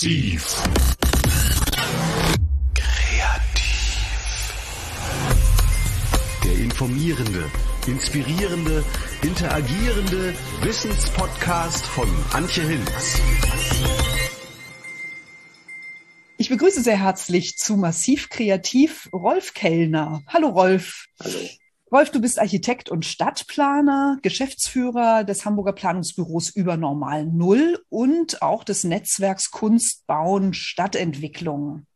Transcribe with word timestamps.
Massiv. 0.00 0.62
Kreativ. 2.74 4.54
Der 6.42 6.52
informierende, 6.52 7.50
inspirierende, 7.86 8.82
interagierende 9.20 10.34
Wissenspodcast 10.62 11.84
von 11.84 12.08
Antje 12.32 12.62
Hinz. 12.62 13.20
Ich 16.38 16.48
begrüße 16.48 16.80
sehr 16.80 16.98
herzlich 16.98 17.58
zu 17.58 17.76
Massiv 17.76 18.30
Kreativ 18.30 19.10
Rolf 19.12 19.52
Kellner. 19.52 20.22
Hallo 20.28 20.48
Rolf. 20.48 21.08
Hallo. 21.22 21.40
Rolf, 21.92 22.10
du 22.10 22.20
bist 22.20 22.38
Architekt 22.38 22.88
und 22.88 23.04
Stadtplaner, 23.04 24.18
Geschäftsführer 24.22 25.24
des 25.24 25.44
Hamburger 25.44 25.72
Planungsbüros 25.72 26.50
über 26.50 26.76
Normal 26.76 27.26
Null 27.26 27.84
und 27.88 28.42
auch 28.42 28.62
des 28.62 28.84
Netzwerks 28.84 29.50
Kunst, 29.50 30.06
Bauen, 30.06 30.54
Stadtentwicklung. 30.54 31.86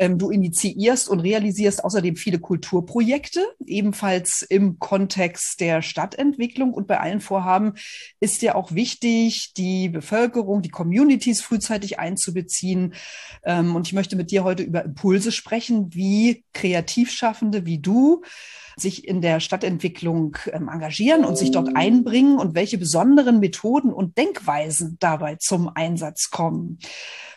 Ähm, 0.00 0.16
du 0.16 0.30
initiierst 0.30 1.10
und 1.10 1.20
realisierst 1.20 1.84
außerdem 1.84 2.16
viele 2.16 2.38
Kulturprojekte, 2.38 3.46
ebenfalls 3.66 4.40
im 4.40 4.78
Kontext 4.78 5.60
der 5.60 5.82
Stadtentwicklung. 5.82 6.72
Und 6.72 6.86
bei 6.86 6.98
allen 6.98 7.20
Vorhaben 7.20 7.74
ist 8.18 8.40
dir 8.40 8.56
auch 8.56 8.72
wichtig, 8.72 9.52
die 9.58 9.90
Bevölkerung, 9.90 10.62
die 10.62 10.70
Communities 10.70 11.42
frühzeitig 11.42 11.98
einzubeziehen. 11.98 12.94
Ähm, 13.44 13.76
und 13.76 13.86
ich 13.86 13.92
möchte 13.92 14.16
mit 14.16 14.30
dir 14.30 14.42
heute 14.42 14.62
über 14.62 14.86
Impulse 14.86 15.32
sprechen, 15.32 15.92
wie 15.92 16.44
Kreativschaffende 16.54 17.66
wie 17.66 17.78
du 17.78 18.22
sich 18.76 19.06
in 19.06 19.20
der 19.20 19.40
Stadtentwicklung 19.40 20.38
ähm, 20.50 20.70
engagieren 20.72 21.26
und 21.26 21.36
sich 21.36 21.50
dort 21.50 21.76
einbringen 21.76 22.38
und 22.38 22.54
welche 22.54 22.78
besonderen 22.78 23.38
Methoden 23.38 23.92
und 23.92 24.16
Denkweisen 24.16 24.96
dabei 24.98 25.36
zum 25.36 25.68
Einsatz 25.68 26.30
kommen, 26.30 26.78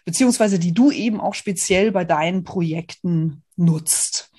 beziehungsweise 0.05 0.59
die 0.59 0.73
du 0.73 0.91
eben 0.91 1.19
auch 1.19 1.33
speziell 1.33 1.91
bei 1.91 2.05
deinen 2.05 2.43
Projekten 2.43 3.43
nutzt. 3.55 4.31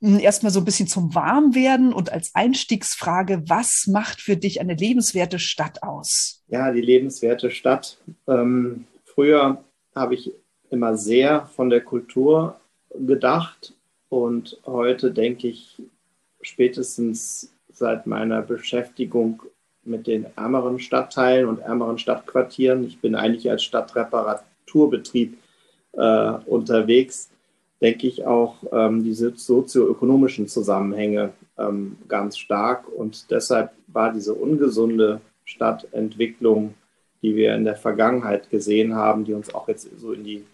Hm, 0.00 0.18
erstmal 0.18 0.52
so 0.52 0.60
ein 0.60 0.64
bisschen 0.64 0.88
zum 0.88 1.14
Warmwerden 1.14 1.92
und 1.92 2.12
als 2.12 2.34
Einstiegsfrage, 2.34 3.42
was 3.46 3.86
macht 3.86 4.20
für 4.20 4.36
dich 4.36 4.60
eine 4.60 4.74
lebenswerte 4.74 5.38
Stadt 5.38 5.82
aus? 5.82 6.42
Ja, 6.48 6.70
die 6.72 6.80
lebenswerte 6.80 7.50
Stadt. 7.50 7.98
Ähm, 8.28 8.86
früher 9.04 9.64
habe 9.94 10.14
ich 10.14 10.32
immer 10.70 10.96
sehr 10.96 11.46
von 11.46 11.70
der 11.70 11.80
Kultur 11.80 12.60
gedacht 12.94 13.74
und 14.08 14.60
heute 14.66 15.12
denke 15.12 15.48
ich 15.48 15.82
spätestens 16.42 17.52
seit 17.72 18.06
meiner 18.06 18.42
Beschäftigung 18.42 19.42
mit 19.84 20.06
den 20.06 20.26
ärmeren 20.36 20.78
Stadtteilen 20.78 21.48
und 21.48 21.60
ärmeren 21.60 21.98
Stadtquartieren, 21.98 22.84
ich 22.86 23.00
bin 23.00 23.14
eigentlich 23.14 23.50
als 23.50 23.62
Stadtreparaturbetrieb 24.66 25.38
äh, 25.92 26.32
unterwegs, 26.46 27.30
denke 27.80 28.06
ich 28.06 28.24
auch 28.24 28.56
ähm, 28.72 29.04
diese 29.04 29.36
sozioökonomischen 29.36 30.48
Zusammenhänge 30.48 31.32
ähm, 31.58 31.96
ganz 32.08 32.38
stark. 32.38 32.88
Und 32.88 33.30
deshalb 33.30 33.72
war 33.86 34.12
diese 34.12 34.34
ungesunde 34.34 35.20
Stadtentwicklung, 35.44 36.74
die 37.22 37.36
wir 37.36 37.54
in 37.54 37.64
der 37.64 37.76
Vergangenheit 37.76 38.50
gesehen 38.50 38.94
haben, 38.94 39.24
die 39.24 39.34
uns 39.34 39.54
auch 39.54 39.68
jetzt 39.68 39.88
so 39.98 40.12
in, 40.12 40.24
die, 40.24 40.44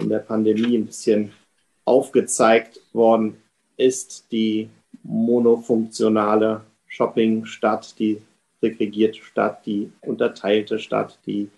in 0.00 0.08
der 0.08 0.20
Pandemie 0.20 0.76
ein 0.76 0.86
bisschen 0.86 1.32
aufgezeigt 1.84 2.80
worden 2.92 3.36
ist, 3.76 4.26
die 4.32 4.68
monofunktionale 5.02 6.62
Shoppingstadt, 6.88 7.98
die 7.98 8.22
segregierte 8.60 9.20
Stadt, 9.22 9.64
die 9.66 9.92
unterteilte 10.00 10.78
Stadt, 10.78 11.18
die 11.26 11.48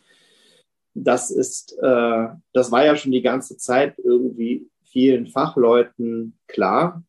das 0.94 1.31
ist, 1.31 1.76
äh, 1.82 2.28
das 2.53 2.72
war 2.72 2.84
ja 2.84 2.97
schon 2.97 3.12
die 3.12 3.22
ganze 3.22 3.56
Zeit 3.56 3.99
irgendwie 3.99 4.69
vielen 4.84 5.26
Fachleuten 5.26 6.38
klar. 6.47 7.04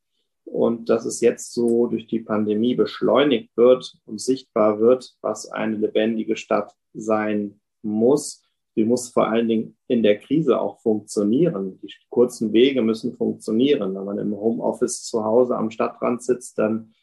Und 0.46 0.90
dass 0.90 1.06
es 1.06 1.22
jetzt 1.22 1.54
so 1.54 1.88
durch 1.88 2.08
die 2.08 2.20
Pandemie 2.20 2.74
beschleunigt 2.74 3.56
wird 3.56 3.96
und 4.06 4.20
sichtbar 4.20 4.80
wird, 4.80 5.16
was 5.22 5.52
eine 5.52 5.78
lebendige 5.78 6.36
Stadt 6.36 6.74
sein 6.94 7.60
muss, 7.84 8.42
die 8.76 8.86
muss 8.86 9.10
vor 9.10 9.28
allen 9.28 9.48
Dingen 9.48 9.78
in 9.88 10.04
der 10.04 10.20
Krise 10.20 10.60
auch 10.60 10.80
funktionieren. 10.80 11.80
Die 11.82 11.94
kurzen 12.10 12.54
Wege 12.54 12.82
müssen 12.82 13.14
funktionieren. 13.14 13.94
Wenn 13.94 14.06
man 14.06 14.18
im 14.20 14.34
Homeoffice 14.34 15.04
zu 15.04 15.24
Hause 15.24 15.58
am 15.58 15.70
Stadtrand 15.70 16.24
sitzt, 16.24 16.58
dann 16.58 16.94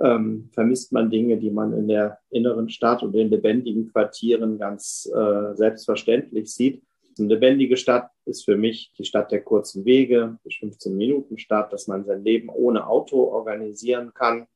ähm, 0.00 0.48
vermisst 0.52 0.92
man 0.92 1.10
Dinge, 1.10 1.36
die 1.38 1.50
man 1.50 1.72
in 1.72 1.88
der 1.88 2.18
inneren 2.30 2.68
Stadt 2.68 3.02
und 3.02 3.14
in 3.14 3.30
lebendigen 3.30 3.92
Quartieren 3.92 4.58
ganz 4.58 5.10
äh, 5.14 5.54
selbstverständlich 5.54 6.52
sieht. 6.52 6.82
Eine 7.18 7.28
lebendige 7.28 7.76
Stadt 7.76 8.10
ist 8.24 8.44
für 8.44 8.56
mich 8.56 8.92
die 8.98 9.04
Stadt 9.04 9.30
der 9.30 9.42
kurzen 9.42 9.84
Wege, 9.84 10.38
die 10.44 10.50
15-Minuten-Stadt, 10.50 11.72
dass 11.72 11.86
man 11.86 12.04
sein 12.04 12.24
Leben 12.24 12.48
ohne 12.48 12.86
Auto 12.86 13.24
organisieren 13.24 14.12
kann. 14.14 14.46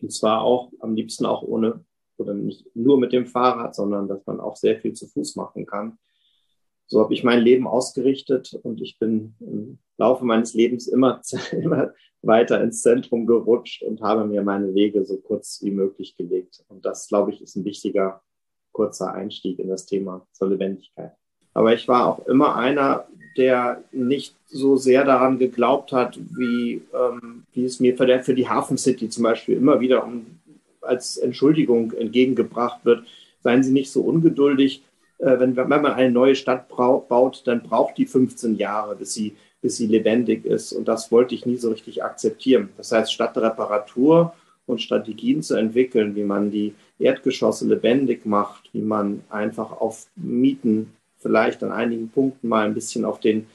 Und 0.00 0.12
zwar 0.12 0.42
auch 0.42 0.72
am 0.80 0.94
liebsten 0.94 1.26
auch 1.26 1.42
ohne 1.42 1.84
oder 2.16 2.32
nicht 2.32 2.64
nur 2.74 2.98
mit 2.98 3.12
dem 3.12 3.26
Fahrrad, 3.26 3.74
sondern 3.74 4.08
dass 4.08 4.24
man 4.24 4.40
auch 4.40 4.56
sehr 4.56 4.80
viel 4.80 4.94
zu 4.94 5.06
Fuß 5.08 5.36
machen 5.36 5.66
kann. 5.66 5.98
So 6.86 7.00
habe 7.00 7.14
ich 7.14 7.24
mein 7.24 7.40
Leben 7.40 7.66
ausgerichtet 7.66 8.58
und 8.62 8.80
ich 8.80 8.98
bin 8.98 9.34
im 9.40 9.78
Laufe 9.96 10.24
meines 10.24 10.54
Lebens 10.54 10.86
immer, 10.86 11.20
immer 11.52 11.92
weiter 12.22 12.62
ins 12.62 12.82
Zentrum 12.82 13.26
gerutscht 13.26 13.82
und 13.82 14.02
habe 14.02 14.26
mir 14.26 14.42
meine 14.42 14.74
Wege 14.74 15.04
so 15.04 15.16
kurz 15.16 15.60
wie 15.62 15.70
möglich 15.70 16.16
gelegt. 16.16 16.64
Und 16.68 16.84
das, 16.84 17.08
glaube 17.08 17.32
ich, 17.32 17.42
ist 17.42 17.56
ein 17.56 17.64
wichtiger 17.64 18.22
kurzer 18.72 19.12
Einstieg 19.12 19.58
in 19.58 19.68
das 19.68 19.86
Thema 19.86 20.26
zur 20.32 20.48
Lebendigkeit. 20.48 21.12
Aber 21.54 21.72
ich 21.72 21.86
war 21.86 22.06
auch 22.06 22.26
immer 22.26 22.56
einer, 22.56 23.06
der 23.36 23.82
nicht 23.92 24.34
so 24.46 24.76
sehr 24.76 25.04
daran 25.04 25.38
geglaubt 25.38 25.92
hat, 25.92 26.18
wie, 26.36 26.82
ähm, 26.92 27.44
wie 27.52 27.64
es 27.64 27.80
mir 27.80 27.96
für, 27.96 28.22
für 28.22 28.34
die 28.34 28.48
Hafen 28.48 28.76
City 28.76 29.08
zum 29.08 29.22
Beispiel 29.24 29.56
immer 29.56 29.80
wieder 29.80 30.04
um 30.04 30.26
als 30.82 31.16
Entschuldigung 31.16 31.92
entgegengebracht 31.92 32.84
wird, 32.84 33.06
seien 33.42 33.62
Sie 33.62 33.72
nicht 33.72 33.90
so 33.90 34.02
ungeduldig. 34.02 34.82
Äh, 35.18 35.38
wenn, 35.38 35.56
wenn 35.56 35.68
man 35.68 35.86
eine 35.86 36.10
neue 36.10 36.34
Stadt 36.34 36.68
baut, 36.68 37.42
dann 37.46 37.62
braucht 37.62 37.98
die 37.98 38.06
15 38.06 38.56
Jahre, 38.56 38.96
bis 38.96 39.14
sie, 39.14 39.36
bis 39.60 39.76
sie 39.76 39.86
lebendig 39.86 40.44
ist. 40.44 40.72
Und 40.72 40.88
das 40.88 41.10
wollte 41.12 41.34
ich 41.34 41.46
nie 41.46 41.56
so 41.56 41.70
richtig 41.70 42.02
akzeptieren. 42.02 42.70
Das 42.76 42.92
heißt, 42.92 43.12
Stadtreparatur 43.12 44.34
und 44.66 44.80
Strategien 44.80 45.42
zu 45.42 45.54
entwickeln, 45.56 46.14
wie 46.16 46.24
man 46.24 46.50
die 46.50 46.74
Erdgeschosse 46.98 47.66
lebendig 47.66 48.24
macht, 48.24 48.70
wie 48.72 48.82
man 48.82 49.22
einfach 49.28 49.72
auf 49.72 50.06
Mieten 50.16 50.92
vielleicht 51.18 51.62
an 51.62 51.72
einigen 51.72 52.10
Punkten 52.10 52.48
mal 52.48 52.66
ein 52.66 52.74
bisschen 52.74 53.04
auf 53.04 53.20
den 53.20 53.46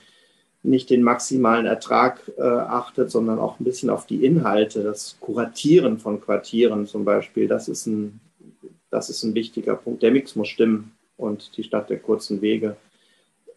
nicht 0.61 0.89
den 0.89 1.03
maximalen 1.03 1.65
Ertrag 1.65 2.29
äh, 2.37 2.41
achtet, 2.41 3.09
sondern 3.11 3.39
auch 3.39 3.59
ein 3.59 3.63
bisschen 3.63 3.89
auf 3.89 4.05
die 4.05 4.25
Inhalte, 4.25 4.83
das 4.83 5.17
Kuratieren 5.21 5.99
von 5.99 6.19
Quartieren 6.19 6.85
zum 6.85 7.05
Beispiel, 7.05 7.47
das 7.47 7.69
ist 7.69 7.85
ein, 7.85 8.19
das 8.89 9.09
ist 9.09 9.23
ein 9.23 9.35
wichtiger 9.35 9.75
Punkt. 9.75 10.03
Der 10.03 10.11
Mix 10.11 10.35
muss 10.35 10.49
stimmen 10.49 10.91
und 11.19 11.57
die 11.57 11.63
Stadt 11.63 11.90
der 11.90 12.00
kurzen 12.00 12.41
Wege 12.41 12.78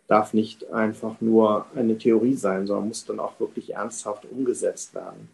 darf 0.09 0.35
nicht 0.35 0.71
einfach 0.71 1.21
nur 1.21 1.67
eine 1.75 1.97
Theorie 1.97 2.35
sein, 2.35 2.67
sondern 2.67 2.89
muss 2.89 3.07
dann 3.07 3.21
auch 3.21 3.41
wirklich 3.41 3.75
ernsthaft 3.75 4.27
umgesetzt 4.31 4.95
werden. 4.95 5.29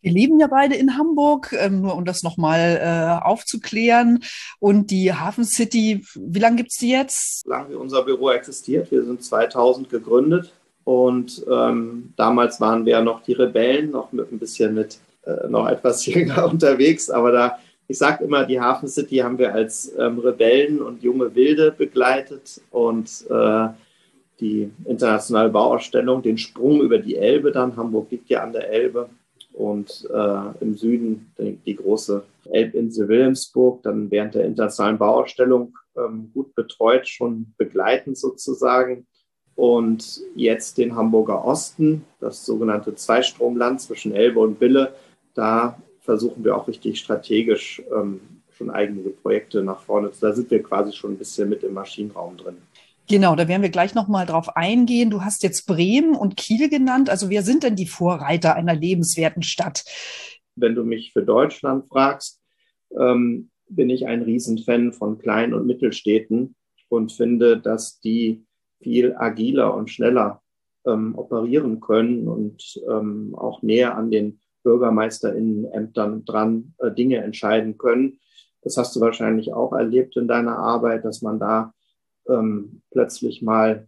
Wir 0.00 0.12
leben 0.12 0.38
ja 0.38 0.46
beide 0.46 0.76
in 0.76 0.96
Hamburg, 0.96 1.52
ähm, 1.58 1.80
nur 1.80 1.96
um 1.96 2.04
das 2.04 2.22
nochmal 2.22 2.78
äh, 2.80 3.26
aufzuklären. 3.26 4.22
Und 4.60 4.90
die 4.90 5.12
Hafen 5.12 5.44
City, 5.44 6.06
wie 6.14 6.38
lange 6.38 6.56
gibt 6.56 6.70
es 6.70 6.78
die 6.78 6.90
jetzt? 6.90 7.42
Solange 7.42 7.70
wie 7.70 7.74
unser 7.74 8.04
Büro 8.04 8.30
existiert. 8.30 8.90
Wir 8.90 9.04
sind 9.04 9.24
2000 9.24 9.90
gegründet 9.90 10.52
und 10.84 11.44
ähm, 11.50 12.12
damals 12.16 12.60
waren 12.60 12.86
wir 12.86 12.92
ja 12.92 13.02
noch 13.02 13.22
die 13.22 13.32
Rebellen, 13.32 13.90
noch 13.90 14.12
mit 14.12 14.30
ein 14.30 14.38
bisschen 14.38 14.74
mit 14.74 14.98
äh, 15.24 15.48
noch 15.48 15.68
etwas 15.68 16.06
jünger 16.06 16.46
unterwegs. 16.46 17.10
Aber 17.10 17.32
da, 17.32 17.58
ich 17.88 17.98
sage 17.98 18.24
immer, 18.24 18.44
die 18.44 18.60
Hafen 18.60 18.88
City 18.88 19.16
haben 19.16 19.38
wir 19.38 19.54
als 19.54 19.92
ähm, 19.96 20.18
Rebellen 20.18 20.82
und 20.82 21.02
junge 21.02 21.34
Wilde 21.34 21.72
begleitet 21.72 22.60
und 22.70 23.26
äh, 23.30 23.68
die 24.40 24.70
internationale 24.84 25.48
Bauausstellung, 25.48 26.22
den 26.22 26.38
Sprung 26.38 26.80
über 26.82 26.98
die 26.98 27.16
Elbe 27.16 27.52
dann. 27.52 27.76
Hamburg 27.76 28.10
liegt 28.10 28.28
ja 28.28 28.42
an 28.42 28.52
der 28.52 28.68
Elbe 28.68 29.08
und 29.52 30.08
äh, 30.12 30.62
im 30.62 30.76
Süden 30.76 31.32
die, 31.38 31.56
die, 31.64 31.76
große 31.76 32.22
Elbinsel 32.50 33.08
Wilhelmsburg, 33.08 33.82
dann 33.82 34.10
während 34.10 34.34
der 34.34 34.44
internationalen 34.44 34.98
Bauausstellung 34.98 35.74
ähm, 35.96 36.30
gut 36.34 36.54
betreut, 36.54 37.08
schon 37.08 37.54
begleitend 37.56 38.18
sozusagen 38.18 39.06
und 39.54 40.20
jetzt 40.34 40.76
den 40.76 40.94
Hamburger 40.94 41.44
Osten, 41.44 42.04
das 42.20 42.44
sogenannte 42.44 42.94
Zweistromland 42.94 43.80
zwischen 43.80 44.12
Elbe 44.14 44.40
und 44.40 44.58
Bille. 44.58 44.94
Da 45.34 45.80
versuchen 46.06 46.42
wir 46.44 46.56
auch 46.56 46.66
richtig 46.66 46.98
strategisch 46.98 47.82
ähm, 47.94 48.20
schon 48.56 48.70
eigene 48.70 49.10
Projekte 49.10 49.62
nach 49.62 49.80
vorne. 49.80 50.10
Da 50.18 50.32
sind 50.32 50.50
wir 50.50 50.62
quasi 50.62 50.92
schon 50.92 51.12
ein 51.12 51.18
bisschen 51.18 51.48
mit 51.50 51.62
im 51.62 51.74
Maschinenraum 51.74 52.38
drin. 52.38 52.56
Genau, 53.08 53.36
da 53.36 53.46
werden 53.46 53.62
wir 53.62 53.68
gleich 53.68 53.94
nochmal 53.94 54.26
drauf 54.26 54.56
eingehen. 54.56 55.10
Du 55.10 55.22
hast 55.22 55.42
jetzt 55.42 55.66
Bremen 55.66 56.16
und 56.16 56.36
Kiel 56.36 56.68
genannt. 56.68 57.10
Also 57.10 57.30
wer 57.30 57.42
sind 57.42 57.62
denn 57.62 57.76
die 57.76 57.86
Vorreiter 57.86 58.56
einer 58.56 58.74
lebenswerten 58.74 59.42
Stadt? 59.42 59.84
Wenn 60.56 60.74
du 60.74 60.84
mich 60.84 61.12
für 61.12 61.22
Deutschland 61.22 61.86
fragst, 61.88 62.40
ähm, 62.98 63.50
bin 63.68 63.90
ich 63.90 64.06
ein 64.06 64.22
Riesenfan 64.22 64.92
von 64.92 65.18
Klein- 65.18 65.54
und 65.54 65.66
Mittelstädten 65.66 66.56
und 66.88 67.12
finde, 67.12 67.58
dass 67.60 68.00
die 68.00 68.44
viel 68.80 69.14
agiler 69.16 69.74
und 69.74 69.90
schneller 69.90 70.42
ähm, 70.86 71.16
operieren 71.16 71.80
können 71.80 72.28
und 72.28 72.80
ähm, 72.88 73.34
auch 73.36 73.62
näher 73.62 73.96
an 73.96 74.10
den 74.10 74.40
BürgermeisterInnenämtern 74.66 76.24
dran 76.24 76.74
äh, 76.78 76.90
Dinge 76.90 77.18
entscheiden 77.18 77.78
können. 77.78 78.18
Das 78.62 78.76
hast 78.76 78.96
du 78.96 79.00
wahrscheinlich 79.00 79.52
auch 79.54 79.72
erlebt 79.72 80.16
in 80.16 80.26
deiner 80.26 80.58
Arbeit, 80.58 81.04
dass 81.04 81.22
man 81.22 81.38
da 81.38 81.72
ähm, 82.28 82.82
plötzlich 82.90 83.42
mal 83.42 83.86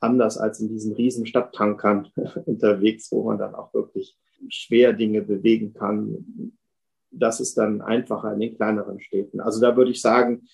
anders 0.00 0.36
als 0.36 0.58
in 0.58 0.68
diesen 0.68 0.94
riesen 0.94 1.26
Stadttankern 1.26 2.08
unterwegs, 2.44 3.12
wo 3.12 3.22
man 3.22 3.38
dann 3.38 3.54
auch 3.54 3.72
wirklich 3.72 4.18
schwer 4.48 4.92
Dinge 4.92 5.22
bewegen 5.22 5.74
kann. 5.74 6.52
Das 7.12 7.38
ist 7.38 7.56
dann 7.56 7.80
einfacher 7.80 8.32
in 8.32 8.40
den 8.40 8.56
kleineren 8.56 9.00
Städten. 9.00 9.40
Also 9.40 9.60
da 9.60 9.76
würde 9.76 9.92
ich 9.92 10.00
sagen, 10.00 10.48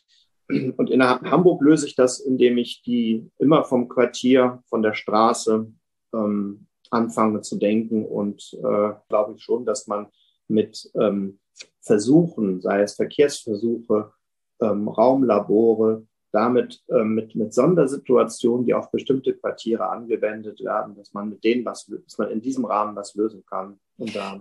und 0.76 0.90
in 0.90 1.02
Hamburg 1.02 1.62
löse 1.62 1.86
ich 1.86 1.96
das, 1.96 2.20
indem 2.20 2.58
ich 2.58 2.82
die 2.82 3.30
immer 3.38 3.64
vom 3.64 3.88
Quartier, 3.88 4.62
von 4.66 4.82
der 4.82 4.92
Straße 4.92 5.66
ähm, 6.12 6.66
anfange 6.92 7.40
zu 7.40 7.56
denken 7.56 8.04
und 8.04 8.52
äh, 8.54 8.92
glaube 9.08 9.34
ich 9.34 9.42
schon, 9.42 9.64
dass 9.64 9.86
man 9.86 10.06
mit 10.48 10.90
ähm, 10.94 11.38
Versuchen, 11.80 12.60
sei 12.60 12.82
es 12.82 12.94
Verkehrsversuche, 12.94 14.12
ähm, 14.60 14.88
Raumlabore, 14.88 16.06
damit 16.32 16.82
ähm, 16.88 17.14
mit, 17.14 17.34
mit 17.34 17.52
Sondersituationen, 17.52 18.66
die 18.66 18.74
auf 18.74 18.90
bestimmte 18.90 19.34
Quartiere 19.34 19.88
angewendet 19.88 20.60
werden, 20.60 20.94
dass 20.94 21.12
man 21.12 21.28
mit 21.28 21.44
denen 21.44 21.64
was, 21.64 21.86
dass 21.86 22.18
man 22.18 22.30
in 22.30 22.40
diesem 22.40 22.64
Rahmen 22.64 22.96
was 22.96 23.14
lösen 23.14 23.44
kann. 23.46 23.78
Und 23.98 24.14
da 24.14 24.40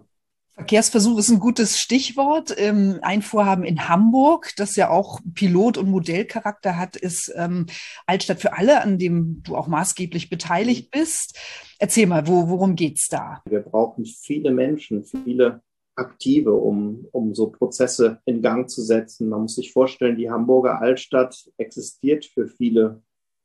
Verkehrsversuch 0.55 1.17
ist 1.17 1.29
ein 1.29 1.39
gutes 1.39 1.79
Stichwort. 1.79 2.53
Ähm, 2.57 2.99
ein 3.01 3.21
Vorhaben 3.21 3.63
in 3.63 3.87
Hamburg, 3.87 4.51
das 4.57 4.75
ja 4.75 4.89
auch 4.89 5.19
Pilot- 5.33 5.77
und 5.77 5.89
Modellcharakter 5.89 6.77
hat, 6.77 6.95
ist 6.95 7.31
ähm, 7.35 7.67
Altstadt 8.05 8.41
für 8.41 8.53
alle, 8.53 8.81
an 8.81 8.97
dem 8.97 9.41
du 9.43 9.55
auch 9.55 9.67
maßgeblich 9.67 10.29
beteiligt 10.29 10.93
mhm. 10.93 10.99
bist. 10.99 11.37
Erzähl 11.79 12.05
mal, 12.05 12.27
wo, 12.27 12.49
worum 12.49 12.75
geht's 12.75 13.07
da? 13.07 13.41
Wir 13.45 13.61
brauchen 13.61 14.05
viele 14.05 14.51
Menschen, 14.51 15.03
viele 15.03 15.61
Aktive, 15.95 16.53
um, 16.53 17.07
um 17.11 17.33
so 17.33 17.47
Prozesse 17.47 18.21
in 18.25 18.41
Gang 18.41 18.69
zu 18.69 18.81
setzen. 18.81 19.29
Man 19.29 19.43
muss 19.43 19.55
sich 19.55 19.71
vorstellen, 19.71 20.17
die 20.17 20.29
Hamburger 20.29 20.81
Altstadt 20.81 21.49
existiert 21.57 22.25
für 22.25 22.47
viele 22.47 23.01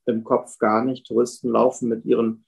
im 0.06 0.24
Kopf 0.24 0.58
gar 0.58 0.84
nicht. 0.84 1.06
Touristen 1.06 1.50
laufen 1.50 1.88
mit 1.88 2.04
ihren 2.04 2.45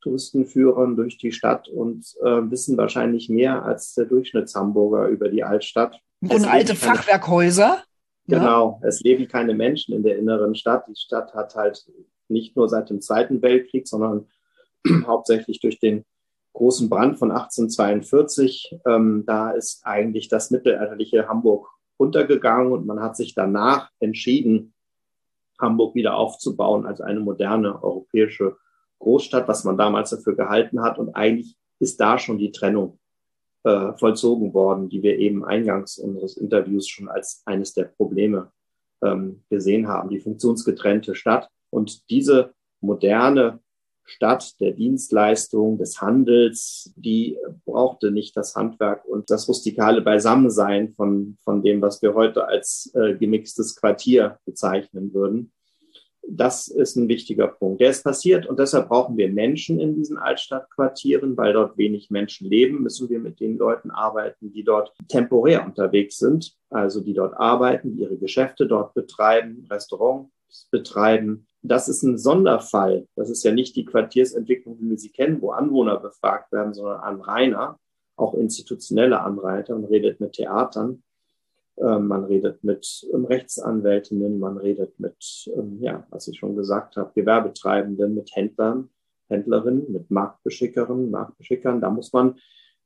Touristenführern 0.00 0.96
durch 0.96 1.18
die 1.18 1.32
Stadt 1.32 1.68
und 1.68 2.06
äh, 2.22 2.50
wissen 2.50 2.76
wahrscheinlich 2.76 3.28
mehr 3.28 3.64
als 3.64 3.94
der 3.94 4.06
Durchschnittshamburger 4.06 5.08
über 5.08 5.28
die 5.28 5.44
Altstadt. 5.44 5.98
Und 6.20 6.46
alte 6.46 6.74
keine, 6.74 6.96
Fachwerkhäuser. 6.96 7.82
Genau, 8.26 8.78
ja. 8.82 8.88
es 8.88 9.00
leben 9.00 9.28
keine 9.28 9.54
Menschen 9.54 9.94
in 9.94 10.02
der 10.02 10.18
inneren 10.18 10.54
Stadt. 10.54 10.86
Die 10.88 10.96
Stadt 10.96 11.34
hat 11.34 11.54
halt 11.54 11.84
nicht 12.28 12.56
nur 12.56 12.68
seit 12.68 12.90
dem 12.90 13.00
Zweiten 13.00 13.42
Weltkrieg, 13.42 13.88
sondern 13.88 14.26
hauptsächlich 15.06 15.60
durch 15.60 15.78
den 15.78 16.04
großen 16.52 16.88
Brand 16.88 17.18
von 17.18 17.30
1842. 17.30 18.78
Ähm, 18.86 19.24
da 19.26 19.50
ist 19.50 19.80
eigentlich 19.84 20.28
das 20.28 20.50
mittelalterliche 20.50 21.28
Hamburg 21.28 21.68
untergegangen 21.96 22.72
und 22.72 22.86
man 22.86 23.00
hat 23.00 23.16
sich 23.16 23.34
danach 23.34 23.90
entschieden, 23.98 24.74
Hamburg 25.60 25.94
wieder 25.94 26.16
aufzubauen 26.16 26.86
als 26.86 27.00
eine 27.00 27.20
moderne 27.20 27.82
europäische 27.82 28.56
Großstadt, 29.00 29.48
was 29.48 29.64
man 29.64 29.76
damals 29.76 30.10
dafür 30.10 30.36
gehalten 30.36 30.82
hat. 30.82 30.98
Und 30.98 31.14
eigentlich 31.14 31.56
ist 31.80 32.00
da 32.00 32.18
schon 32.18 32.38
die 32.38 32.52
Trennung 32.52 32.98
äh, 33.64 33.92
vollzogen 33.98 34.54
worden, 34.54 34.88
die 34.88 35.02
wir 35.02 35.18
eben 35.18 35.44
eingangs 35.44 35.98
unseres 35.98 36.36
Interviews 36.36 36.88
schon 36.88 37.08
als 37.08 37.42
eines 37.44 37.74
der 37.74 37.84
Probleme 37.84 38.52
ähm, 39.02 39.42
gesehen 39.50 39.88
haben, 39.88 40.10
die 40.10 40.20
funktionsgetrennte 40.20 41.14
Stadt. 41.14 41.48
Und 41.70 42.08
diese 42.10 42.54
moderne 42.80 43.60
Stadt 44.04 44.60
der 44.60 44.72
Dienstleistung, 44.72 45.78
des 45.78 46.00
Handels, 46.00 46.92
die 46.96 47.38
brauchte 47.64 48.10
nicht 48.10 48.36
das 48.36 48.56
Handwerk 48.56 49.04
und 49.04 49.30
das 49.30 49.48
rustikale 49.48 50.02
Beisammensein 50.02 50.94
von, 50.94 51.36
von 51.44 51.62
dem, 51.62 51.80
was 51.80 52.02
wir 52.02 52.14
heute 52.14 52.46
als 52.46 52.90
äh, 52.94 53.14
gemixtes 53.14 53.76
Quartier 53.76 54.38
bezeichnen 54.44 55.14
würden. 55.14 55.52
Das 56.32 56.68
ist 56.68 56.96
ein 56.96 57.08
wichtiger 57.08 57.48
Punkt. 57.48 57.80
Der 57.80 57.90
ist 57.90 58.04
passiert 58.04 58.46
und 58.46 58.58
deshalb 58.58 58.88
brauchen 58.88 59.16
wir 59.16 59.28
Menschen 59.30 59.80
in 59.80 59.96
diesen 59.96 60.16
Altstadtquartieren, 60.16 61.36
weil 61.36 61.52
dort 61.52 61.76
wenig 61.76 62.10
Menschen 62.10 62.48
leben, 62.48 62.82
müssen 62.82 63.10
wir 63.10 63.18
mit 63.18 63.40
den 63.40 63.58
Leuten 63.58 63.90
arbeiten, 63.90 64.52
die 64.52 64.62
dort 64.62 64.92
temporär 65.08 65.66
unterwegs 65.66 66.18
sind, 66.18 66.56
also 66.70 67.00
die 67.00 67.14
dort 67.14 67.34
arbeiten, 67.34 67.96
die 67.96 68.02
ihre 68.02 68.16
Geschäfte 68.16 68.66
dort 68.66 68.94
betreiben, 68.94 69.66
Restaurants 69.70 70.30
betreiben, 70.70 71.46
das 71.62 71.88
ist 71.88 72.02
ein 72.02 72.16
Sonderfall. 72.16 73.06
Das 73.16 73.28
ist 73.28 73.44
ja 73.44 73.52
nicht 73.52 73.76
die 73.76 73.84
Quartiersentwicklung, 73.84 74.78
wie 74.80 74.90
wir 74.90 74.98
sie 74.98 75.10
kennen, 75.10 75.42
wo 75.42 75.50
Anwohner 75.50 75.98
befragt 75.98 76.52
werden, 76.52 76.74
sondern 76.74 77.00
Anrainer, 77.00 77.78
auch 78.16 78.34
institutionelle 78.34 79.20
Anrainer. 79.20 79.70
Man 79.70 79.84
redet 79.84 80.20
mit 80.20 80.32
Theatern, 80.32 81.02
man 81.80 82.24
redet 82.24 82.62
mit 82.62 83.06
ähm, 83.12 83.24
Rechtsanwältinnen, 83.24 84.38
man 84.38 84.58
redet 84.58 84.98
mit, 85.00 85.50
ähm, 85.56 85.78
ja, 85.80 86.06
was 86.10 86.28
ich 86.28 86.38
schon 86.38 86.56
gesagt 86.56 86.96
habe, 86.96 87.12
Gewerbetreibenden, 87.14 88.14
mit 88.14 88.30
Händlern, 88.34 88.90
Händlerinnen, 89.28 89.90
mit 89.92 90.10
Marktbeschickerinnen, 90.10 91.10
Marktbeschickern. 91.10 91.80
Da 91.80 91.90
muss 91.90 92.12
man 92.12 92.36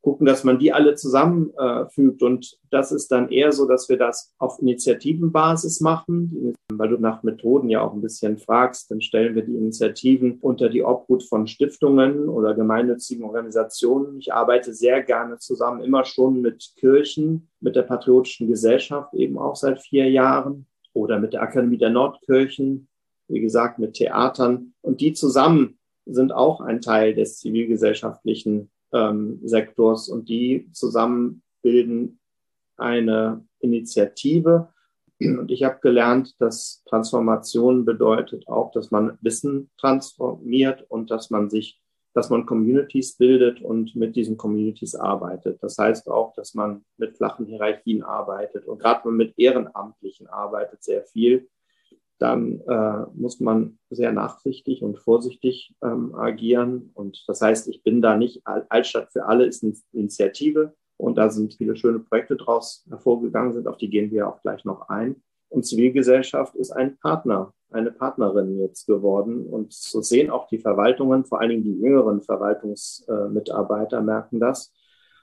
gucken, 0.04 0.26
dass 0.26 0.44
man 0.44 0.58
die 0.58 0.70
alle 0.70 0.94
zusammenfügt. 0.96 2.20
Äh, 2.20 2.24
und 2.24 2.58
das 2.70 2.92
ist 2.92 3.10
dann 3.10 3.30
eher 3.30 3.52
so, 3.52 3.66
dass 3.66 3.88
wir 3.88 3.96
das 3.96 4.34
auf 4.38 4.60
Initiativenbasis 4.60 5.80
machen. 5.80 6.54
Weil 6.70 6.90
du 6.90 6.98
nach 6.98 7.22
Methoden 7.22 7.70
ja 7.70 7.80
auch 7.80 7.94
ein 7.94 8.02
bisschen 8.02 8.36
fragst, 8.36 8.90
dann 8.90 9.00
stellen 9.00 9.34
wir 9.34 9.42
die 9.42 9.56
Initiativen 9.56 10.38
unter 10.40 10.68
die 10.68 10.84
Obhut 10.84 11.22
von 11.22 11.46
Stiftungen 11.46 12.28
oder 12.28 12.52
gemeinnützigen 12.52 13.24
Organisationen. 13.24 14.18
Ich 14.18 14.32
arbeite 14.34 14.74
sehr 14.74 15.02
gerne 15.02 15.38
zusammen, 15.38 15.82
immer 15.82 16.04
schon 16.04 16.42
mit 16.42 16.74
Kirchen, 16.76 17.48
mit 17.60 17.74
der 17.74 17.82
Patriotischen 17.82 18.46
Gesellschaft 18.46 19.14
eben 19.14 19.38
auch 19.38 19.56
seit 19.56 19.80
vier 19.80 20.10
Jahren 20.10 20.66
oder 20.92 21.18
mit 21.18 21.32
der 21.32 21.40
Akademie 21.40 21.78
der 21.78 21.90
Nordkirchen, 21.90 22.88
wie 23.28 23.40
gesagt, 23.40 23.78
mit 23.78 23.94
Theatern. 23.94 24.74
Und 24.82 25.00
die 25.00 25.14
zusammen 25.14 25.78
sind 26.04 26.32
auch 26.32 26.60
ein 26.60 26.82
Teil 26.82 27.14
des 27.14 27.38
zivilgesellschaftlichen 27.38 28.70
ähm, 28.94 29.40
Sektors 29.42 30.08
und 30.08 30.28
die 30.28 30.70
zusammen 30.72 31.42
bilden 31.62 32.20
eine 32.76 33.44
Initiative. 33.58 34.68
Und 35.20 35.50
ich 35.50 35.62
habe 35.64 35.78
gelernt, 35.80 36.40
dass 36.40 36.82
Transformation 36.86 37.84
bedeutet 37.84 38.48
auch, 38.48 38.70
dass 38.72 38.90
man 38.90 39.18
Wissen 39.20 39.70
transformiert 39.78 40.84
und 40.88 41.10
dass 41.10 41.30
man 41.30 41.50
sich, 41.50 41.80
dass 42.14 42.30
man 42.30 42.46
Communities 42.46 43.16
bildet 43.16 43.60
und 43.60 43.94
mit 43.96 44.16
diesen 44.16 44.36
Communities 44.36 44.94
arbeitet. 44.94 45.62
Das 45.62 45.78
heißt 45.78 46.08
auch, 46.08 46.34
dass 46.34 46.54
man 46.54 46.84
mit 46.96 47.16
flachen 47.16 47.46
Hierarchien 47.46 48.02
arbeitet 48.02 48.66
und 48.66 48.78
gerade 48.78 49.10
mit 49.10 49.34
Ehrenamtlichen 49.36 50.28
arbeitet 50.28 50.82
sehr 50.82 51.04
viel 51.04 51.48
dann 52.24 52.62
äh, 52.66 53.04
muss 53.14 53.38
man 53.38 53.78
sehr 53.90 54.10
nachsichtig 54.10 54.82
und 54.82 54.98
vorsichtig 54.98 55.74
ähm, 55.82 56.14
agieren. 56.14 56.90
Und 56.94 57.22
das 57.28 57.42
heißt, 57.42 57.68
ich 57.68 57.82
bin 57.82 58.00
da 58.00 58.16
nicht, 58.16 58.40
Altstadt 58.46 59.12
für 59.12 59.26
alle 59.26 59.44
ist 59.44 59.62
eine 59.62 59.74
Initiative 59.92 60.74
und 60.96 61.18
da 61.18 61.28
sind 61.28 61.52
viele 61.52 61.76
schöne 61.76 61.98
Projekte 61.98 62.36
draus 62.36 62.86
hervorgegangen 62.88 63.52
sind, 63.52 63.68
auf 63.68 63.76
die 63.76 63.90
gehen 63.90 64.10
wir 64.10 64.26
auch 64.26 64.40
gleich 64.40 64.64
noch 64.64 64.88
ein. 64.88 65.22
Und 65.50 65.66
Zivilgesellschaft 65.66 66.54
ist 66.56 66.70
ein 66.70 66.96
Partner, 66.96 67.52
eine 67.70 67.92
Partnerin 67.92 68.58
jetzt 68.58 68.86
geworden. 68.86 69.46
Und 69.46 69.74
so 69.74 70.00
sehen 70.00 70.30
auch 70.30 70.48
die 70.48 70.58
Verwaltungen, 70.58 71.26
vor 71.26 71.40
allen 71.40 71.50
Dingen 71.50 71.64
die 71.64 71.78
jüngeren 71.78 72.22
Verwaltungsmitarbeiter 72.22 74.00
merken 74.00 74.40
das. 74.40 74.72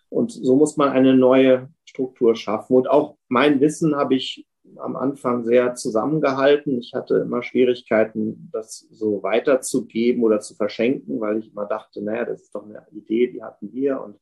Und 0.10 0.32
so 0.32 0.56
muss 0.56 0.78
man 0.78 0.90
eine 0.90 1.16
neue 1.16 1.70
Struktur 1.84 2.36
schaffen. 2.36 2.76
Und 2.76 2.88
auch 2.88 3.18
mein 3.28 3.60
Wissen 3.60 3.96
habe 3.96 4.14
ich 4.14 4.46
am 4.78 4.96
Anfang 4.96 5.44
sehr 5.44 5.76
zusammengehalten. 5.76 6.80
Ich 6.80 6.94
hatte 6.94 7.16
immer 7.18 7.44
Schwierigkeiten, 7.44 8.50
das 8.52 8.88
so 8.92 9.24
weiterzugeben 9.24 10.24
oder 10.24 10.40
zu 10.40 10.56
verschenken, 10.56 11.20
weil 11.20 11.40
ich 11.40 11.52
immer 11.52 11.66
dachte, 11.66 12.04
naja, 12.04 12.26
das 12.26 12.44
ist 12.44 12.56
doch 12.56 12.66
eine 12.66 12.86
Idee, 12.92 13.32
die 13.32 13.44
hatten 13.44 13.72
wir 13.74 14.02
und 14.02 14.18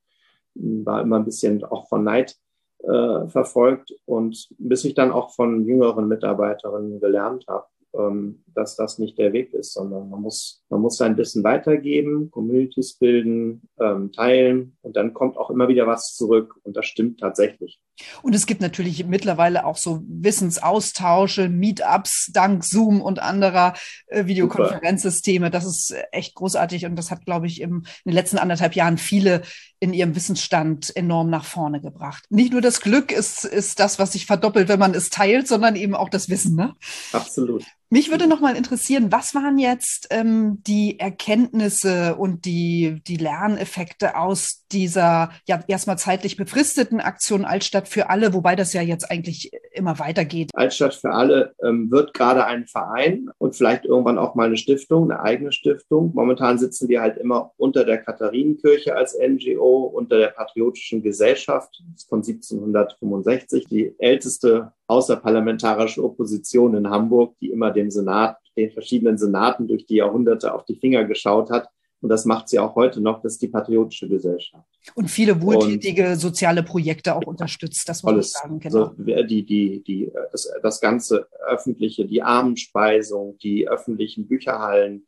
war 0.56 1.02
immer 1.02 1.18
ein 1.18 1.26
bisschen 1.26 1.64
auch 1.64 1.88
von 1.88 2.04
Neid 2.04 2.36
äh, 2.84 3.28
verfolgt 3.28 3.94
und 4.06 4.50
bis 4.58 4.86
ich 4.86 4.94
dann 4.94 5.12
auch 5.12 5.32
von 5.32 5.66
jüngeren 5.66 6.08
Mitarbeiterinnen 6.08 7.00
gelernt 7.00 7.46
habe, 7.48 7.66
ähm, 7.94 8.44
dass 8.48 8.76
das 8.76 9.00
nicht 9.00 9.18
der 9.18 9.34
Weg 9.34 9.54
ist, 9.54 9.74
sondern 9.74 10.10
man 10.10 10.22
muss, 10.22 10.64
man 10.70 10.82
muss 10.82 10.98
sein 10.98 11.18
Wissen 11.18 11.44
weitergeben, 11.44 12.30
Communities 12.32 12.94
bilden, 12.98 13.64
ähm, 13.80 14.12
teilen 14.12 14.78
und 14.82 14.96
dann 14.96 15.14
kommt 15.14 15.38
auch 15.38 15.50
immer 15.50 15.68
wieder 15.68 15.88
was 15.88 16.16
zurück 16.16 16.56
und 16.64 16.78
das 16.78 16.86
stimmt 16.86 17.20
tatsächlich. 17.20 17.82
Und 18.22 18.36
es 18.36 18.46
gibt 18.46 18.62
natürlich 18.62 19.06
mittlerweile 19.06 19.66
auch 19.66 19.78
so 19.78 20.04
Wissensaustausche, 20.08 21.50
Meetups 21.50 22.32
dank 22.34 22.64
Zoom 22.64 23.02
und 23.02 23.20
anderer 23.20 23.74
äh, 24.08 24.26
Videokonferenzsysteme. 24.26 25.50
Das 25.50 25.66
ist 25.66 25.96
echt 26.12 26.36
großartig 26.36 26.86
und 26.86 26.96
das 26.96 27.12
hat, 27.12 27.26
glaube 27.26 27.48
ich, 27.48 27.62
im, 27.62 27.84
in 28.04 28.12
den 28.12 28.14
letzten 28.14 28.38
anderthalb 28.38 28.76
Jahren 28.76 28.98
viele 28.98 29.42
in 29.80 29.94
ihrem 29.94 30.16
Wissensstand 30.16 30.94
enorm 30.96 31.30
nach 31.30 31.46
vorne 31.46 31.80
gebracht. 31.80 32.26
Nicht 32.30 32.52
nur 32.52 32.62
das 32.62 32.82
Glück 32.82 33.12
ist, 33.12 33.46
ist 33.46 33.80
das, 33.80 33.98
was 33.98 34.12
sich 34.12 34.26
verdoppelt, 34.26 34.68
wenn 34.68 34.80
man 34.80 34.94
es 34.94 35.10
teilt, 35.10 35.48
sondern 35.48 35.76
eben 35.76 35.96
auch 35.96 36.10
das 36.10 36.30
Wissen. 36.30 36.56
Ne? 36.56 36.76
Absolut. 37.14 37.64
Mich 37.90 38.12
würde 38.12 38.28
noch 38.28 38.42
mal 38.42 38.56
interessieren, 38.56 39.12
was 39.12 39.34
waren 39.34 39.58
jetzt 39.58 40.08
ähm, 40.12 40.62
die 40.68 41.00
Erkenntnisse 41.00 42.16
und 42.16 42.46
die, 42.46 43.02
die 43.08 43.18
Lerneffekte 43.18 44.16
aus 44.16 44.59
dieser 44.72 45.32
ja 45.48 45.64
erstmal 45.68 45.98
zeitlich 45.98 46.38
befristeten 46.38 47.00
Aktion 47.00 47.46
Altstadt 47.46 47.88
für 47.88 48.10
alle, 48.10 48.34
wobei 48.34 48.56
das 48.56 48.74
ja 48.74 48.82
jetzt 48.82 49.10
eigentlich 49.10 49.52
immer 49.74 50.00
weitergeht? 50.00 50.52
Altstadt 50.54 50.96
für 50.96 51.12
alle 51.12 51.54
ähm, 51.64 51.92
wird 51.92 52.14
gerade 52.14 52.46
ein 52.46 52.68
Verein 52.68 53.30
und 53.38 53.56
vielleicht 53.56 53.86
irgendwann 53.86 54.18
auch 54.18 54.36
mal 54.36 54.48
eine 54.48 54.58
Stiftung, 54.58 55.12
eine 55.12 55.22
eigene 55.22 55.52
Stiftung. 55.52 56.12
Momentan 56.14 56.58
sitzen 56.58 56.90
wir 56.90 57.02
halt 57.02 57.18
immer 57.18 57.52
unter 57.58 57.84
der 57.84 58.00
Katharinenkirche 58.00 58.96
als 58.96 59.18
NGO, 59.18 59.84
unter 59.84 60.18
der 60.18 60.28
Patriotischen 60.28 61.02
Gesellschaft 61.02 61.82
von 62.08 62.20
1765, 62.20 63.66
die 63.66 63.96
älteste 63.98 64.72
außerparlamentarische 64.88 66.04
Opposition 66.04 66.76
in 66.76 66.90
Hamburg, 66.90 67.36
die 67.40 67.52
immer 67.52 67.72
dem 67.72 67.92
Senat, 67.92 68.38
den 68.58 68.72
verschiedenen 68.72 69.18
Senaten 69.18 69.68
durch 69.68 69.86
die 69.86 69.96
Jahrhunderte 69.96 70.54
auf 70.54 70.66
die 70.66 70.76
Finger 70.76 71.06
geschaut 71.06 71.50
hat. 71.52 71.70
Und 72.02 72.10
das 72.10 72.26
macht 72.26 72.48
sie 72.48 72.60
auch 72.60 72.76
heute 72.76 73.02
noch, 73.02 73.22
das 73.22 73.34
ist 73.34 73.42
die 73.42 73.50
Patriotische 73.50 74.08
Gesellschaft. 74.08 74.66
Und 74.96 75.10
viele 75.10 75.42
wohltätige 75.42 76.12
und 76.12 76.16
soziale 76.16 76.64
Projekte 76.64 77.14
auch 77.16 77.26
unterstützt, 77.26 77.88
das 77.90 78.04
muss 78.04 78.28
ich 78.28 78.32
sagen. 78.32 78.60
Genau. 78.60 78.94
Also 78.98 79.24
die, 79.24 79.46
die, 79.46 79.84
die, 79.84 80.12
das, 80.32 80.50
das 80.64 80.80
ganze 80.80 81.28
öffentliche, 81.46 82.06
die 82.06 82.24
Armenspeisung, 82.24 83.38
die 83.40 83.68
öffentlichen 83.68 84.28
Bücherhallen, 84.28 85.08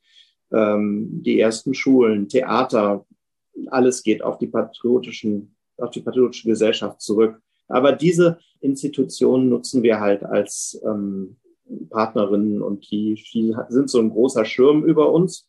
ähm, 0.52 1.22
die 1.24 1.40
ersten 1.40 1.74
Schulen, 1.74 2.28
Theater, 2.28 3.06
alles 3.68 4.04
geht 4.04 4.22
auf 4.22 4.38
die 4.38 4.48
patriotischen, 4.48 5.56
auf 5.78 5.92
die 5.92 6.02
patriotische 6.02 6.48
Gesellschaft 6.48 7.02
zurück. 7.02 7.42
Aber 7.68 7.94
diese 7.94 8.40
Institutionen 8.60 9.48
nutzen 9.50 9.82
wir 9.82 10.02
halt 10.02 10.24
als 10.24 10.80
ähm, 10.86 11.38
Partnerinnen 11.90 12.62
und 12.62 12.90
die, 12.92 13.24
die 13.34 13.56
sind 13.70 13.90
so 13.90 14.00
ein 14.00 14.10
großer 14.10 14.44
Schirm 14.44 14.84
über 14.84 15.12
uns. 15.12 15.48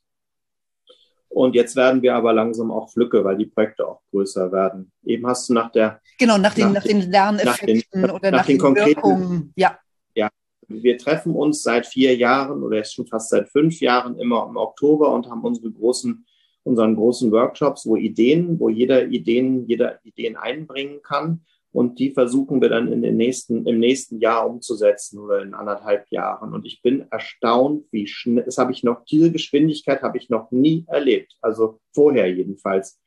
Und 1.32 1.54
jetzt 1.54 1.76
werden 1.76 2.02
wir 2.02 2.14
aber 2.14 2.32
langsam 2.32 2.70
auch 2.70 2.90
Flücke, 2.90 3.24
weil 3.24 3.36
die 3.36 3.46
Projekte 3.46 3.88
auch 3.88 4.02
größer 4.10 4.52
werden. 4.52 4.92
Eben 5.04 5.26
hast 5.26 5.48
du 5.48 5.54
nach 5.54 5.72
der. 5.72 6.00
Genau, 6.18 6.36
nach 6.36 6.54
den, 6.54 6.66
nach, 6.68 6.74
nach 6.74 6.82
den 6.82 7.10
Lerneffekten 7.10 8.00
nach 8.00 8.08
den, 8.08 8.10
oder 8.10 8.30
nach, 8.30 8.38
nach 8.40 8.46
den, 8.46 8.58
den 8.58 8.74
Wirkungen. 8.74 9.52
Ja. 9.56 9.78
Ja. 10.14 10.28
Wir 10.68 10.98
treffen 10.98 11.34
uns 11.34 11.62
seit 11.62 11.86
vier 11.86 12.14
Jahren 12.16 12.62
oder 12.62 12.76
jetzt 12.76 12.94
schon 12.94 13.06
fast 13.06 13.30
seit 13.30 13.48
fünf 13.48 13.80
Jahren 13.80 14.18
immer 14.18 14.46
im 14.48 14.56
Oktober 14.56 15.12
und 15.14 15.28
haben 15.30 15.42
unsere 15.42 15.70
großen, 15.70 16.24
unseren 16.64 16.96
großen 16.96 17.32
Workshops, 17.32 17.86
wo 17.86 17.96
Ideen, 17.96 18.60
wo 18.60 18.68
jeder 18.68 19.06
Ideen, 19.06 19.66
jeder 19.66 20.04
Ideen 20.04 20.36
einbringen 20.36 21.00
kann. 21.02 21.44
Und 21.72 21.98
die 21.98 22.10
versuchen 22.10 22.60
wir 22.60 22.68
dann 22.68 22.92
in 22.92 23.00
den 23.00 23.16
nächsten, 23.16 23.66
im 23.66 23.78
nächsten 23.78 24.20
Jahr 24.20 24.48
umzusetzen 24.48 25.18
oder 25.18 25.40
in 25.42 25.54
anderthalb 25.54 26.06
Jahren. 26.10 26.52
Und 26.52 26.66
ich 26.66 26.82
bin 26.82 27.06
erstaunt, 27.10 27.86
wie 27.90 28.06
schnell, 28.06 28.44
das 28.44 28.58
habe 28.58 28.72
ich 28.72 28.84
noch, 28.84 29.04
diese 29.06 29.32
Geschwindigkeit 29.32 30.02
habe 30.02 30.18
ich 30.18 30.28
noch 30.28 30.50
nie 30.50 30.84
erlebt. 30.88 31.36
Also 31.40 31.80
vorher 31.94 32.30
jedenfalls. 32.32 32.98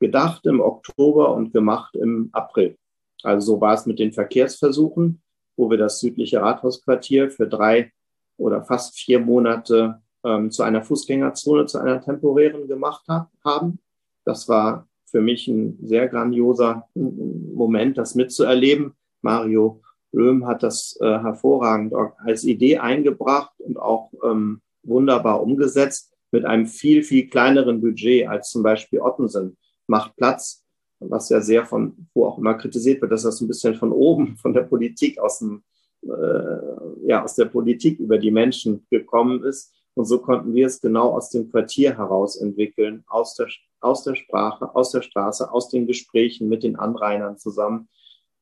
Gedacht 0.00 0.44
im 0.46 0.60
Oktober 0.60 1.34
und 1.34 1.52
gemacht 1.52 1.94
im 1.96 2.28
April. 2.32 2.76
Also 3.22 3.54
so 3.54 3.60
war 3.60 3.74
es 3.74 3.86
mit 3.86 3.98
den 3.98 4.12
Verkehrsversuchen, 4.12 5.22
wo 5.56 5.70
wir 5.70 5.78
das 5.78 6.00
südliche 6.00 6.40
Rathausquartier 6.40 7.30
für 7.30 7.48
drei 7.48 7.92
oder 8.36 8.64
fast 8.64 8.98
vier 8.98 9.20
Monate 9.20 10.02
ähm, 10.24 10.50
zu 10.50 10.62
einer 10.62 10.82
Fußgängerzone, 10.82 11.66
zu 11.66 11.78
einer 11.78 12.00
temporären 12.00 12.68
gemacht 12.68 13.04
ha 13.08 13.30
haben. 13.44 13.78
Das 14.24 14.48
war 14.48 14.88
für 15.14 15.20
mich 15.20 15.46
ein 15.46 15.78
sehr 15.80 16.08
grandioser 16.08 16.88
Moment, 16.94 17.98
das 17.98 18.16
mitzuerleben. 18.16 18.94
Mario 19.22 19.80
Röhm 20.12 20.44
hat 20.44 20.64
das 20.64 20.98
äh, 21.00 21.04
hervorragend 21.04 21.94
als 22.18 22.42
Idee 22.42 22.78
eingebracht 22.78 23.52
und 23.58 23.78
auch 23.78 24.10
ähm, 24.24 24.60
wunderbar 24.82 25.40
umgesetzt 25.40 26.12
mit 26.32 26.44
einem 26.44 26.66
viel, 26.66 27.04
viel 27.04 27.28
kleineren 27.28 27.80
Budget 27.80 28.26
als 28.26 28.50
zum 28.50 28.64
Beispiel 28.64 28.98
Ottensen. 28.98 29.56
Macht 29.86 30.16
Platz, 30.16 30.64
was 30.98 31.28
ja 31.28 31.40
sehr 31.40 31.64
von, 31.64 32.08
wo 32.12 32.26
auch 32.26 32.38
immer 32.38 32.54
kritisiert 32.54 33.00
wird, 33.00 33.12
dass 33.12 33.22
das 33.22 33.40
ein 33.40 33.46
bisschen 33.46 33.76
von 33.76 33.92
oben, 33.92 34.36
von 34.36 34.52
der 34.52 34.62
Politik 34.62 35.20
aus 35.20 35.38
dem, 35.38 35.62
äh, 36.02 37.06
ja, 37.06 37.22
aus 37.22 37.36
der 37.36 37.44
Politik 37.44 38.00
über 38.00 38.18
die 38.18 38.32
Menschen 38.32 38.84
gekommen 38.90 39.44
ist. 39.44 39.72
Und 39.94 40.06
so 40.06 40.18
konnten 40.18 40.54
wir 40.54 40.66
es 40.66 40.80
genau 40.80 41.10
aus 41.12 41.30
dem 41.30 41.50
Quartier 41.50 41.96
heraus 41.96 42.36
entwickeln, 42.36 43.04
aus 43.06 43.34
der, 43.36 43.48
aus 43.80 44.02
der 44.02 44.16
Sprache, 44.16 44.74
aus 44.74 44.90
der 44.90 45.02
Straße, 45.02 45.52
aus 45.52 45.68
den 45.68 45.86
Gesprächen 45.86 46.48
mit 46.48 46.62
den 46.62 46.76
Anrainern 46.76 47.38
zusammen 47.38 47.88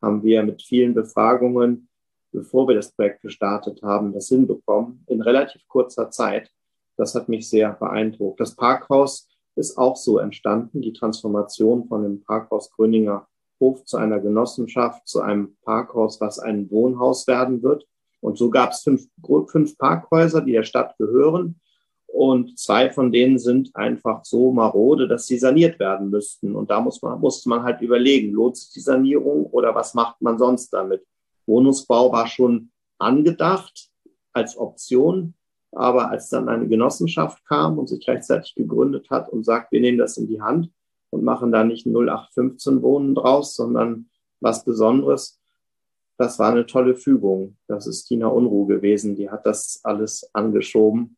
haben 0.02 0.22
wir 0.22 0.42
mit 0.42 0.62
vielen 0.62 0.94
Befragungen, 0.94 1.88
bevor 2.32 2.66
wir 2.66 2.74
das 2.74 2.92
Projekt 2.92 3.22
gestartet 3.22 3.82
haben, 3.82 4.12
das 4.12 4.28
hinbekommen 4.28 5.04
in 5.06 5.22
relativ 5.22 5.66
kurzer 5.68 6.10
Zeit. 6.10 6.50
Das 6.96 7.14
hat 7.14 7.28
mich 7.28 7.48
sehr 7.48 7.72
beeindruckt. 7.72 8.40
Das 8.40 8.56
Parkhaus 8.56 9.28
ist 9.54 9.78
auch 9.78 9.96
so 9.96 10.18
entstanden, 10.18 10.82
die 10.82 10.92
Transformation 10.92 11.86
von 11.86 12.02
dem 12.02 12.22
Parkhaus 12.22 12.70
Gröninger 12.72 13.28
Hof 13.60 13.84
zu 13.84 13.96
einer 13.96 14.18
Genossenschaft, 14.18 15.06
zu 15.06 15.20
einem 15.20 15.56
Parkhaus, 15.62 16.20
was 16.20 16.40
ein 16.40 16.68
Wohnhaus 16.70 17.28
werden 17.28 17.62
wird. 17.62 17.86
Und 18.22 18.38
so 18.38 18.50
gab 18.50 18.70
es 18.70 18.82
fünf, 18.82 19.06
fünf 19.48 19.76
Parkhäuser, 19.76 20.40
die 20.40 20.52
der 20.52 20.62
Stadt 20.62 20.96
gehören. 20.96 21.60
Und 22.06 22.58
zwei 22.58 22.90
von 22.90 23.10
denen 23.10 23.38
sind 23.38 23.74
einfach 23.74 24.24
so 24.24 24.52
marode, 24.52 25.08
dass 25.08 25.26
sie 25.26 25.38
saniert 25.38 25.78
werden 25.80 26.10
müssten. 26.10 26.54
Und 26.54 26.70
da 26.70 26.80
muss 26.80 27.02
man, 27.02 27.20
musste 27.20 27.48
man 27.48 27.62
halt 27.62 27.80
überlegen, 27.80 28.32
lohnt 28.32 28.56
sich 28.56 28.70
die 28.70 28.80
Sanierung 28.80 29.46
oder 29.46 29.74
was 29.74 29.94
macht 29.94 30.22
man 30.22 30.38
sonst 30.38 30.70
damit? 30.70 31.04
Wohnungsbau 31.46 32.12
war 32.12 32.28
schon 32.28 32.70
angedacht 32.98 33.88
als 34.32 34.56
Option. 34.56 35.34
Aber 35.72 36.10
als 36.10 36.28
dann 36.28 36.48
eine 36.48 36.68
Genossenschaft 36.68 37.44
kam 37.46 37.78
und 37.78 37.88
sich 37.88 38.06
rechtzeitig 38.06 38.54
gegründet 38.54 39.08
hat 39.10 39.30
und 39.30 39.44
sagt, 39.44 39.72
wir 39.72 39.80
nehmen 39.80 39.98
das 39.98 40.18
in 40.18 40.28
die 40.28 40.42
Hand 40.42 40.70
und 41.10 41.24
machen 41.24 41.50
da 41.50 41.64
nicht 41.64 41.86
0815 41.86 42.82
Wohnen 42.82 43.14
draus, 43.14 43.56
sondern 43.56 44.10
was 44.40 44.64
Besonderes, 44.64 45.40
das 46.18 46.38
war 46.38 46.52
eine 46.52 46.66
tolle 46.66 46.94
Fügung. 46.94 47.56
Das 47.68 47.86
ist 47.86 48.04
Tina 48.04 48.28
Unruh 48.28 48.66
gewesen, 48.66 49.16
die 49.16 49.30
hat 49.30 49.46
das 49.46 49.80
alles 49.82 50.28
angeschoben. 50.32 51.16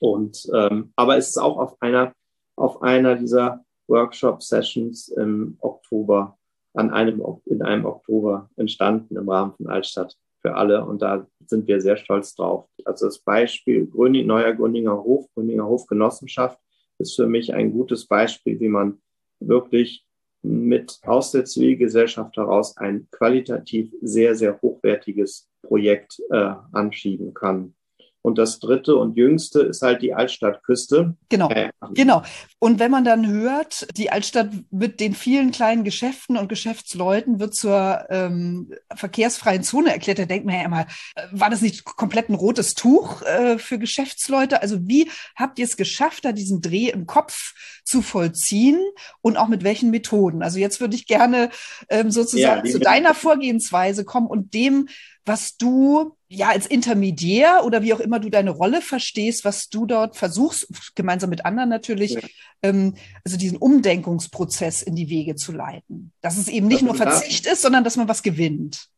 Und 0.00 0.50
ähm, 0.52 0.92
aber 0.96 1.16
es 1.16 1.28
ist 1.28 1.38
auch 1.38 1.58
auf 1.58 1.80
einer 1.80 2.12
auf 2.56 2.82
einer 2.82 3.16
dieser 3.16 3.64
Workshop-Sessions 3.88 5.08
im 5.08 5.56
Oktober 5.60 6.36
an 6.74 6.90
einem 6.90 7.22
in 7.46 7.62
einem 7.62 7.84
Oktober 7.84 8.50
entstanden 8.56 9.16
im 9.16 9.28
Rahmen 9.28 9.52
von 9.54 9.68
Altstadt 9.68 10.16
für 10.40 10.54
alle 10.56 10.84
und 10.84 11.02
da 11.02 11.26
sind 11.46 11.68
wir 11.68 11.80
sehr 11.80 11.96
stolz 11.96 12.34
drauf. 12.34 12.68
Also 12.84 13.06
das 13.06 13.20
Beispiel 13.20 13.86
Gröning, 13.86 14.26
neuer 14.26 14.52
Grüninger 14.52 15.04
Hof, 15.04 15.26
Gröninger 15.34 15.66
Hofgenossenschaft 15.66 16.58
ist 16.98 17.14
für 17.14 17.26
mich 17.26 17.54
ein 17.54 17.72
gutes 17.72 18.06
Beispiel, 18.06 18.58
wie 18.58 18.68
man 18.68 19.00
wirklich 19.38 20.04
mit 20.42 20.98
aus 21.04 21.30
der 21.30 21.44
Zivilgesellschaft 21.44 22.36
heraus 22.36 22.76
ein 22.76 23.06
qualitativ 23.10 23.92
sehr, 24.02 24.34
sehr 24.34 24.60
hochwertiges 24.60 25.48
Projekt 25.62 26.20
äh, 26.30 26.54
anschieben 26.72 27.32
kann. 27.32 27.74
Und 28.22 28.38
das 28.38 28.60
dritte 28.60 28.94
und 28.94 29.16
jüngste 29.16 29.62
ist 29.62 29.82
halt 29.82 30.00
die 30.00 30.14
Altstadtküste. 30.14 31.16
Genau, 31.28 31.50
äh, 31.50 31.70
genau. 31.92 32.22
Und 32.60 32.78
wenn 32.78 32.92
man 32.92 33.04
dann 33.04 33.26
hört, 33.26 33.88
die 33.96 34.10
Altstadt 34.10 34.50
mit 34.70 35.00
den 35.00 35.14
vielen 35.14 35.50
kleinen 35.50 35.82
Geschäften 35.82 36.36
und 36.36 36.48
Geschäftsleuten 36.48 37.40
wird 37.40 37.54
zur 37.54 38.06
ähm, 38.10 38.72
verkehrsfreien 38.94 39.64
Zone 39.64 39.92
erklärt, 39.92 40.20
da 40.20 40.24
denkt 40.24 40.46
man 40.46 40.54
ja 40.54 40.64
immer, 40.64 40.86
äh, 41.16 41.26
war 41.32 41.50
das 41.50 41.62
nicht 41.62 41.84
komplett 41.84 42.28
ein 42.28 42.36
rotes 42.36 42.74
Tuch 42.74 43.22
äh, 43.22 43.58
für 43.58 43.80
Geschäftsleute? 43.80 44.62
Also 44.62 44.86
wie 44.86 45.10
habt 45.34 45.58
ihr 45.58 45.64
es 45.64 45.76
geschafft, 45.76 46.24
da 46.24 46.30
diesen 46.30 46.60
Dreh 46.60 46.90
im 46.90 47.06
Kopf 47.06 47.54
zu 47.84 48.02
vollziehen 48.02 48.80
und 49.20 49.36
auch 49.36 49.48
mit 49.48 49.64
welchen 49.64 49.90
Methoden? 49.90 50.44
Also 50.44 50.60
jetzt 50.60 50.80
würde 50.80 50.94
ich 50.94 51.06
gerne 51.06 51.50
ähm, 51.88 52.12
sozusagen 52.12 52.64
ja, 52.64 52.72
zu 52.72 52.78
deiner 52.78 53.14
Vorgehensweise 53.14 54.04
kommen 54.04 54.28
und 54.28 54.54
dem, 54.54 54.88
was 55.24 55.56
du 55.56 56.16
ja 56.28 56.48
als 56.48 56.66
Intermediär 56.66 57.62
oder 57.64 57.82
wie 57.82 57.94
auch 57.94 58.00
immer 58.00 58.18
du 58.18 58.30
deine 58.30 58.50
Rolle 58.50 58.80
verstehst, 58.80 59.44
was 59.44 59.68
du 59.68 59.86
dort 59.86 60.16
versuchst, 60.16 60.94
gemeinsam 60.94 61.30
mit 61.30 61.44
anderen 61.44 61.68
natürlich, 61.68 62.12
ja. 62.14 62.20
ähm, 62.62 62.94
also 63.24 63.36
diesen 63.36 63.58
Umdenkungsprozess 63.58 64.82
in 64.82 64.96
die 64.96 65.08
Wege 65.08 65.36
zu 65.36 65.52
leiten. 65.52 66.12
Dass 66.20 66.38
es 66.38 66.48
eben 66.48 66.66
nicht 66.66 66.82
das 66.82 66.86
nur 66.86 66.94
Verzicht 66.94 67.46
ist, 67.46 67.62
sondern 67.62 67.84
dass 67.84 67.96
man 67.96 68.08
was 68.08 68.22
gewinnt. 68.22 68.88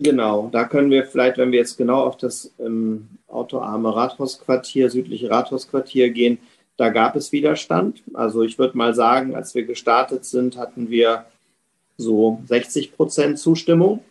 Genau, 0.00 0.48
da 0.52 0.64
können 0.64 0.90
wir 0.90 1.04
vielleicht, 1.04 1.38
wenn 1.38 1.50
wir 1.50 1.58
jetzt 1.58 1.76
genau 1.76 2.04
auf 2.04 2.16
das 2.16 2.54
ähm, 2.60 3.08
autoarme 3.26 3.94
Rathausquartier, 3.94 4.90
südliche 4.90 5.28
Rathausquartier 5.30 6.10
gehen, 6.10 6.38
da 6.76 6.90
gab 6.90 7.16
es 7.16 7.32
Widerstand. 7.32 8.04
Also 8.14 8.42
ich 8.42 8.58
würde 8.58 8.78
mal 8.78 8.94
sagen, 8.94 9.34
als 9.34 9.54
wir 9.56 9.64
gestartet 9.64 10.24
sind, 10.24 10.56
hatten 10.56 10.88
wir 10.88 11.26
so 11.96 12.40
60 12.46 12.94
Prozent 12.94 13.38
Zustimmung. 13.40 14.04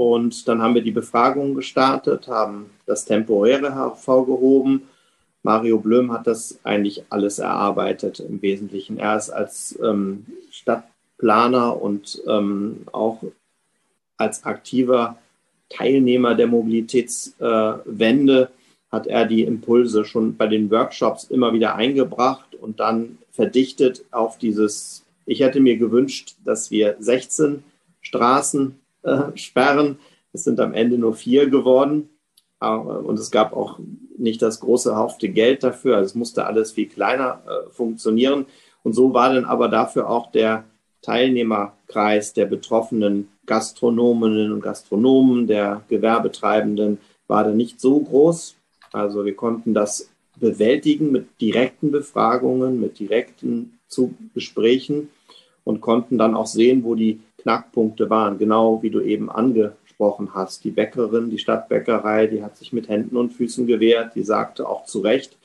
Und 0.00 0.48
dann 0.48 0.62
haben 0.62 0.74
wir 0.74 0.80
die 0.80 0.92
Befragung 0.92 1.54
gestartet, 1.54 2.26
haben 2.26 2.70
das 2.86 3.04
Temporäre 3.04 3.74
hervorgehoben. 3.74 4.84
Mario 5.42 5.78
Blöm 5.78 6.10
hat 6.10 6.26
das 6.26 6.58
eigentlich 6.64 7.02
alles 7.10 7.38
erarbeitet 7.38 8.18
im 8.18 8.40
Wesentlichen. 8.40 8.96
Er 8.98 9.18
ist 9.18 9.28
als 9.28 9.78
ähm, 9.84 10.24
Stadtplaner 10.50 11.82
und 11.82 12.22
ähm, 12.26 12.86
auch 12.92 13.22
als 14.16 14.46
aktiver 14.46 15.18
Teilnehmer 15.68 16.34
der 16.34 16.46
Mobilitätswende 16.46 18.42
äh, 18.42 18.46
hat 18.90 19.06
er 19.06 19.26
die 19.26 19.42
Impulse 19.42 20.06
schon 20.06 20.34
bei 20.34 20.46
den 20.46 20.70
Workshops 20.70 21.24
immer 21.24 21.52
wieder 21.52 21.74
eingebracht 21.74 22.54
und 22.54 22.80
dann 22.80 23.18
verdichtet 23.32 24.06
auf 24.12 24.38
dieses, 24.38 25.04
ich 25.26 25.40
hätte 25.40 25.60
mir 25.60 25.76
gewünscht, 25.76 26.36
dass 26.42 26.70
wir 26.70 26.96
16 27.00 27.62
Straßen 28.00 28.79
äh, 29.02 29.36
sperren. 29.36 29.98
Es 30.32 30.44
sind 30.44 30.60
am 30.60 30.74
Ende 30.74 30.98
nur 30.98 31.14
vier 31.14 31.48
geworden. 31.48 32.08
Und 32.60 33.18
es 33.18 33.30
gab 33.30 33.54
auch 33.54 33.78
nicht 34.18 34.42
das 34.42 34.60
große 34.60 34.94
Haufte 34.94 35.30
Geld 35.30 35.62
dafür. 35.62 35.96
Also 35.96 36.06
es 36.06 36.14
musste 36.14 36.44
alles 36.44 36.72
viel 36.72 36.88
kleiner 36.88 37.42
äh, 37.46 37.70
funktionieren. 37.70 38.44
Und 38.82 38.92
so 38.92 39.14
war 39.14 39.32
dann 39.32 39.46
aber 39.46 39.68
dafür 39.68 40.10
auch 40.10 40.30
der 40.30 40.64
Teilnehmerkreis 41.02 42.34
der 42.34 42.44
betroffenen 42.44 43.28
Gastronominnen 43.46 44.52
und 44.52 44.60
Gastronomen, 44.60 45.46
der 45.46 45.82
Gewerbetreibenden, 45.88 46.98
war 47.26 47.44
dann 47.44 47.56
nicht 47.56 47.80
so 47.80 48.00
groß. 48.00 48.56
Also 48.92 49.24
wir 49.24 49.34
konnten 49.34 49.72
das 49.72 50.10
bewältigen 50.38 51.12
mit 51.12 51.40
direkten 51.40 51.90
Befragungen, 51.90 52.80
mit 52.80 52.98
direkten 52.98 53.78
Gesprächen 54.34 55.08
und 55.64 55.80
konnten 55.80 56.18
dann 56.18 56.34
auch 56.34 56.46
sehen, 56.46 56.84
wo 56.84 56.94
die 56.94 57.20
Knackpunkte 57.42 58.10
waren, 58.10 58.38
genau 58.38 58.82
wie 58.82 58.90
du 58.90 59.00
eben 59.00 59.30
angesprochen 59.30 60.30
hast. 60.34 60.64
Die 60.64 60.70
Bäckerin, 60.70 61.30
die 61.30 61.38
Stadtbäckerei, 61.38 62.26
die 62.26 62.42
hat 62.42 62.56
sich 62.56 62.72
mit 62.72 62.88
Händen 62.88 63.16
und 63.16 63.32
Füßen 63.32 63.66
gewehrt, 63.66 64.14
die 64.14 64.22
sagte 64.22 64.68
auch 64.68 64.84
zu 64.84 65.00
Recht, 65.00 65.36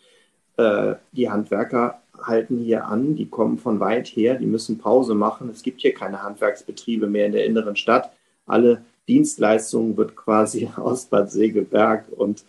äh, 0.57 0.95
die 1.11 1.29
Handwerker 1.29 2.01
halten 2.21 2.59
hier 2.59 2.85
an, 2.85 3.15
die 3.15 3.27
kommen 3.27 3.57
von 3.57 3.79
weit 3.79 4.07
her, 4.07 4.35
die 4.35 4.45
müssen 4.45 4.77
Pause 4.77 5.15
machen. 5.15 5.49
Es 5.49 5.63
gibt 5.63 5.81
hier 5.81 5.93
keine 5.93 6.23
Handwerksbetriebe 6.23 7.07
mehr 7.07 7.25
in 7.25 7.33
der 7.33 7.45
inneren 7.45 7.75
Stadt. 7.75 8.11
Alle 8.45 8.83
Dienstleistungen 9.07 9.97
wird 9.97 10.15
quasi 10.15 10.69
aus 10.75 11.05
Bad 11.05 11.31
Segeberg 11.31 12.05
und 12.15 12.43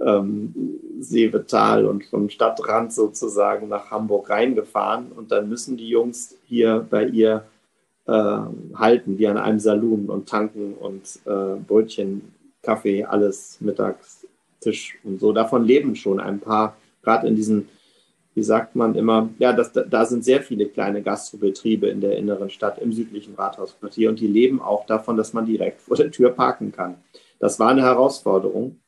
ähm, 0.00 0.54
Seevetal 1.00 1.84
und 1.86 2.04
vom 2.06 2.30
Stadtrand 2.30 2.92
sozusagen 2.92 3.68
nach 3.68 3.90
Hamburg 3.90 4.30
reingefahren. 4.30 5.12
Und 5.12 5.30
dann 5.30 5.48
müssen 5.48 5.76
die 5.76 5.88
Jungs 5.88 6.36
hier 6.46 6.86
bei 6.88 7.04
ihr 7.06 7.44
halten, 8.06 9.18
wie 9.18 9.26
an 9.28 9.36
einem 9.38 9.60
Saloon 9.60 10.06
und 10.06 10.28
tanken 10.28 10.74
und 10.74 11.20
äh, 11.26 11.60
Brötchen, 11.60 12.32
Kaffee, 12.62 13.04
alles 13.04 13.58
Mittagstisch 13.60 14.98
und 15.04 15.20
so. 15.20 15.32
Davon 15.32 15.64
leben 15.64 15.94
schon 15.94 16.18
ein 16.18 16.40
paar, 16.40 16.76
gerade 17.02 17.28
in 17.28 17.36
diesen, 17.36 17.68
wie 18.34 18.42
sagt 18.42 18.74
man 18.74 18.94
immer, 18.94 19.28
ja, 19.38 19.52
das, 19.52 19.72
da 19.72 20.04
sind 20.04 20.24
sehr 20.24 20.42
viele 20.42 20.66
kleine 20.66 21.02
Gastrobetriebe 21.02 21.86
in 21.86 22.00
der 22.00 22.16
inneren 22.16 22.50
Stadt, 22.50 22.78
im 22.78 22.92
südlichen 22.92 23.34
Rathausquartier 23.34 24.08
und 24.08 24.18
die 24.18 24.26
leben 24.26 24.60
auch 24.60 24.86
davon, 24.86 25.16
dass 25.16 25.32
man 25.32 25.46
direkt 25.46 25.80
vor 25.80 25.96
der 25.96 26.10
Tür 26.10 26.30
parken 26.30 26.72
kann. 26.72 26.96
Das 27.38 27.60
war 27.60 27.68
eine 27.68 27.82
Herausforderung. 27.82 28.80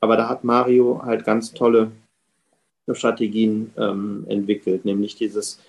Aber 0.00 0.16
da 0.16 0.28
hat 0.28 0.42
Mario 0.42 1.00
halt 1.04 1.24
ganz 1.24 1.52
tolle 1.52 1.92
Strategien 2.90 3.72
ähm, 3.78 4.26
entwickelt, 4.28 4.84
nämlich 4.84 5.14
dieses 5.14 5.60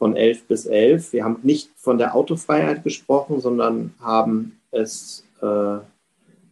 von 0.00 0.16
11 0.16 0.44
bis 0.44 0.64
11. 0.64 1.12
Wir 1.12 1.24
haben 1.24 1.40
nicht 1.42 1.68
von 1.76 1.98
der 1.98 2.14
Autofreiheit 2.14 2.82
gesprochen, 2.82 3.38
sondern 3.38 3.92
haben 4.00 4.58
es 4.70 5.26
äh, 5.42 5.76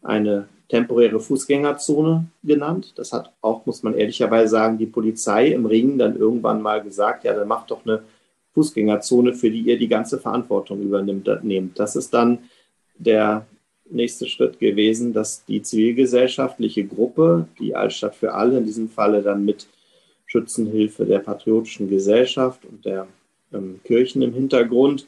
eine 0.02 0.48
temporäre 0.68 1.18
Fußgängerzone 1.18 2.26
genannt. 2.44 2.92
Das 2.96 3.14
hat 3.14 3.32
auch, 3.40 3.64
muss 3.64 3.82
man 3.82 3.94
ehrlicherweise 3.94 4.50
sagen, 4.50 4.76
die 4.76 4.84
Polizei 4.84 5.48
im 5.48 5.64
Ring 5.64 5.96
dann 5.96 6.18
irgendwann 6.18 6.60
mal 6.60 6.82
gesagt, 6.82 7.24
ja, 7.24 7.32
dann 7.32 7.48
macht 7.48 7.70
doch 7.70 7.86
eine 7.86 8.02
Fußgängerzone, 8.52 9.32
für 9.32 9.50
die 9.50 9.62
ihr 9.62 9.78
die 9.78 9.88
ganze 9.88 10.18
Verantwortung 10.18 10.82
übernimmt. 10.82 11.78
Das 11.78 11.96
ist 11.96 12.12
dann 12.12 12.40
der 12.98 13.46
nächste 13.88 14.26
Schritt 14.26 14.58
gewesen, 14.58 15.14
dass 15.14 15.46
die 15.46 15.62
zivilgesellschaftliche 15.62 16.84
Gruppe, 16.84 17.48
die 17.58 17.74
Altstadt 17.74 18.14
für 18.14 18.34
alle, 18.34 18.58
in 18.58 18.66
diesem 18.66 18.90
Falle 18.90 19.22
dann 19.22 19.46
mit 19.46 19.68
Schützenhilfe 20.26 21.06
der 21.06 21.20
Patriotischen 21.20 21.88
Gesellschaft 21.88 22.66
und 22.66 22.84
der 22.84 23.08
ähm, 23.52 23.80
Kirchen 23.84 24.22
im 24.22 24.32
Hintergrund, 24.32 25.06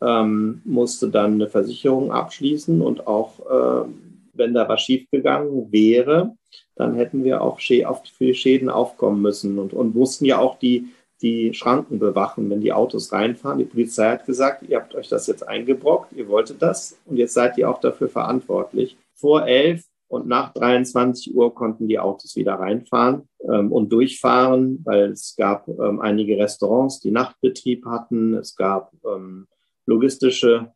ähm, 0.00 0.62
musste 0.64 1.08
dann 1.08 1.34
eine 1.34 1.48
Versicherung 1.48 2.12
abschließen 2.12 2.80
und 2.80 3.06
auch, 3.06 3.40
äh, 3.40 3.88
wenn 4.34 4.54
da 4.54 4.68
was 4.68 4.80
schiefgegangen 4.82 5.70
wäre, 5.70 6.34
dann 6.74 6.94
hätten 6.94 7.22
wir 7.22 7.42
auch 7.42 7.60
für 7.60 8.34
Schäden 8.34 8.70
aufkommen 8.70 9.20
müssen 9.20 9.58
und, 9.58 9.72
und 9.74 9.94
mussten 9.94 10.24
ja 10.24 10.38
auch 10.38 10.58
die 10.58 10.88
die 11.22 11.54
Schranken 11.54 11.98
bewachen, 11.98 12.50
wenn 12.50 12.60
die 12.60 12.72
Autos 12.72 13.12
reinfahren. 13.12 13.58
Die 13.58 13.64
Polizei 13.64 14.10
hat 14.10 14.26
gesagt, 14.26 14.64
ihr 14.68 14.76
habt 14.76 14.94
euch 14.94 15.08
das 15.08 15.26
jetzt 15.28 15.46
eingebrockt, 15.46 16.12
ihr 16.12 16.28
wolltet 16.28 16.60
das 16.60 16.98
und 17.06 17.16
jetzt 17.16 17.34
seid 17.34 17.56
ihr 17.56 17.70
auch 17.70 17.80
dafür 17.80 18.08
verantwortlich. 18.08 18.96
Vor 19.14 19.46
elf 19.46 19.84
und 20.12 20.26
nach 20.26 20.52
23 20.52 21.34
Uhr 21.34 21.54
konnten 21.54 21.88
die 21.88 21.98
Autos 21.98 22.36
wieder 22.36 22.56
reinfahren 22.56 23.30
ähm, 23.50 23.72
und 23.72 23.90
durchfahren, 23.90 24.82
weil 24.84 25.12
es 25.12 25.34
gab 25.38 25.66
ähm, 25.68 26.00
einige 26.00 26.36
Restaurants, 26.36 27.00
die 27.00 27.10
Nachtbetrieb 27.10 27.86
hatten. 27.86 28.34
Es 28.34 28.54
gab 28.54 28.92
ähm, 29.06 29.46
logistische 29.86 30.70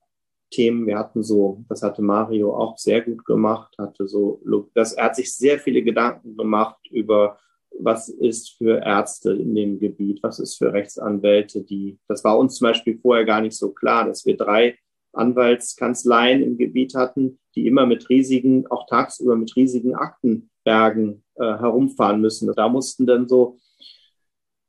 Themen. 0.51 0.87
Wir 0.87 0.99
hatten 0.99 1.23
so, 1.23 1.63
das 1.69 1.83
hatte 1.83 2.01
Mario 2.01 2.57
auch 2.57 2.79
sehr 2.79 3.03
gut 3.03 3.27
gemacht, 3.27 3.75
hatte 3.77 4.09
so, 4.09 4.41
das, 4.73 4.95
er 4.95 5.05
hat 5.05 5.17
sich 5.17 5.37
sehr 5.37 5.59
viele 5.59 5.83
Gedanken 5.83 6.35
gemacht 6.39 6.79
über 6.91 7.39
was 7.79 8.09
ist 8.09 8.57
für 8.57 8.83
Ärzte 8.83 9.33
in 9.33 9.55
dem 9.55 9.79
Gebiet, 9.79 10.23
was 10.23 10.39
ist 10.39 10.57
für 10.57 10.73
Rechtsanwälte, 10.73 11.63
die, 11.63 11.99
das 12.09 12.25
war 12.25 12.39
uns 12.39 12.55
zum 12.55 12.69
Beispiel 12.69 12.99
vorher 12.99 13.27
gar 13.27 13.43
nicht 13.43 13.59
so 13.59 13.71
klar, 13.71 14.07
dass 14.07 14.25
wir 14.25 14.35
drei 14.35 14.79
Anwaltskanzleien 15.13 16.43
im 16.43 16.59
Gebiet 16.59 16.95
hatten, 16.95 17.39
die 17.55 17.67
immer 17.67 17.87
mit 17.87 18.09
riesigen, 18.09 18.67
auch 18.67 18.87
tagsüber 18.87 19.37
mit 19.37 19.57
riesigen 19.57 19.95
Aktenbergen 19.95 21.25
äh, 21.37 21.45
herumfahren 21.45 22.21
müssen. 22.21 22.53
Da 22.55 22.69
mussten 22.69 23.07
dann 23.07 23.29
so 23.29 23.59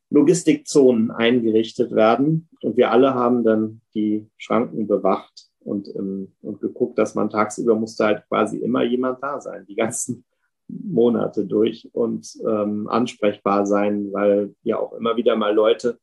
Logistikzonen 0.10 1.12
eingerichtet 1.12 1.92
werden 1.92 2.48
und 2.62 2.78
wir 2.78 2.92
alle 2.92 3.14
haben 3.14 3.44
dann 3.44 3.82
die 3.94 4.30
Schranken 4.38 4.88
bewacht 4.88 5.48
und, 5.60 5.94
ähm, 5.96 6.34
und 6.42 6.62
geguckt, 6.62 6.98
dass 6.98 7.14
man 7.14 7.30
tagsüber 7.30 7.76
musste 7.76 8.06
halt 8.06 8.24
quasi 8.30 8.58
immer 8.58 8.84
jemand 8.84 9.22
da 9.22 9.42
sein. 9.42 9.66
Die 9.68 9.76
ganzen 9.76 10.24
Monate 10.70 11.46
durch 11.46 11.90
und 11.94 12.38
ähm, 12.46 12.88
ansprechbar 12.88 13.66
sein, 13.66 14.12
weil 14.12 14.56
ja 14.64 14.80
auch 14.80 14.94
immer 14.94 15.16
wieder 15.16 15.36
mal 15.36 15.54
Leute 15.54 16.00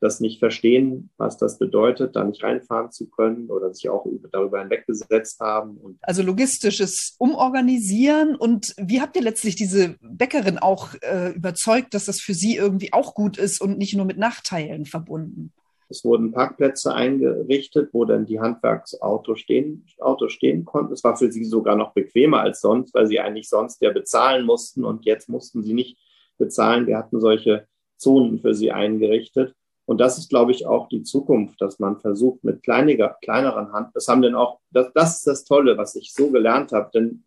das 0.00 0.20
nicht 0.20 0.38
verstehen, 0.38 1.10
was 1.16 1.38
das 1.38 1.58
bedeutet, 1.58 2.14
da 2.14 2.24
nicht 2.24 2.42
reinfahren 2.42 2.92
zu 2.92 3.08
können 3.08 3.50
oder 3.50 3.74
sich 3.74 3.88
auch 3.88 4.06
darüber 4.30 4.60
hinweggesetzt 4.60 5.40
haben. 5.40 5.98
also 6.02 6.22
logistisches 6.22 7.16
Umorganisieren. 7.18 8.36
Und 8.36 8.74
wie 8.78 9.00
habt 9.00 9.16
ihr 9.16 9.22
letztlich 9.22 9.56
diese 9.56 9.96
Bäckerin 10.00 10.58
auch 10.58 10.94
äh, 11.02 11.32
überzeugt, 11.32 11.94
dass 11.94 12.04
das 12.04 12.20
für 12.20 12.34
sie 12.34 12.56
irgendwie 12.56 12.92
auch 12.92 13.14
gut 13.14 13.38
ist 13.38 13.60
und 13.60 13.78
nicht 13.78 13.96
nur 13.96 14.06
mit 14.06 14.18
Nachteilen 14.18 14.86
verbunden? 14.86 15.52
Es 15.90 16.04
wurden 16.04 16.32
Parkplätze 16.32 16.94
eingerichtet, 16.94 17.90
wo 17.92 18.04
dann 18.04 18.26
die 18.26 18.40
Handwerksautos 18.40 19.40
stehen, 19.40 19.86
Autos 19.98 20.32
stehen 20.34 20.66
konnten. 20.66 20.92
Es 20.92 21.02
war 21.02 21.16
für 21.16 21.32
sie 21.32 21.44
sogar 21.44 21.76
noch 21.76 21.94
bequemer 21.94 22.40
als 22.40 22.60
sonst, 22.60 22.92
weil 22.94 23.06
sie 23.06 23.20
eigentlich 23.20 23.48
sonst 23.48 23.80
ja 23.80 23.90
bezahlen 23.90 24.44
mussten 24.44 24.84
und 24.84 25.06
jetzt 25.06 25.30
mussten 25.30 25.62
sie 25.62 25.72
nicht 25.72 25.96
bezahlen. 26.36 26.86
Wir 26.86 26.98
hatten 26.98 27.20
solche 27.20 27.66
Zonen 27.96 28.38
für 28.40 28.54
sie 28.54 28.70
eingerichtet. 28.70 29.54
Und 29.88 29.98
das 29.98 30.18
ist, 30.18 30.28
glaube 30.28 30.52
ich, 30.52 30.66
auch 30.66 30.88
die 30.88 31.02
Zukunft, 31.02 31.60
dass 31.60 31.78
man 31.78 31.98
versucht, 31.98 32.44
mit 32.44 32.62
kleiniger, 32.62 33.16
kleineren 33.22 33.72
Hand, 33.72 33.90
das 33.94 34.06
haben 34.08 34.22
denn 34.22 34.34
auch, 34.34 34.60
das, 34.70 34.92
das 34.94 35.16
ist 35.18 35.26
das 35.26 35.44
Tolle, 35.44 35.78
was 35.78 35.96
ich 35.96 36.12
so 36.12 36.30
gelernt 36.30 36.72
habe, 36.72 36.90
denn 36.92 37.24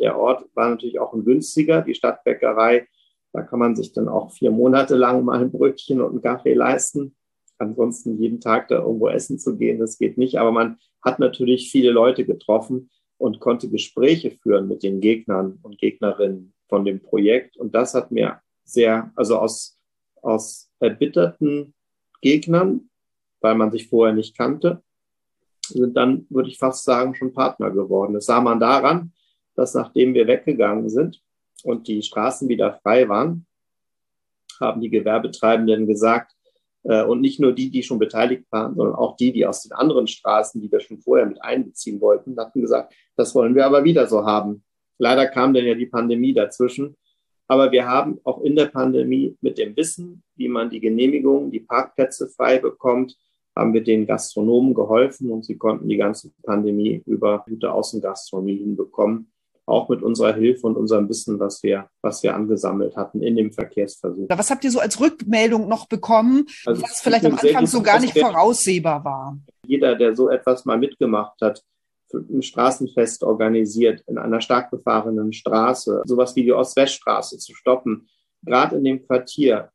der 0.00 0.18
Ort 0.18 0.44
war 0.54 0.68
natürlich 0.68 0.98
auch 0.98 1.14
ein 1.14 1.24
günstiger, 1.24 1.82
die 1.82 1.94
Stadtbäckerei, 1.94 2.88
da 3.32 3.42
kann 3.42 3.58
man 3.58 3.76
sich 3.76 3.92
dann 3.92 4.08
auch 4.08 4.32
vier 4.32 4.50
Monate 4.50 4.96
lang 4.96 5.24
mal 5.24 5.40
ein 5.40 5.52
Brötchen 5.52 6.00
und 6.00 6.10
einen 6.10 6.22
Kaffee 6.22 6.54
leisten 6.54 7.14
ansonsten 7.58 8.20
jeden 8.20 8.40
Tag 8.40 8.68
da 8.68 8.76
irgendwo 8.76 9.08
essen 9.08 9.38
zu 9.38 9.56
gehen, 9.56 9.78
das 9.78 9.98
geht 9.98 10.18
nicht. 10.18 10.38
Aber 10.38 10.52
man 10.52 10.78
hat 11.02 11.18
natürlich 11.18 11.70
viele 11.70 11.90
Leute 11.90 12.24
getroffen 12.24 12.90
und 13.18 13.40
konnte 13.40 13.68
Gespräche 13.68 14.30
führen 14.30 14.68
mit 14.68 14.82
den 14.82 15.00
Gegnern 15.00 15.58
und 15.62 15.78
Gegnerinnen 15.78 16.52
von 16.68 16.84
dem 16.84 17.00
Projekt. 17.00 17.56
Und 17.56 17.74
das 17.74 17.94
hat 17.94 18.10
mir 18.10 18.40
sehr, 18.64 19.12
also 19.16 19.38
aus, 19.38 19.78
aus 20.22 20.70
erbitterten 20.80 21.74
Gegnern, 22.26 22.70
weil 23.42 23.54
man 23.54 23.70
sich 23.70 23.84
vorher 23.88 24.14
nicht 24.14 24.36
kannte, 24.36 24.82
sind 25.60 25.94
dann, 25.96 26.26
würde 26.28 26.48
ich 26.50 26.58
fast 26.58 26.84
sagen, 26.84 27.14
schon 27.14 27.32
Partner 27.32 27.70
geworden. 27.70 28.14
Das 28.14 28.26
sah 28.26 28.40
man 28.40 28.58
daran, 28.60 29.12
dass 29.56 29.74
nachdem 29.74 30.14
wir 30.14 30.26
weggegangen 30.26 30.88
sind 30.88 31.12
und 31.64 31.86
die 31.88 32.02
Straßen 32.02 32.48
wieder 32.48 32.78
frei 32.82 33.08
waren, 33.08 33.46
haben 34.60 34.80
die 34.80 34.90
Gewerbetreibenden 34.90 35.86
gesagt, 35.86 36.30
Äh, 36.88 37.04
und 37.10 37.20
nicht 37.20 37.40
nur 37.40 37.52
die, 37.52 37.68
die 37.74 37.82
schon 37.82 37.98
beteiligt 37.98 38.46
waren, 38.52 38.76
sondern 38.76 38.94
auch 38.94 39.16
die, 39.16 39.32
die 39.32 39.44
aus 39.44 39.62
den 39.64 39.72
anderen 39.72 40.06
Straßen, 40.06 40.60
die 40.62 40.70
wir 40.70 40.78
schon 40.80 41.00
vorher 41.04 41.26
mit 41.26 41.38
einbeziehen 41.42 42.00
wollten, 42.00 42.38
hatten 42.38 42.62
gesagt, 42.62 42.94
das 43.18 43.34
wollen 43.34 43.54
wir 43.56 43.64
aber 43.66 43.82
wieder 43.82 44.06
so 44.06 44.18
haben. 44.24 44.62
Leider 44.98 45.26
kam 45.26 45.52
dann 45.52 45.66
ja 45.66 45.74
die 45.74 45.90
Pandemie 45.90 46.32
dazwischen. 46.32 46.94
Aber 47.48 47.70
wir 47.72 47.86
haben 47.86 48.18
auch 48.24 48.40
in 48.42 48.56
der 48.56 48.66
Pandemie 48.66 49.36
mit 49.40 49.58
dem 49.58 49.76
Wissen, 49.76 50.22
wie 50.34 50.48
man 50.48 50.70
die 50.70 50.80
Genehmigung, 50.80 51.50
die 51.50 51.60
Parkplätze 51.60 52.28
frei 52.28 52.58
bekommt, 52.58 53.16
haben 53.54 53.72
wir 53.72 53.82
den 53.82 54.06
Gastronomen 54.06 54.74
geholfen 54.74 55.30
und 55.30 55.44
sie 55.44 55.56
konnten 55.56 55.88
die 55.88 55.96
ganze 55.96 56.30
Pandemie 56.42 57.02
über 57.06 57.44
gute 57.48 57.72
Außengastronomie 57.72 58.56
hinbekommen 58.56 59.30
auch 59.66 59.88
mit 59.88 60.02
unserer 60.02 60.32
Hilfe 60.32 60.66
und 60.66 60.76
unserem 60.76 61.08
Wissen, 61.08 61.38
was 61.40 61.62
wir, 61.62 61.88
was 62.00 62.22
wir 62.22 62.34
angesammelt 62.34 62.96
hatten 62.96 63.20
in 63.20 63.36
dem 63.36 63.52
Verkehrsversuch. 63.52 64.28
Was 64.28 64.50
habt 64.50 64.64
ihr 64.64 64.70
so 64.70 64.78
als 64.78 65.00
Rückmeldung 65.00 65.68
noch 65.68 65.88
bekommen, 65.88 66.46
also 66.64 66.82
was 66.82 67.00
vielleicht 67.00 67.26
am 67.26 67.36
Anfang 67.36 67.66
so 67.66 67.82
gar 67.82 68.00
nicht 68.00 68.16
voraussehbar 68.16 69.04
war? 69.04 69.38
Jeder, 69.66 69.96
der 69.96 70.14
so 70.14 70.30
etwas 70.30 70.64
mal 70.64 70.78
mitgemacht 70.78 71.40
hat, 71.42 71.62
ein 72.12 72.42
Straßenfest 72.42 73.24
organisiert 73.24 74.02
in 74.06 74.18
einer 74.18 74.40
stark 74.40 74.70
befahrenen 74.70 75.32
Straße, 75.32 76.02
sowas 76.04 76.36
wie 76.36 76.44
die 76.44 76.52
Ost-West-Straße 76.52 77.38
zu 77.38 77.54
stoppen, 77.54 78.08
gerade 78.42 78.76
in 78.76 78.84
dem 78.84 79.06
Quartier. 79.06 79.70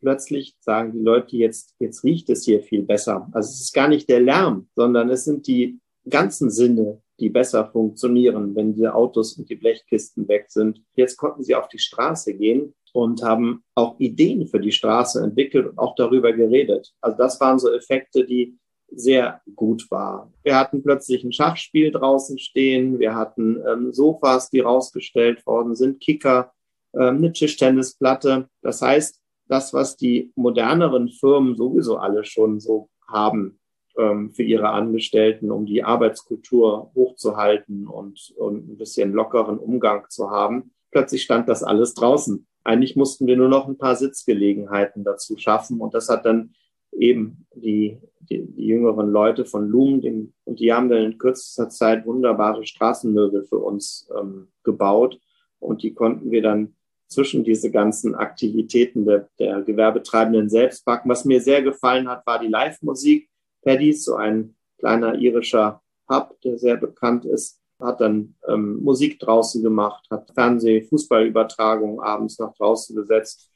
Plötzlich 0.00 0.54
sagen 0.60 0.92
die 0.92 1.00
Leute 1.00 1.36
jetzt, 1.36 1.74
jetzt 1.78 2.04
riecht 2.04 2.28
es 2.28 2.44
hier 2.44 2.60
viel 2.60 2.82
besser. 2.82 3.28
Also 3.32 3.48
es 3.48 3.60
ist 3.60 3.72
gar 3.72 3.88
nicht 3.88 4.08
der 4.08 4.20
Lärm, 4.20 4.68
sondern 4.74 5.08
es 5.08 5.24
sind 5.24 5.46
die 5.46 5.80
ganzen 6.08 6.50
Sinne, 6.50 7.00
die 7.20 7.30
besser 7.30 7.66
funktionieren, 7.70 8.54
wenn 8.54 8.74
die 8.74 8.86
Autos 8.88 9.38
und 9.38 9.48
die 9.48 9.56
Blechkisten 9.56 10.28
weg 10.28 10.46
sind. 10.48 10.82
Jetzt 10.94 11.16
konnten 11.16 11.42
sie 11.42 11.54
auf 11.54 11.68
die 11.68 11.78
Straße 11.78 12.34
gehen 12.34 12.74
und 12.92 13.22
haben 13.22 13.64
auch 13.74 13.98
Ideen 13.98 14.46
für 14.46 14.60
die 14.60 14.72
Straße 14.72 15.22
entwickelt 15.22 15.66
und 15.66 15.78
auch 15.78 15.94
darüber 15.94 16.32
geredet. 16.32 16.92
Also 17.00 17.16
das 17.16 17.40
waren 17.40 17.58
so 17.58 17.72
Effekte, 17.72 18.24
die 18.24 18.58
sehr 18.96 19.40
gut 19.54 19.90
waren. 19.90 20.32
Wir 20.42 20.56
hatten 20.56 20.82
plötzlich 20.82 21.24
ein 21.24 21.32
Schachspiel 21.32 21.90
draußen 21.90 22.38
stehen, 22.38 22.98
wir 22.98 23.14
hatten 23.14 23.62
ähm, 23.66 23.92
Sofas, 23.92 24.50
die 24.50 24.60
rausgestellt 24.60 25.46
worden 25.46 25.74
sind, 25.74 26.00
Kicker, 26.00 26.52
ähm, 26.94 27.16
eine 27.16 27.32
Tischtennisplatte. 27.32 28.48
Das 28.62 28.82
heißt, 28.82 29.20
das, 29.48 29.74
was 29.74 29.96
die 29.96 30.32
moderneren 30.36 31.08
Firmen 31.08 31.54
sowieso 31.56 31.96
alle 31.96 32.24
schon 32.24 32.60
so 32.60 32.88
haben, 33.06 33.58
ähm, 33.96 34.32
für 34.32 34.42
ihre 34.42 34.70
Angestellten, 34.70 35.50
um 35.50 35.66
die 35.66 35.84
Arbeitskultur 35.84 36.90
hochzuhalten 36.94 37.86
und, 37.86 38.32
und 38.36 38.68
ein 38.68 38.76
bisschen 38.76 39.12
lockeren 39.12 39.58
Umgang 39.58 40.06
zu 40.08 40.30
haben. 40.30 40.72
Plötzlich 40.90 41.22
stand 41.22 41.48
das 41.48 41.62
alles 41.62 41.94
draußen. 41.94 42.46
Eigentlich 42.64 42.96
mussten 42.96 43.26
wir 43.26 43.36
nur 43.36 43.48
noch 43.48 43.68
ein 43.68 43.78
paar 43.78 43.94
Sitzgelegenheiten 43.96 45.04
dazu 45.04 45.36
schaffen 45.36 45.80
und 45.80 45.94
das 45.94 46.08
hat 46.08 46.24
dann 46.24 46.54
eben 46.96 47.46
die, 47.54 47.98
die, 48.20 48.46
die 48.46 48.66
jüngeren 48.66 49.10
Leute 49.10 49.44
von 49.44 49.68
Loom, 49.68 50.00
den, 50.00 50.32
und 50.44 50.60
die 50.60 50.72
haben 50.72 50.88
dann 50.88 51.04
in 51.04 51.18
kürzester 51.18 51.68
Zeit 51.68 52.06
wunderbare 52.06 52.64
Straßenmöbel 52.64 53.44
für 53.44 53.58
uns 53.58 54.08
ähm, 54.18 54.48
gebaut 54.62 55.18
und 55.58 55.82
die 55.82 55.94
konnten 55.94 56.30
wir 56.30 56.42
dann 56.42 56.74
zwischen 57.08 57.44
diese 57.44 57.70
ganzen 57.70 58.14
Aktivitäten 58.14 59.04
der, 59.04 59.28
der 59.38 59.62
Gewerbetreibenden 59.62 60.48
selbst 60.48 60.84
packen. 60.84 61.08
Was 61.08 61.24
mir 61.24 61.40
sehr 61.40 61.62
gefallen 61.62 62.08
hat, 62.08 62.26
war 62.26 62.40
die 62.40 62.48
Live-Musik. 62.48 63.28
Paddy's, 63.62 64.04
so 64.04 64.16
ein 64.16 64.56
kleiner 64.78 65.14
irischer 65.14 65.82
Pub, 66.06 66.38
der 66.42 66.58
sehr 66.58 66.76
bekannt 66.76 67.24
ist, 67.24 67.60
hat 67.80 68.00
dann 68.00 68.34
ähm, 68.48 68.82
Musik 68.82 69.18
draußen 69.20 69.62
gemacht, 69.62 70.06
hat 70.10 70.30
Fernseh-, 70.34 70.82
Fußballübertragungen 70.82 72.00
abends 72.00 72.38
nach 72.38 72.54
draußen 72.54 72.94
gesetzt. 72.96 73.50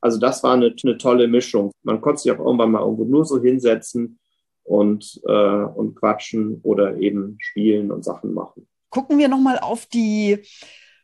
Also 0.00 0.18
das 0.18 0.42
war 0.42 0.54
eine, 0.54 0.74
eine 0.82 0.98
tolle 0.98 1.28
Mischung. 1.28 1.72
Man 1.82 2.00
konnte 2.00 2.22
sich 2.22 2.32
auch 2.32 2.38
irgendwann 2.38 2.70
mal 2.70 2.82
irgendwo 2.82 3.04
nur 3.04 3.24
so 3.24 3.40
hinsetzen 3.40 4.18
und, 4.62 5.20
äh, 5.26 5.32
und 5.32 5.94
quatschen 5.94 6.60
oder 6.62 6.96
eben 6.98 7.36
spielen 7.40 7.90
und 7.90 8.04
Sachen 8.04 8.34
machen. 8.34 8.68
Gucken 8.90 9.18
wir 9.18 9.28
nochmal 9.28 9.58
auf 9.58 9.86
die 9.86 10.44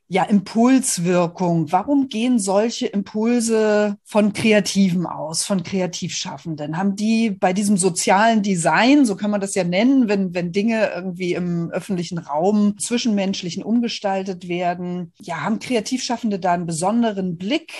ja, 0.09 0.25
Impulswirkung. 0.25 1.73
Warum 1.73 2.09
gehen 2.09 2.38
solche 2.38 2.87
Impulse 2.87 3.97
von 4.05 4.35
Kreativen 4.35 5.07
aus, 5.07 5.45
von 5.45 5.62
Kreativschaffenden? 5.62 6.77
Haben 6.77 6.97
die 6.97 7.31
bei 7.31 7.55
diesem 7.55 7.79
sozialen 7.79 8.43
Design, 8.43 9.07
so 9.07 9.17
kann 9.17 9.31
man 9.31 9.41
das 9.41 9.55
ja 9.55 9.65
nennen, 9.65 10.09
wenn, 10.09 10.35
wenn 10.35 10.53
Dinge 10.53 10.91
irgendwie 10.95 11.33
im 11.33 11.71
öffentlichen 11.71 12.19
Raum 12.19 12.79
zwischenmenschlichen 12.79 13.62
umgestaltet 13.62 14.49
werden, 14.49 15.12
ja, 15.19 15.41
haben 15.41 15.61
Kreativschaffende 15.61 16.38
da 16.38 16.53
einen 16.53 16.67
besonderen 16.67 17.38
Blick? 17.38 17.73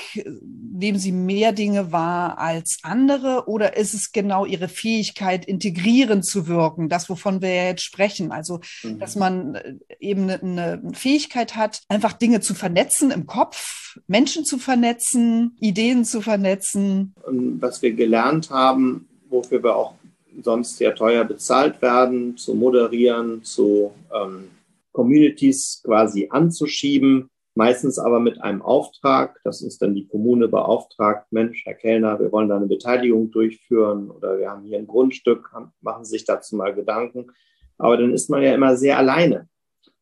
Nehmen 0.73 0.99
sie 0.99 1.13
mehr 1.13 1.53
Dinge 1.53 1.93
wahr 1.93 2.39
als 2.39 2.79
andere? 2.83 3.47
Oder 3.47 3.77
ist 3.77 3.93
es 3.93 4.11
genau 4.11 4.47
ihre 4.47 4.69
Fähigkeit, 4.69 5.45
integrierend 5.45 6.25
zu 6.25 6.47
wirken? 6.47 6.89
Das, 6.89 7.11
wovon 7.11 7.43
wir 7.43 7.53
ja 7.53 7.65
jetzt 7.65 7.85
sprechen. 7.85 8.33
Also, 8.33 8.61
mhm. 8.83 8.99
dass 8.99 9.17
man 9.17 9.55
äh, 9.55 9.75
eben 10.01 10.31
eine 10.31 10.83
Fähigkeit 10.95 11.57
hat, 11.57 11.83
einfach 11.89 12.12
Dinge 12.13 12.41
zu 12.41 12.55
vernetzen 12.55 13.11
im 13.11 13.27
Kopf, 13.27 13.99
Menschen 14.07 14.45
zu 14.45 14.59
vernetzen, 14.59 15.57
Ideen 15.61 16.05
zu 16.05 16.21
vernetzen. 16.21 17.15
Und 17.25 17.61
was 17.61 17.83
wir 17.83 17.93
gelernt 17.93 18.51
haben, 18.51 19.09
wofür 19.29 19.63
wir 19.63 19.77
auch 19.77 19.95
sonst 20.43 20.79
sehr 20.79 20.95
teuer 20.95 21.25
bezahlt 21.25 21.83
werden, 21.83 22.37
zu 22.37 22.55
moderieren, 22.55 23.45
zu 23.45 23.93
ähm, 24.15 24.51
Communities 24.93 25.83
quasi 25.85 26.29
anzuschieben, 26.31 27.29
meistens 27.55 27.99
aber 27.99 28.21
mit 28.21 28.41
einem 28.43 28.63
Auftrag, 28.63 29.39
das 29.45 29.63
ist 29.63 29.83
dann 29.83 29.95
die 29.95 30.07
Kommune 30.07 30.49
beauftragt, 30.49 31.27
Mensch, 31.33 31.65
Herr 31.65 31.75
Kellner, 31.75 32.19
wir 32.19 32.33
wollen 32.33 32.49
da 32.49 32.57
eine 32.57 32.67
Beteiligung 32.67 33.31
durchführen 33.31 34.11
oder 34.11 34.39
wir 34.39 34.51
haben 34.51 34.65
hier 34.65 34.79
ein 34.79 34.87
Grundstück, 34.87 35.51
machen 35.81 36.05
Sie 36.05 36.13
sich 36.13 36.25
dazu 36.25 36.57
mal 36.57 36.75
Gedanken. 36.75 37.33
Aber 37.79 37.97
dann 37.97 38.15
ist 38.15 38.31
man 38.31 38.43
ja 38.43 38.55
immer 38.55 38.77
sehr 38.77 38.97
alleine 38.97 39.49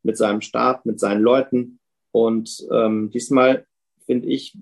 mit 0.02 0.16
seinem 0.16 0.40
Staat, 0.40 0.86
mit 0.86 1.00
seinen 1.00 1.22
Leuten. 1.22 1.79
Und 2.12 2.66
ähm, 2.72 3.10
diesmal 3.10 3.66
finde 4.06 4.28
ich, 4.28 4.56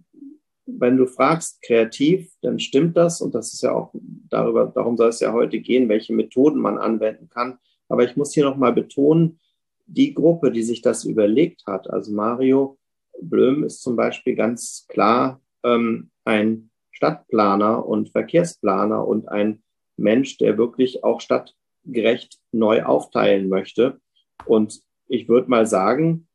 wenn 0.66 0.96
du 0.98 1.06
fragst 1.06 1.62
kreativ, 1.62 2.30
dann 2.42 2.58
stimmt 2.58 2.96
das 2.96 3.20
und 3.20 3.34
das 3.34 3.54
ist 3.54 3.62
ja 3.62 3.72
auch 3.72 3.92
darüber, 4.28 4.66
darum 4.66 4.96
soll 4.96 5.08
es 5.08 5.20
ja 5.20 5.32
heute 5.32 5.60
gehen, 5.60 5.88
welche 5.88 6.12
Methoden 6.12 6.60
man 6.60 6.76
anwenden 6.76 7.28
kann. 7.30 7.58
Aber 7.88 8.04
ich 8.04 8.16
muss 8.16 8.34
hier 8.34 8.44
nochmal 8.44 8.72
betonen, 8.72 9.40
die 9.86 10.12
Gruppe, 10.12 10.52
die 10.52 10.62
sich 10.62 10.82
das 10.82 11.04
überlegt 11.04 11.66
hat, 11.66 11.88
also 11.88 12.12
Mario 12.12 12.78
Blöm 13.20 13.64
ist 13.64 13.82
zum 13.82 13.96
Beispiel 13.96 14.36
ganz 14.36 14.86
klar 14.88 15.40
ähm, 15.64 16.10
ein 16.24 16.70
Stadtplaner 16.90 17.86
und 17.86 18.10
Verkehrsplaner 18.10 19.06
und 19.06 19.28
ein 19.28 19.62
Mensch, 19.96 20.36
der 20.36 20.58
wirklich 20.58 21.04
auch 21.04 21.20
stadtgerecht 21.20 22.38
neu 22.52 22.84
aufteilen 22.84 23.48
möchte. 23.48 24.00
Und 24.44 24.80
ich 25.08 25.28
würde 25.28 25.50
mal 25.50 25.66
sagen, 25.66 26.27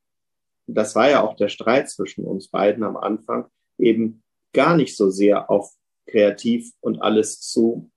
das 0.67 0.95
war 0.95 1.10
ja 1.10 1.23
auch 1.23 1.36
der 1.36 1.49
Streit 1.49 1.89
zwischen 1.89 2.26
uns 2.26 2.49
beiden 2.49 2.84
am 2.84 2.97
Anfang, 2.97 3.45
eben 3.78 4.23
gar 4.54 4.76
nicht 4.76 4.95
so 4.95 5.10
sehr 5.10 5.49
auf 5.49 5.71
kreativ 6.08 6.71
und 6.82 7.02
alles 7.02 7.39
zu 7.41 7.89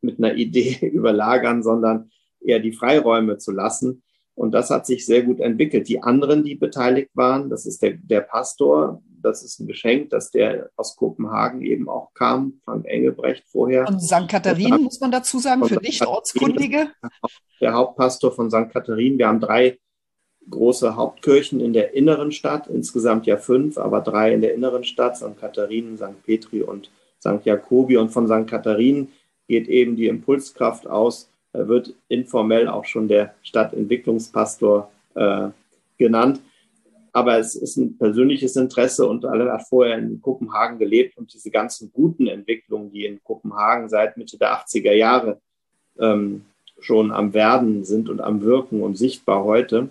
mit 0.00 0.18
einer 0.18 0.34
Idee 0.34 0.86
überlagern, 0.92 1.62
sondern 1.62 2.10
eher 2.40 2.60
die 2.60 2.72
Freiräume 2.72 3.38
zu 3.38 3.52
lassen. 3.52 4.02
Und 4.34 4.52
das 4.52 4.70
hat 4.70 4.84
sich 4.84 5.06
sehr 5.06 5.22
gut 5.22 5.40
entwickelt. 5.40 5.88
Die 5.88 6.02
anderen, 6.02 6.42
die 6.42 6.56
beteiligt 6.56 7.10
waren, 7.14 7.50
das 7.50 7.66
ist 7.66 7.82
der, 7.82 7.92
der 7.92 8.20
Pastor, 8.20 9.00
das 9.22 9.42
ist 9.42 9.60
ein 9.60 9.68
Geschenk, 9.68 10.10
dass 10.10 10.30
der 10.30 10.70
aus 10.76 10.96
Kopenhagen 10.96 11.62
eben 11.62 11.88
auch 11.88 12.12
kam, 12.14 12.60
Frank 12.64 12.84
Engelbrecht 12.86 13.44
vorher. 13.46 13.88
Und 13.88 14.00
St. 14.00 14.28
Katharin, 14.28 14.82
muss 14.82 15.00
man 15.00 15.12
dazu 15.12 15.38
sagen, 15.38 15.64
für 15.64 15.76
Nicht-Ortskundige. 15.76 16.88
Der 17.60 17.72
Hauptpastor 17.72 18.32
von 18.32 18.50
St. 18.50 18.70
Katharin. 18.70 19.18
Wir 19.18 19.28
haben 19.28 19.40
drei 19.40 19.78
große 20.50 20.96
Hauptkirchen 20.96 21.60
in 21.60 21.72
der 21.72 21.94
inneren 21.94 22.32
Stadt, 22.32 22.66
insgesamt 22.66 23.26
ja 23.26 23.36
fünf, 23.36 23.78
aber 23.78 24.00
drei 24.00 24.32
in 24.32 24.40
der 24.40 24.54
inneren 24.54 24.84
Stadt, 24.84 25.16
St. 25.16 25.38
Katharinen, 25.40 25.96
St. 25.96 26.22
Petri 26.24 26.62
und 26.62 26.90
St. 27.20 27.44
Jakobi. 27.44 27.96
Und 27.96 28.10
von 28.10 28.26
St. 28.26 28.48
Katharinen 28.48 29.08
geht 29.48 29.68
eben 29.68 29.96
die 29.96 30.06
Impulskraft 30.06 30.86
aus, 30.86 31.28
er 31.54 31.68
wird 31.68 31.94
informell 32.08 32.68
auch 32.68 32.84
schon 32.84 33.06
der 33.06 33.34
Stadtentwicklungspastor 33.42 34.90
äh, 35.14 35.48
genannt. 35.96 36.40
Aber 37.12 37.38
es 37.38 37.54
ist 37.54 37.76
ein 37.76 37.96
persönliches 37.96 38.56
Interesse 38.56 39.06
und 39.06 39.22
er 39.22 39.52
hat 39.52 39.68
vorher 39.68 39.96
in 39.98 40.20
Kopenhagen 40.20 40.80
gelebt 40.80 41.16
und 41.16 41.32
diese 41.32 41.52
ganzen 41.52 41.92
guten 41.92 42.26
Entwicklungen, 42.26 42.90
die 42.90 43.06
in 43.06 43.22
Kopenhagen 43.22 43.88
seit 43.88 44.16
Mitte 44.16 44.36
der 44.36 44.58
80er 44.58 44.92
Jahre 44.92 45.40
ähm, 46.00 46.44
schon 46.80 47.12
am 47.12 47.32
Werden 47.32 47.84
sind 47.84 48.08
und 48.08 48.20
am 48.20 48.42
Wirken 48.42 48.82
und 48.82 48.98
sichtbar 48.98 49.44
heute, 49.44 49.90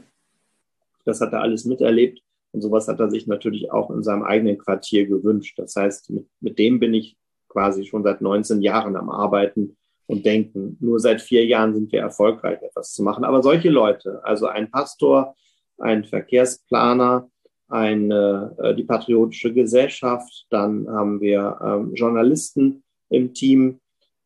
das 1.06 1.22
hat 1.22 1.34
er 1.34 1.42
alles 1.42 1.66
miterlebt. 1.66 2.22
Und 2.52 2.62
sowas 2.62 2.88
hat 2.88 3.00
er 3.00 3.10
sich 3.10 3.28
natürlich 3.28 3.72
auch 3.72 3.90
in 3.90 4.04
seinem 4.04 4.24
eigenen 4.24 4.58
Quartier 4.58 5.08
gewünscht. 5.08 5.58
Das 5.58 5.76
heißt, 5.76 6.12
mit, 6.12 6.28
mit 6.40 6.60
dem 6.60 6.80
bin 6.80 6.94
ich 6.94 7.18
quasi 7.50 7.86
schon 7.86 8.04
seit 8.04 8.22
19 8.22 8.62
Jahren 8.62 8.96
am 8.96 9.10
Arbeiten 9.10 9.76
und 10.08 10.26
denken. 10.26 10.78
Nur 10.80 11.00
seit 11.00 11.22
vier 11.22 11.46
Jahren 11.46 11.74
sind 11.74 11.92
wir 11.92 12.02
erfolgreich, 12.02 12.62
etwas 12.62 12.94
zu 12.94 13.04
machen. 13.04 13.24
Aber 13.24 13.42
solche 13.42 13.70
Leute, 13.70 14.22
also 14.24 14.48
ein 14.48 14.70
Pastor, 14.70 15.36
ein 15.80 16.04
Verkehrsplaner, 16.04 17.30
eine, 17.70 18.56
äh, 18.60 18.76
die 18.76 18.84
Patriotische 18.84 19.54
Gesellschaft, 19.54 20.46
dann 20.50 20.88
haben 20.88 21.22
wir 21.22 21.58
ähm, 21.64 21.94
Journalisten 21.96 22.84
im 23.10 23.34
Team, 23.34 23.80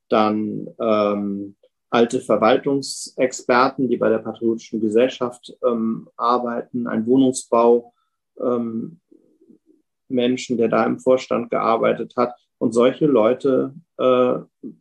dann 0.09 0.67
ähm, 0.79 1.55
alte 1.89 2.19
Verwaltungsexperten, 2.19 3.87
die 3.87 3.97
bei 3.97 4.09
der 4.09 4.19
Patriotischen 4.19 4.81
Gesellschaft 4.81 5.55
ähm, 5.65 6.09
arbeiten, 6.17 6.87
ein 6.87 7.05
Wohnungsbau 7.05 7.93
ähm, 8.39 8.99
Menschen, 10.09 10.57
der 10.57 10.67
da 10.67 10.85
im 10.85 10.99
Vorstand 10.99 11.49
gearbeitet 11.49 12.13
hat. 12.17 12.33
Und 12.59 12.73
solche 12.73 13.05
Leute 13.05 13.73
äh, 13.97 14.03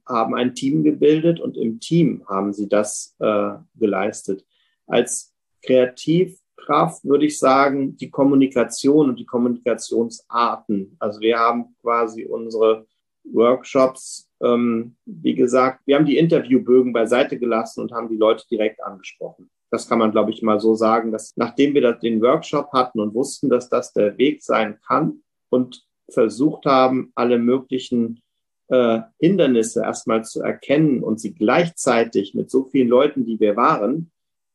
haben 0.07 0.35
ein 0.35 0.55
Team 0.55 0.83
gebildet 0.83 1.41
und 1.41 1.57
im 1.57 1.79
Team 1.79 2.25
haben 2.29 2.53
sie 2.53 2.69
das 2.69 3.15
äh, 3.19 3.53
geleistet. 3.75 4.45
Als 4.87 5.35
Kreativkraft 5.63 7.05
würde 7.05 7.27
ich 7.27 7.39
sagen, 7.39 7.97
die 7.97 8.11
Kommunikation 8.11 9.11
und 9.11 9.19
die 9.19 9.27
Kommunikationsarten. 9.27 10.97
Also 10.99 11.21
wir 11.21 11.39
haben 11.39 11.77
quasi 11.83 12.25
unsere 12.25 12.87
Workshops, 13.33 14.29
ähm, 14.43 14.97
wie 15.05 15.35
gesagt, 15.35 15.81
wir 15.87 15.97
haben 15.97 16.07
die 16.07 16.19
Interviewbögen 16.19 16.93
beiseite 16.93 17.39
gelassen 17.39 17.83
und 17.83 17.93
haben 17.93 18.09
die 18.09 18.17
Leute 18.17 18.45
direkt 18.51 18.83
angesprochen. 18.83 19.51
Das 19.71 19.89
kann 19.89 19.99
man, 19.99 20.13
glaube 20.13 20.31
ich, 20.31 20.43
mal 20.43 20.61
so 20.61 20.75
sagen, 20.75 21.13
dass 21.13 21.33
nachdem 21.37 21.75
wir 21.75 21.93
den 21.93 22.23
Workshop 22.23 22.73
hatten 22.73 23.01
und 23.01 23.15
wussten, 23.15 23.49
dass 23.49 23.69
das 23.69 23.93
der 23.93 24.17
Weg 24.19 24.43
sein 24.43 24.79
kann 24.87 25.23
und 25.51 25.85
versucht 26.09 26.67
haben, 26.67 27.11
alle 27.15 27.39
möglichen 27.39 28.23
äh, 28.69 29.01
Hindernisse 29.19 29.83
erstmal 29.83 30.25
zu 30.25 30.41
erkennen 30.41 31.03
und 31.03 31.21
sie 31.21 31.35
gleichzeitig 31.35 32.35
mit 32.35 32.51
so 32.51 32.65
vielen 32.65 32.89
Leuten, 32.89 33.25
die 33.25 33.41
wir 33.41 33.57
waren, 33.57 34.11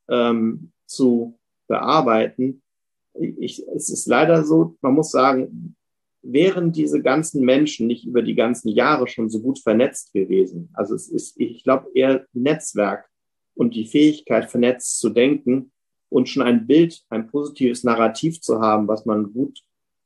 ähm, 0.10 0.72
zu 0.86 1.40
bearbeiten. 1.68 2.62
Ich, 3.14 3.66
es 3.76 3.90
ist 3.90 4.08
leider 4.08 4.44
so, 4.44 4.76
man 4.82 4.94
muss 4.94 5.12
sagen, 5.12 5.76
wären 6.24 6.72
diese 6.72 7.02
ganzen 7.02 7.44
Menschen 7.44 7.88
nicht 7.88 8.06
über 8.06 8.22
die 8.22 8.36
ganzen 8.36 8.70
Jahre 8.70 9.08
schon 9.08 9.30
so 9.30 9.42
gut 9.42 9.60
vernetzt 9.60 10.14
gewesen. 10.14 10.70
Also 10.74 10.96
es 10.96 11.10
ist, 11.10 11.40
ich 11.40 11.64
glaube, 11.64 11.90
eher 11.94 12.26
Netzwerk 12.34 13.10
und 13.56 13.76
die 13.76 13.86
Fähigkeit, 13.86 14.50
vernetzt 14.50 15.00
zu 15.00 15.10
denken 15.10 15.72
und 16.10 16.30
schon 16.30 16.44
ein 16.44 16.68
Bild, 16.68 17.02
ein 17.10 17.28
positives 17.28 17.84
Narrativ 17.84 18.42
zu 18.42 18.62
haben, 18.62 18.88
was 18.88 19.06
man 19.06 19.34
gut 19.34 19.60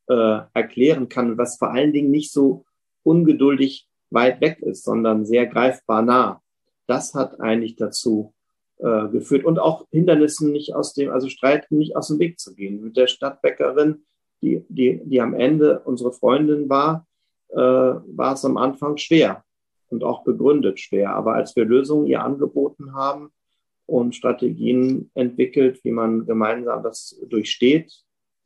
äh, 0.07 0.39
erklären 0.53 1.09
kann, 1.09 1.37
was 1.37 1.57
vor 1.57 1.71
allen 1.71 1.93
Dingen 1.93 2.11
nicht 2.11 2.31
so 2.31 2.65
ungeduldig 3.03 3.87
weit 4.09 4.39
weg 4.41 4.59
ist, 4.61 4.83
sondern 4.83 5.25
sehr 5.25 5.47
greifbar 5.47 6.01
nah. 6.01 6.41
Das 6.87 7.13
hat 7.13 7.41
eigentlich 7.41 7.75
dazu 7.75 8.33
äh, 8.77 9.07
geführt 9.09 9.45
und 9.45 9.59
auch 9.59 9.87
Hindernissen 9.91 10.51
nicht 10.51 10.75
aus 10.75 10.93
dem, 10.93 11.11
also 11.11 11.27
Streiten 11.29 11.77
nicht 11.77 11.95
aus 11.95 12.07
dem 12.07 12.19
Weg 12.19 12.39
zu 12.39 12.53
gehen. 12.53 12.81
Mit 12.83 12.97
der 12.97 13.07
Stadtbäckerin, 13.07 14.05
die, 14.41 14.65
die, 14.69 15.01
die 15.03 15.21
am 15.21 15.33
Ende 15.33 15.79
unsere 15.79 16.11
Freundin 16.11 16.69
war, 16.69 17.07
äh, 17.49 17.57
war 17.57 18.33
es 18.33 18.45
am 18.45 18.57
Anfang 18.57 18.97
schwer 18.97 19.43
und 19.89 20.03
auch 20.03 20.23
begründet 20.23 20.79
schwer. 20.79 21.15
Aber 21.15 21.33
als 21.33 21.55
wir 21.55 21.65
Lösungen 21.65 22.07
ihr 22.07 22.23
angeboten 22.23 22.93
haben 22.93 23.31
und 23.85 24.15
Strategien 24.15 25.09
entwickelt, 25.13 25.83
wie 25.83 25.91
man 25.91 26.25
gemeinsam 26.25 26.83
das 26.83 27.19
durchsteht, 27.27 27.93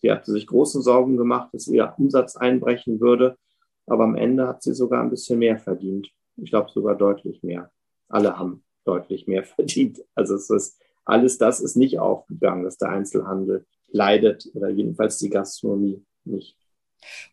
sie 0.02 0.12
hatte 0.12 0.32
sich 0.32 0.48
große 0.48 0.82
Sorgen 0.82 1.18
gemacht, 1.18 1.50
dass 1.54 1.68
ihr 1.68 1.94
Umsatz 1.98 2.36
einbrechen 2.36 3.00
würde. 3.00 3.38
Aber 3.86 4.04
am 4.04 4.16
Ende 4.16 4.48
hat 4.48 4.62
sie 4.62 4.74
sogar 4.74 5.02
ein 5.02 5.10
bisschen 5.10 5.40
mehr 5.40 5.58
verdient. 5.58 6.10
Ich 6.38 6.52
glaube 6.52 6.70
sogar 6.72 6.96
deutlich 6.96 7.42
mehr. 7.44 7.72
Alle 8.08 8.38
haben 8.38 8.64
deutlich 8.86 9.28
mehr 9.28 9.44
verdient. 9.56 10.04
Also 10.16 10.36
es 10.36 10.50
ist 10.50 10.80
alles 11.06 11.40
das 11.40 11.60
ist 11.60 11.76
nicht 11.76 11.98
aufgegangen, 12.00 12.64
dass 12.64 12.78
der 12.78 12.90
Einzelhandel 12.90 13.66
leidet 13.92 14.50
oder 14.54 14.70
jedenfalls 14.70 15.18
die 15.18 15.30
Gastronomie 15.30 16.04
nicht. 16.26 16.56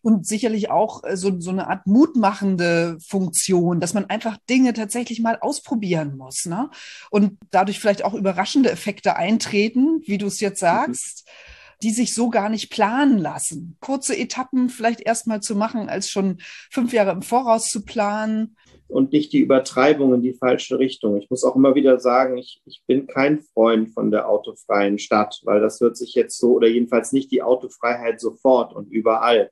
Und 0.01 0.27
sicherlich 0.27 0.71
auch 0.71 1.03
äh, 1.05 1.17
so, 1.17 1.41
so 1.41 1.51
eine 1.51 1.67
Art 1.67 1.87
mutmachende 1.87 2.99
Funktion, 3.01 3.81
dass 3.81 3.95
man 3.95 4.05
einfach 4.07 4.39
Dinge 4.49 4.73
tatsächlich 4.75 5.21
mal 5.21 5.39
ausprobieren 5.41 6.17
muss. 6.17 6.47
Ne? 6.47 6.71
Und 7.11 7.39
dadurch 7.51 7.81
vielleicht 7.81 8.05
auch 8.05 8.15
überraschende 8.15 8.71
Effekte 8.71 9.17
eintreten, 9.17 10.03
wie 10.07 10.19
du 10.19 10.27
es 10.27 10.41
jetzt 10.41 10.63
mhm. 10.63 10.67
sagst. 10.67 11.25
Mhm 11.27 11.56
die 11.83 11.91
sich 11.91 12.15
so 12.15 12.31
gar 12.31 12.49
nicht 12.49 12.71
planen 12.71 13.19
lassen. 13.19 13.77
Kurze 13.81 14.17
Etappen 14.17 14.69
vielleicht 14.69 15.01
erstmal 15.01 15.41
zu 15.41 15.55
machen, 15.55 15.89
als 15.89 16.09
schon 16.11 16.39
fünf 16.71 16.93
Jahre 16.93 17.13
im 17.13 17.23
Voraus 17.23 17.67
zu 17.67 17.85
planen. 17.85 18.57
Und 18.89 19.13
nicht 19.13 19.33
die 19.33 19.41
Übertreibung 19.41 20.15
in 20.15 20.23
die 20.23 20.35
falsche 20.35 20.79
Richtung. 20.79 21.17
Ich 21.17 21.29
muss 21.29 21.43
auch 21.43 21.57
immer 21.57 21.75
wieder 21.75 21.99
sagen, 21.99 22.39
ich, 22.39 22.63
ich 22.67 22.83
bin 22.87 23.07
kein 23.07 23.41
Freund 23.41 23.91
von 23.91 24.11
der 24.11 24.29
autofreien 24.29 24.99
Stadt, 24.99 25.41
weil 25.45 25.61
das 25.61 25.81
hört 25.81 25.97
sich 25.97 26.15
jetzt 26.15 26.39
so, 26.39 26.53
oder 26.53 26.69
jedenfalls 26.69 27.13
nicht 27.13 27.33
die 27.33 27.43
Autofreiheit 27.43 28.21
sofort 28.21 28.73
und 28.75 28.91
überall. 28.91 29.51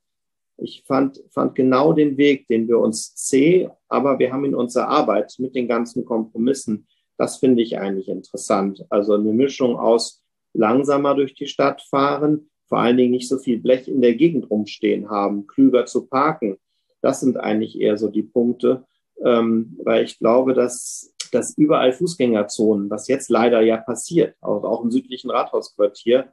Ich 0.57 0.85
fand, 0.87 1.21
fand 1.33 1.57
genau 1.57 1.93
den 1.93 2.17
Weg, 2.17 2.47
den 2.47 2.69
wir 2.69 2.79
uns 2.79 3.15
zäh, 3.17 3.69
aber 3.89 4.21
wir 4.21 4.33
haben 4.33 4.45
in 4.45 4.55
unserer 4.55 4.89
Arbeit 4.89 5.35
mit 5.39 5.57
den 5.57 5.67
ganzen 5.67 6.05
Kompromissen, 6.05 6.87
das 7.17 7.39
finde 7.39 7.63
ich 7.63 7.79
eigentlich 7.79 8.09
interessant. 8.09 8.85
Also 8.89 9.15
eine 9.15 9.33
Mischung 9.33 9.77
aus 9.77 10.24
langsamer 10.55 11.15
durch 11.15 11.35
die 11.35 11.47
Stadt 11.47 11.83
fahren, 11.83 12.49
vor 12.67 12.79
allen 12.79 12.97
Dingen 12.97 13.11
nicht 13.11 13.29
so 13.29 13.39
viel 13.39 13.59
Blech 13.59 13.89
in 13.89 14.01
der 14.01 14.15
Gegend 14.15 14.51
rumstehen 14.51 15.11
haben, 15.11 15.47
klüger 15.47 15.85
zu 15.87 16.07
parken. 16.07 16.57
Das 17.03 17.21
sind 17.21 17.37
eigentlich 17.37 17.79
eher 17.79 17.99
so 17.99 18.09
die 18.09 18.23
Punkte, 18.23 18.85
ähm, 19.23 19.79
weil 19.83 20.05
ich 20.05 20.19
glaube, 20.19 20.55
dass, 20.55 21.15
dass 21.33 21.57
überall 21.59 21.93
Fußgängerzonen, 21.93 22.89
was 22.89 23.09
jetzt 23.09 23.29
leider 23.29 23.61
ja 23.61 23.77
passiert, 23.77 24.37
auch, 24.41 24.65
auch 24.65 24.83
im 24.83 24.91
südlichen 24.91 25.31
Rathausquartier, 25.31 26.33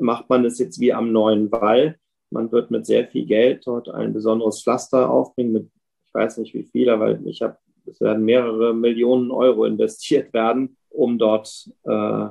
macht 0.00 0.28
man 0.28 0.44
es 0.44 0.58
jetzt 0.58 0.80
wie 0.80 0.92
am 0.92 1.12
neuen 1.12 1.52
Wall. 1.52 1.96
Man 2.30 2.50
wird 2.50 2.70
mit 2.70 2.86
sehr 2.86 3.06
viel 3.06 3.26
Geld 3.26 3.66
dort 3.66 3.88
ein 3.88 4.12
besonderes 4.12 4.62
Pflaster 4.62 5.10
aufbringen, 5.10 5.52
mit 5.52 5.70
ich 6.10 6.14
weiß 6.14 6.38
nicht 6.38 6.54
wie 6.54 6.64
viel, 6.64 6.90
aber 6.90 7.20
ich 7.20 7.40
habe, 7.40 7.56
es 7.86 8.00
werden 8.00 8.24
mehrere 8.24 8.74
Millionen 8.74 9.30
Euro 9.30 9.64
investiert 9.64 10.32
werden, 10.32 10.76
um 10.88 11.18
dort 11.18 11.70
äh, 11.84 12.28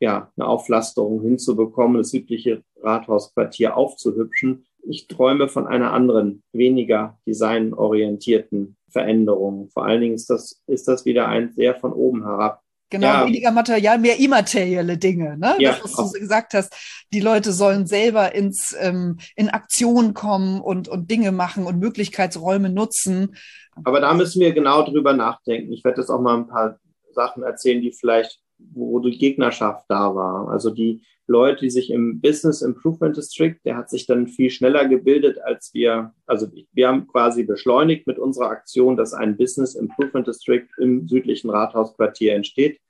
ja, 0.00 0.32
eine 0.36 0.46
Auflasterung 0.48 1.22
hinzubekommen, 1.22 1.98
das 1.98 2.10
südliche 2.10 2.62
Rathausquartier 2.82 3.76
aufzuhübschen. 3.76 4.64
Ich 4.82 5.06
träume 5.06 5.48
von 5.48 5.66
einer 5.66 5.92
anderen, 5.92 6.42
weniger 6.52 7.18
designorientierten 7.26 8.76
Veränderung. 8.88 9.68
Vor 9.68 9.84
allen 9.84 10.00
Dingen 10.00 10.14
ist 10.14 10.30
das, 10.30 10.62
ist 10.66 10.88
das 10.88 11.04
wieder 11.04 11.28
ein 11.28 11.52
sehr 11.52 11.74
von 11.74 11.92
oben 11.92 12.24
herab. 12.24 12.62
Genau, 12.88 13.06
ja. 13.06 13.26
weniger 13.26 13.52
Material, 13.52 13.98
mehr 13.98 14.18
immaterielle 14.18 14.98
Dinge. 14.98 15.38
Ne? 15.38 15.54
Ja, 15.58 15.78
das, 15.80 15.96
was 15.96 16.12
du 16.12 16.18
gesagt 16.18 16.54
hast, 16.54 16.74
die 17.12 17.20
Leute 17.20 17.52
sollen 17.52 17.86
selber 17.86 18.34
ins, 18.34 18.74
ähm, 18.80 19.18
in 19.36 19.48
Aktion 19.48 20.12
kommen 20.12 20.60
und, 20.60 20.88
und 20.88 21.08
Dinge 21.08 21.30
machen 21.30 21.66
und 21.66 21.78
Möglichkeitsräume 21.78 22.68
nutzen. 22.68 23.36
Aber 23.84 24.00
da 24.00 24.12
müssen 24.12 24.40
wir 24.40 24.52
genau 24.52 24.82
drüber 24.82 25.12
nachdenken. 25.12 25.72
Ich 25.72 25.84
werde 25.84 26.00
jetzt 26.00 26.10
auch 26.10 26.20
mal 26.20 26.36
ein 26.36 26.48
paar 26.48 26.80
Sachen 27.12 27.44
erzählen, 27.44 27.80
die 27.80 27.92
vielleicht 27.92 28.40
wo 28.72 29.00
die 29.00 29.18
Gegnerschaft 29.18 29.86
da 29.88 30.14
war. 30.14 30.48
Also 30.48 30.70
die 30.70 31.02
Leute, 31.26 31.60
die 31.60 31.70
sich 31.70 31.90
im 31.90 32.20
Business 32.20 32.60
Improvement 32.60 33.16
District, 33.16 33.56
der 33.64 33.76
hat 33.76 33.88
sich 33.88 34.06
dann 34.06 34.26
viel 34.26 34.50
schneller 34.50 34.88
gebildet, 34.88 35.40
als 35.40 35.72
wir, 35.72 36.12
also 36.26 36.48
wir 36.72 36.88
haben 36.88 37.06
quasi 37.06 37.44
beschleunigt 37.44 38.06
mit 38.06 38.18
unserer 38.18 38.50
Aktion, 38.50 38.96
dass 38.96 39.14
ein 39.14 39.36
Business 39.36 39.76
Improvement 39.76 40.26
District 40.26 40.66
im 40.78 41.06
südlichen 41.06 41.50
Rathausquartier 41.50 42.34
entsteht. 42.34 42.80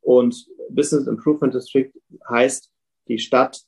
Und 0.00 0.46
Business 0.70 1.08
Improvement 1.08 1.54
District 1.54 1.90
heißt, 2.28 2.70
die 3.08 3.18
Stadt 3.18 3.62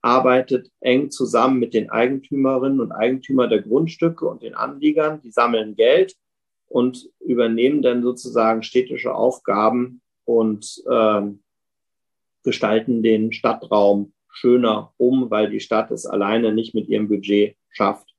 arbeitet 0.00 0.70
eng 0.80 1.10
zusammen 1.10 1.58
mit 1.58 1.74
den 1.74 1.90
Eigentümerinnen 1.90 2.80
und 2.80 2.92
Eigentümern 2.92 3.50
der 3.50 3.60
Grundstücke 3.60 4.26
und 4.26 4.42
den 4.42 4.54
Anliegern. 4.54 5.20
Die 5.22 5.30
sammeln 5.30 5.76
Geld 5.76 6.16
und 6.68 7.10
übernehmen 7.20 7.82
dann 7.82 8.02
sozusagen 8.02 8.62
städtische 8.62 9.14
Aufgaben 9.14 10.00
und 10.28 10.84
ähm, 10.90 11.40
gestalten 12.44 13.02
den 13.02 13.32
Stadtraum 13.32 14.12
schöner 14.30 14.92
um, 14.98 15.30
weil 15.30 15.48
die 15.48 15.58
Stadt 15.58 15.90
es 15.90 16.04
alleine 16.04 16.52
nicht 16.52 16.74
mit 16.74 16.86
ihrem 16.86 17.08
Budget 17.08 17.56
schafft. 17.70 18.14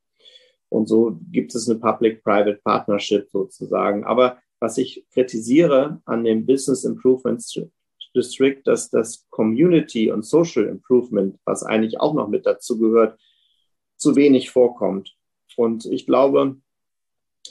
Und 0.68 0.88
so 0.88 1.18
gibt 1.30 1.54
es 1.54 1.70
eine 1.70 1.78
Public-Private 1.78 2.60
Partnership 2.64 3.30
sozusagen. 3.30 4.04
Aber 4.04 4.38
was 4.58 4.76
ich 4.76 5.06
kritisiere 5.12 6.02
an 6.04 6.24
dem 6.24 6.46
Business 6.46 6.84
Improvement 6.84 7.40
District, 8.16 8.60
dass 8.64 8.90
das 8.90 9.24
Community 9.30 10.10
und 10.10 10.26
Social 10.26 10.64
Improvement, 10.64 11.38
was 11.44 11.62
eigentlich 11.62 12.00
auch 12.00 12.14
noch 12.14 12.26
mit 12.26 12.44
dazu 12.44 12.76
gehört, 12.76 13.20
zu 13.96 14.16
wenig 14.16 14.50
vorkommt. 14.50 15.14
Und 15.56 15.86
ich 15.86 16.06
glaube, 16.06 16.56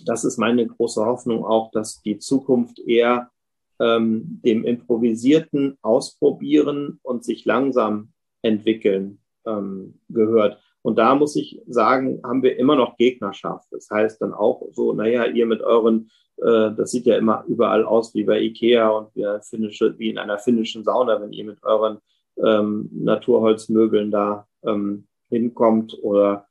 das 0.03 0.25
ist 0.25 0.37
meine 0.37 0.67
große 0.67 1.05
Hoffnung 1.05 1.45
auch, 1.45 1.71
dass 1.71 2.01
die 2.01 2.17
Zukunft 2.17 2.79
eher 2.79 3.31
ähm, 3.79 4.41
dem 4.43 4.63
improvisierten 4.65 5.77
Ausprobieren 5.81 6.99
und 7.01 7.23
sich 7.23 7.45
langsam 7.45 8.11
entwickeln 8.41 9.19
ähm, 9.45 9.99
gehört. 10.09 10.61
Und 10.81 10.97
da 10.97 11.15
muss 11.15 11.35
ich 11.35 11.61
sagen, 11.67 12.21
haben 12.23 12.43
wir 12.43 12.57
immer 12.57 12.75
noch 12.75 12.97
Gegnerschaft. 12.97 13.67
Das 13.71 13.89
heißt 13.89 14.21
dann 14.21 14.33
auch 14.33 14.67
so, 14.71 14.93
naja, 14.93 15.25
ihr 15.25 15.45
mit 15.45 15.61
euren, 15.61 16.09
äh, 16.37 16.71
das 16.75 16.91
sieht 16.91 17.05
ja 17.05 17.17
immer 17.17 17.43
überall 17.47 17.83
aus 17.83 18.13
wie 18.15 18.23
bei 18.23 18.39
Ikea 18.41 18.89
und 18.89 19.15
wie, 19.15 19.25
finnische, 19.41 19.97
wie 19.97 20.09
in 20.09 20.17
einer 20.17 20.39
finnischen 20.39 20.83
Sauna, 20.83 21.21
wenn 21.21 21.33
ihr 21.33 21.45
mit 21.45 21.63
euren 21.63 21.97
ähm, 22.37 22.89
Naturholzmöbeln 22.93 24.11
da 24.11 24.47
ähm, 24.63 25.07
hinkommt 25.29 25.97
oder 26.01 26.45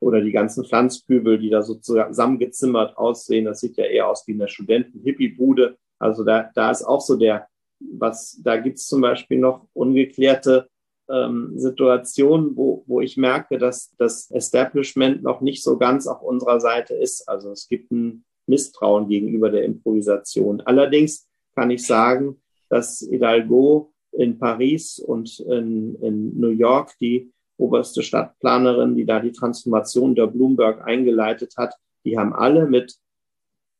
oder 0.00 0.20
die 0.20 0.32
ganzen 0.32 0.64
Pflanzkübel, 0.64 1.38
die 1.38 1.50
da 1.50 1.62
so 1.62 1.74
zusammengezimmert 1.74 2.96
aussehen. 2.96 3.46
Das 3.46 3.60
sieht 3.60 3.76
ja 3.76 3.84
eher 3.84 4.08
aus 4.08 4.26
wie 4.26 4.34
eine 4.34 4.48
Studenten-Hippie-Bude. 4.48 5.76
Also 5.98 6.24
da, 6.24 6.50
da 6.54 6.70
ist 6.70 6.82
auch 6.82 7.00
so 7.00 7.16
der, 7.16 7.48
was, 7.80 8.40
da 8.42 8.56
gibt's 8.56 8.86
zum 8.86 9.00
Beispiel 9.00 9.38
noch 9.38 9.66
ungeklärte 9.72 10.68
ähm, 11.08 11.52
Situationen, 11.56 12.56
wo, 12.56 12.84
wo 12.86 13.00
ich 13.00 13.16
merke, 13.16 13.58
dass 13.58 13.94
das 13.98 14.30
Establishment 14.30 15.22
noch 15.22 15.40
nicht 15.40 15.62
so 15.62 15.78
ganz 15.78 16.06
auf 16.06 16.22
unserer 16.22 16.60
Seite 16.60 16.94
ist. 16.94 17.28
Also 17.28 17.50
es 17.50 17.68
gibt 17.68 17.90
ein 17.90 18.24
Misstrauen 18.46 19.08
gegenüber 19.08 19.50
der 19.50 19.64
Improvisation. 19.64 20.60
Allerdings 20.62 21.28
kann 21.54 21.70
ich 21.70 21.86
sagen, 21.86 22.40
dass 22.68 23.06
Hidalgo 23.10 23.92
in 24.12 24.38
Paris 24.38 24.98
und 24.98 25.40
in, 25.40 25.94
in 25.96 26.38
New 26.38 26.50
York 26.50 26.94
die 27.00 27.32
oberste 27.56 28.02
Stadtplanerin, 28.02 28.94
die 28.94 29.04
da 29.04 29.20
die 29.20 29.32
Transformation 29.32 30.14
der 30.14 30.28
Bloomberg 30.28 30.86
eingeleitet 30.86 31.54
hat, 31.56 31.74
die 32.04 32.18
haben 32.18 32.32
alle 32.32 32.66
mit 32.66 32.96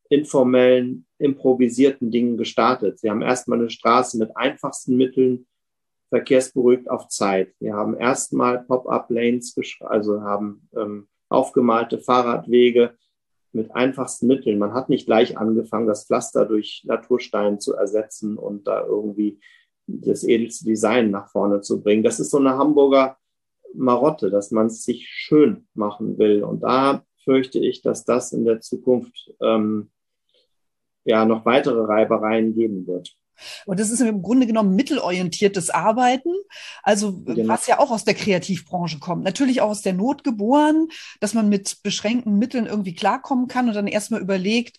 informellen, 0.09 1.07
improvisierten 1.19 2.11
Dingen 2.11 2.37
gestartet. 2.37 2.99
Sie 2.99 3.11
haben 3.11 3.23
erstmal 3.23 3.59
eine 3.59 3.71
Straße 3.71 4.19
mit 4.19 4.37
einfachsten 4.37 4.97
Mitteln 4.97 5.47
verkehrsberuhigt 6.09 6.89
auf 6.91 7.09
Zeit. 7.09 7.55
Wir 7.61 7.75
haben 7.75 7.97
erstmal 7.97 8.65
Pop-up-Lanes, 8.65 9.55
also 9.81 10.23
haben 10.23 10.69
ähm, 10.75 11.09
aufgemalte 11.29 11.99
Fahrradwege 11.99 12.95
mit 13.53 13.75
einfachsten 13.75 14.27
Mitteln. 14.27 14.59
Man 14.59 14.73
hat 14.73 14.89
nicht 14.89 15.07
gleich 15.07 15.37
angefangen, 15.37 15.87
das 15.87 16.07
Pflaster 16.07 16.47
durch 16.47 16.83
Naturstein 16.87 17.61
zu 17.61 17.75
ersetzen 17.75 18.39
und 18.39 18.67
da 18.67 18.85
irgendwie 18.87 19.41
das 19.87 20.25
edelste 20.25 20.65
Design 20.65 21.11
nach 21.11 21.31
vorne 21.31 21.61
zu 21.61 21.83
bringen. 21.83 22.03
Das 22.03 22.21
ist 22.21 22.31
so 22.31 22.39
eine 22.39 22.57
Hamburger 22.57 23.19
Marotte, 23.75 24.31
dass 24.31 24.51
man 24.51 24.67
es 24.67 24.85
sich 24.85 25.09
schön 25.09 25.67
machen 25.75 26.19
will. 26.19 26.43
Und 26.43 26.63
da 26.63 27.05
fürchte 27.25 27.59
ich, 27.59 27.83
dass 27.83 28.05
das 28.05 28.33
in 28.33 28.45
der 28.45 28.61
Zukunft 28.61 29.35
ähm, 29.41 29.91
ja 31.09 31.25
noch 31.25 31.45
weitere 31.45 31.81
Reibereien 31.81 32.55
geben 32.55 32.87
wird. 32.87 33.17
Und 33.67 33.79
das 33.79 33.91
ist 33.91 34.01
im 34.01 34.23
Grunde 34.23 34.47
genommen 34.47 34.75
mittelorientiertes 34.75 35.71
Arbeiten, 35.71 36.31
also 36.83 37.21
genau. 37.21 37.49
was 37.49 37.67
ja 37.67 37.79
auch 37.79 37.91
aus 37.91 38.05
der 38.05 38.15
Kreativbranche 38.15 38.99
kommt. 38.99 39.23
Natürlich 39.25 39.61
auch 39.61 39.71
aus 39.71 39.83
der 39.83 39.93
Not 39.93 40.25
geboren, 40.25 40.89
dass 41.21 41.35
man 41.35 41.49
mit 41.49 41.83
beschränkten 41.83 42.39
Mitteln 42.39 42.67
irgendwie 42.67 42.95
klarkommen 42.95 43.47
kann 43.47 43.69
und 43.69 43.75
dann 43.75 43.87
erstmal 43.87 44.21
überlegt, 44.21 44.79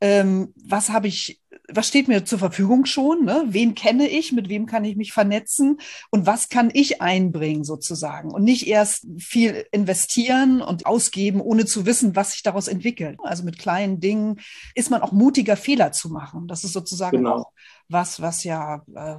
ähm, 0.00 0.54
was 0.56 0.90
habe 0.90 1.08
ich, 1.08 1.40
was 1.68 1.88
steht 1.88 2.08
mir 2.08 2.24
zur 2.24 2.38
Verfügung 2.38 2.84
schon, 2.84 3.24
ne? 3.24 3.44
wen 3.48 3.74
kenne 3.74 4.08
ich, 4.08 4.32
mit 4.32 4.48
wem 4.48 4.66
kann 4.66 4.84
ich 4.84 4.96
mich 4.96 5.12
vernetzen 5.12 5.78
und 6.10 6.26
was 6.26 6.48
kann 6.48 6.70
ich 6.72 7.00
einbringen 7.00 7.64
sozusagen 7.64 8.30
und 8.30 8.44
nicht 8.44 8.66
erst 8.66 9.06
viel 9.18 9.66
investieren 9.72 10.60
und 10.62 10.86
ausgeben, 10.86 11.40
ohne 11.40 11.66
zu 11.66 11.86
wissen, 11.86 12.16
was 12.16 12.32
sich 12.32 12.42
daraus 12.42 12.68
entwickelt. 12.68 13.18
Also 13.22 13.44
mit 13.44 13.58
kleinen 13.58 14.00
Dingen 14.00 14.40
ist 14.74 14.90
man 14.90 15.02
auch 15.02 15.12
mutiger, 15.12 15.56
Fehler 15.56 15.92
zu 15.92 16.10
machen. 16.10 16.48
Das 16.48 16.64
ist 16.64 16.72
sozusagen 16.72 17.18
genau. 17.18 17.36
auch 17.36 17.52
was, 17.88 18.20
was 18.20 18.44
ja 18.44 18.82
äh, 18.94 19.16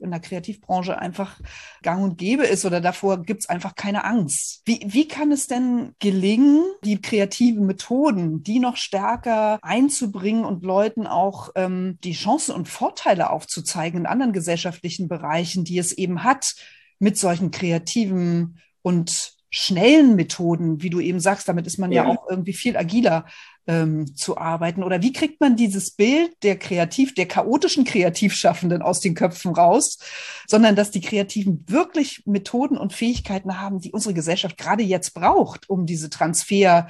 in 0.00 0.10
der 0.10 0.20
Kreativbranche 0.20 0.98
einfach 0.98 1.40
gang 1.82 2.02
und 2.02 2.18
gäbe 2.18 2.44
ist 2.44 2.64
oder 2.64 2.80
davor 2.80 3.22
gibt 3.22 3.42
es 3.42 3.48
einfach 3.48 3.74
keine 3.74 4.04
Angst. 4.04 4.62
Wie, 4.64 4.80
wie 4.86 5.08
kann 5.08 5.32
es 5.32 5.46
denn 5.46 5.94
gelingen, 5.98 6.62
die 6.84 7.00
kreativen 7.00 7.66
Methoden, 7.66 8.42
die 8.42 8.58
noch 8.58 8.76
stärker 8.76 9.58
einzubringen 9.62 10.44
und 10.44 10.64
Leuten 10.64 11.06
auch 11.06 11.50
ähm, 11.54 11.67
die 11.68 12.12
Chancen 12.12 12.54
und 12.54 12.68
Vorteile 12.68 13.30
aufzuzeigen 13.30 14.00
in 14.00 14.06
anderen 14.06 14.32
gesellschaftlichen 14.32 15.08
Bereichen, 15.08 15.64
die 15.64 15.78
es 15.78 15.92
eben 15.92 16.24
hat, 16.24 16.54
mit 16.98 17.16
solchen 17.16 17.50
kreativen 17.50 18.58
und 18.82 19.38
schnellen 19.50 20.14
Methoden, 20.16 20.82
wie 20.82 20.90
du 20.90 21.00
eben 21.00 21.20
sagst, 21.20 21.48
damit 21.48 21.66
ist 21.66 21.78
man 21.78 21.90
ja, 21.90 22.04
ja 22.04 22.10
auch 22.10 22.28
irgendwie 22.28 22.52
viel 22.52 22.76
agiler 22.76 23.24
ähm, 23.66 24.14
zu 24.14 24.36
arbeiten? 24.36 24.82
Oder 24.82 25.02
wie 25.02 25.12
kriegt 25.12 25.40
man 25.40 25.56
dieses 25.56 25.92
Bild 25.92 26.32
der 26.42 26.58
kreativ, 26.58 27.14
der 27.14 27.26
chaotischen 27.26 27.84
Kreativschaffenden 27.84 28.82
aus 28.82 29.00
den 29.00 29.14
Köpfen 29.14 29.52
raus, 29.52 29.98
sondern 30.46 30.76
dass 30.76 30.90
die 30.90 31.00
Kreativen 31.00 31.64
wirklich 31.66 32.22
Methoden 32.26 32.76
und 32.76 32.92
Fähigkeiten 32.92 33.58
haben, 33.58 33.80
die 33.80 33.92
unsere 33.92 34.14
Gesellschaft 34.14 34.58
gerade 34.58 34.82
jetzt 34.82 35.14
braucht, 35.14 35.70
um 35.70 35.86
diese 35.86 36.10
Transfer 36.10 36.88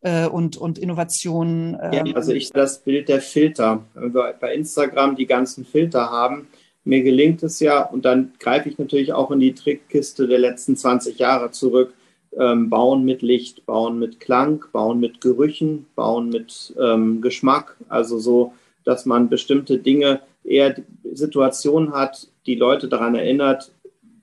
äh, 0.00 0.26
und, 0.26 0.56
und 0.56 0.78
Innovationen. 0.78 1.76
Ähm, 1.80 2.06
ja, 2.06 2.14
also 2.14 2.32
ich 2.32 2.50
das 2.50 2.78
Bild 2.80 3.08
der 3.08 3.20
Filter. 3.20 3.84
Wenn 3.94 4.14
wir 4.14 4.34
bei 4.38 4.54
Instagram 4.54 5.16
die 5.16 5.26
ganzen 5.26 5.64
Filter 5.64 6.10
haben, 6.10 6.48
mir 6.84 7.02
gelingt 7.02 7.42
es 7.42 7.58
ja, 7.60 7.82
und 7.82 8.04
dann 8.04 8.32
greife 8.38 8.68
ich 8.68 8.78
natürlich 8.78 9.12
auch 9.12 9.30
in 9.32 9.40
die 9.40 9.54
Trickkiste 9.54 10.28
der 10.28 10.38
letzten 10.38 10.76
20 10.76 11.18
Jahre 11.18 11.50
zurück, 11.50 11.94
ähm, 12.38 12.70
bauen 12.70 13.04
mit 13.04 13.22
Licht, 13.22 13.66
bauen 13.66 13.98
mit 13.98 14.20
Klang, 14.20 14.64
bauen 14.72 15.00
mit 15.00 15.20
Gerüchen, 15.20 15.86
bauen 15.96 16.28
mit 16.28 16.74
ähm, 16.80 17.20
Geschmack. 17.22 17.76
Also 17.88 18.18
so, 18.18 18.52
dass 18.84 19.04
man 19.04 19.28
bestimmte 19.28 19.78
Dinge, 19.78 20.20
eher 20.44 20.76
Situationen 21.12 21.92
hat, 21.92 22.28
die 22.46 22.54
Leute 22.54 22.86
daran 22.86 23.16
erinnert, 23.16 23.72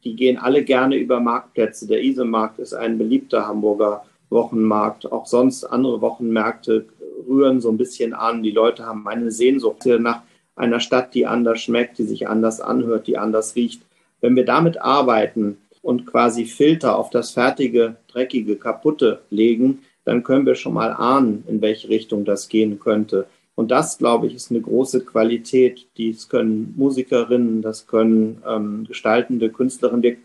die 0.03 0.15
gehen 0.15 0.37
alle 0.37 0.63
gerne 0.63 0.95
über 0.95 1.19
Marktplätze. 1.19 1.87
Der 1.87 2.01
Isemarkt 2.01 2.59
ist 2.59 2.73
ein 2.73 2.97
beliebter 2.97 3.45
Hamburger 3.45 4.05
Wochenmarkt. 4.33 5.11
Auch 5.11 5.25
sonst 5.25 5.63
andere 5.63 6.01
Wochenmärkte 6.01 6.85
rühren 7.27 7.61
so 7.61 7.69
ein 7.69 7.77
bisschen 7.77 8.13
an. 8.13 8.43
Die 8.43 8.51
Leute 8.51 8.85
haben 8.85 9.07
eine 9.07 9.31
Sehnsucht 9.31 9.85
nach 9.85 10.23
einer 10.55 10.79
Stadt, 10.79 11.13
die 11.13 11.25
anders 11.25 11.61
schmeckt, 11.61 11.97
die 11.97 12.03
sich 12.03 12.27
anders 12.27 12.59
anhört, 12.59 13.07
die 13.07 13.17
anders 13.17 13.55
riecht. 13.55 13.81
Wenn 14.21 14.35
wir 14.35 14.45
damit 14.45 14.81
arbeiten 14.81 15.57
und 15.81 16.05
quasi 16.05 16.45
Filter 16.45 16.97
auf 16.97 17.09
das 17.09 17.31
fertige, 17.31 17.95
dreckige, 18.07 18.55
kaputte 18.55 19.21
legen, 19.29 19.79
dann 20.05 20.23
können 20.23 20.45
wir 20.45 20.55
schon 20.55 20.73
mal 20.73 20.91
ahnen, 20.91 21.43
in 21.47 21.61
welche 21.61 21.89
Richtung 21.89 22.25
das 22.25 22.49
gehen 22.49 22.79
könnte. 22.79 23.27
Und 23.55 23.71
das, 23.71 23.97
glaube 23.97 24.27
ich, 24.27 24.35
ist 24.35 24.49
eine 24.49 24.61
große 24.61 25.05
Qualität. 25.05 25.87
Dies 25.97 26.27
können 26.27 26.73
Musikerinnen, 26.75 27.61
das 27.61 27.87
können 27.87 28.41
ähm, 28.47 28.85
gestaltende 28.87 29.49
Künstlerinnen. 29.49 30.01
Wir, 30.03 30.17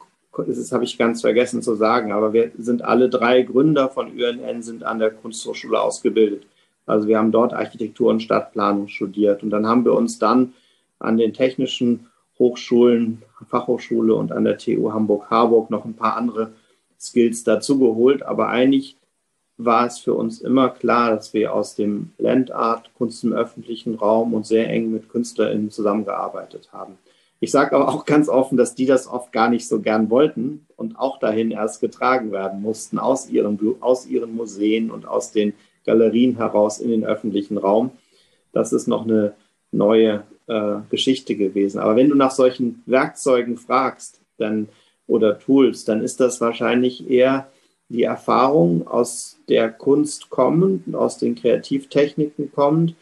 das 0.46 0.72
habe 0.72 0.84
ich 0.84 0.98
ganz 0.98 1.20
vergessen 1.20 1.62
zu 1.62 1.74
sagen, 1.74 2.12
aber 2.12 2.32
wir 2.32 2.50
sind 2.58 2.82
alle 2.82 3.08
drei 3.08 3.42
Gründer 3.42 3.88
von 3.88 4.12
UNN, 4.12 4.62
sind 4.62 4.84
an 4.84 4.98
der 4.98 5.10
Kunsthochschule 5.10 5.80
ausgebildet. 5.80 6.46
Also 6.86 7.06
wir 7.08 7.18
haben 7.18 7.32
dort 7.32 7.52
Architektur 7.52 8.10
und 8.10 8.22
Stadtplanung 8.22 8.88
studiert 8.88 9.42
und 9.42 9.50
dann 9.50 9.66
haben 9.66 9.84
wir 9.84 9.94
uns 9.94 10.18
dann 10.18 10.54
an 10.98 11.16
den 11.16 11.32
technischen 11.32 12.06
Hochschulen, 12.38 13.22
Fachhochschule 13.48 14.14
und 14.14 14.32
an 14.32 14.44
der 14.44 14.58
TU 14.58 14.92
Hamburg-Harburg 14.92 15.70
noch 15.70 15.84
ein 15.84 15.94
paar 15.94 16.16
andere 16.16 16.52
Skills 16.98 17.44
dazugeholt. 17.44 18.22
Aber 18.22 18.48
eigentlich 18.48 18.96
war 19.56 19.86
es 19.86 19.98
für 19.98 20.14
uns 20.14 20.40
immer 20.40 20.70
klar, 20.70 21.10
dass 21.10 21.34
wir 21.34 21.52
aus 21.52 21.74
dem 21.74 22.12
Landart, 22.18 22.90
Kunst 22.94 23.24
im 23.24 23.32
öffentlichen 23.32 23.96
Raum 23.96 24.34
und 24.34 24.46
sehr 24.46 24.70
eng 24.70 24.92
mit 24.92 25.08
KünstlerInnen 25.08 25.70
zusammengearbeitet 25.70 26.70
haben. 26.72 26.96
Ich 27.40 27.52
sage 27.52 27.76
aber 27.76 27.88
auch 27.88 28.04
ganz 28.04 28.28
offen, 28.28 28.56
dass 28.56 28.74
die 28.74 28.86
das 28.86 29.06
oft 29.06 29.32
gar 29.32 29.48
nicht 29.48 29.68
so 29.68 29.80
gern 29.80 30.10
wollten 30.10 30.66
und 30.76 30.98
auch 30.98 31.18
dahin 31.18 31.50
erst 31.52 31.80
getragen 31.80 32.32
werden 32.32 32.60
mussten 32.60 32.98
aus 32.98 33.30
ihren, 33.30 33.58
aus 33.80 34.06
ihren 34.06 34.34
Museen 34.34 34.90
und 34.90 35.06
aus 35.06 35.30
den 35.30 35.54
Galerien 35.84 36.36
heraus 36.36 36.80
in 36.80 36.90
den 36.90 37.04
öffentlichen 37.04 37.56
Raum. 37.56 37.90
Das 38.52 38.72
ist 38.72 38.88
noch 38.88 39.04
eine 39.04 39.34
neue 39.70 40.24
äh, 40.48 40.76
Geschichte 40.90 41.36
gewesen. 41.36 41.78
Aber 41.78 41.94
wenn 41.94 42.08
du 42.08 42.16
nach 42.16 42.32
solchen 42.32 42.82
Werkzeugen 42.86 43.56
fragst, 43.56 44.20
dann 44.36 44.68
oder 45.06 45.38
Tools, 45.38 45.84
dann 45.84 46.02
ist 46.02 46.20
das 46.20 46.40
wahrscheinlich 46.40 47.08
eher 47.08 47.48
die 47.88 48.02
Erfahrung 48.02 48.86
aus 48.86 49.38
der 49.48 49.70
Kunst 49.70 50.28
kommend, 50.28 50.94
aus 50.94 51.18
den 51.18 51.34
Kreativtechniken 51.34 52.52
kommend, 52.52 52.94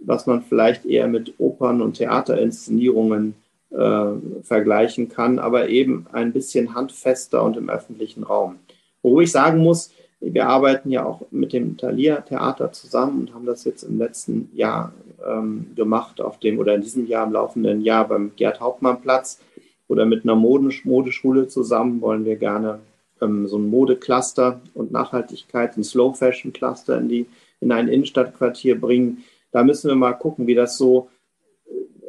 was 0.00 0.26
man 0.26 0.42
vielleicht 0.42 0.84
eher 0.84 1.08
mit 1.08 1.34
Opern- 1.38 1.80
und 1.80 1.94
Theaterinszenierungen 1.94 3.34
äh, 3.70 4.42
vergleichen 4.42 5.08
kann, 5.08 5.38
aber 5.38 5.68
eben 5.68 6.06
ein 6.12 6.32
bisschen 6.32 6.74
handfester 6.74 7.42
und 7.42 7.56
im 7.56 7.70
öffentlichen 7.70 8.22
Raum. 8.22 8.56
Wo 9.02 9.20
ich 9.20 9.30
sagen 9.30 9.58
muss, 9.58 9.92
wir 10.20 10.48
arbeiten 10.48 10.90
ja 10.90 11.04
auch 11.04 11.22
mit 11.30 11.52
dem 11.52 11.76
Thalia 11.76 12.20
Theater 12.22 12.72
zusammen 12.72 13.20
und 13.20 13.34
haben 13.34 13.46
das 13.46 13.64
jetzt 13.64 13.84
im 13.84 13.98
letzten 13.98 14.50
Jahr 14.54 14.92
ähm, 15.26 15.68
gemacht, 15.76 16.20
auf 16.20 16.38
dem 16.38 16.58
oder 16.58 16.74
in 16.74 16.82
diesem 16.82 17.06
Jahr 17.06 17.26
im 17.26 17.32
laufenden 17.32 17.82
Jahr 17.82 18.08
beim 18.08 18.32
Gerd 18.36 18.60
Hauptmann 18.60 19.00
Platz 19.00 19.40
oder 19.86 20.06
mit 20.06 20.24
einer 20.24 20.34
Modisch 20.34 20.84
Modeschule 20.84 21.48
zusammen 21.48 22.00
wollen 22.00 22.24
wir 22.24 22.36
gerne 22.36 22.80
ähm, 23.20 23.46
so 23.46 23.58
ein 23.58 23.68
Modecluster 23.68 24.60
und 24.74 24.90
Nachhaltigkeit, 24.92 25.76
ein 25.76 25.84
Slow 25.84 26.14
Fashion 26.14 26.52
Cluster 26.52 26.98
in 26.98 27.08
die 27.08 27.26
in 27.60 27.72
ein 27.72 27.88
Innenstadtquartier 27.88 28.80
bringen. 28.80 29.24
Da 29.50 29.64
müssen 29.64 29.88
wir 29.88 29.96
mal 29.96 30.12
gucken, 30.12 30.46
wie 30.46 30.54
das 30.54 30.78
so. 30.78 31.10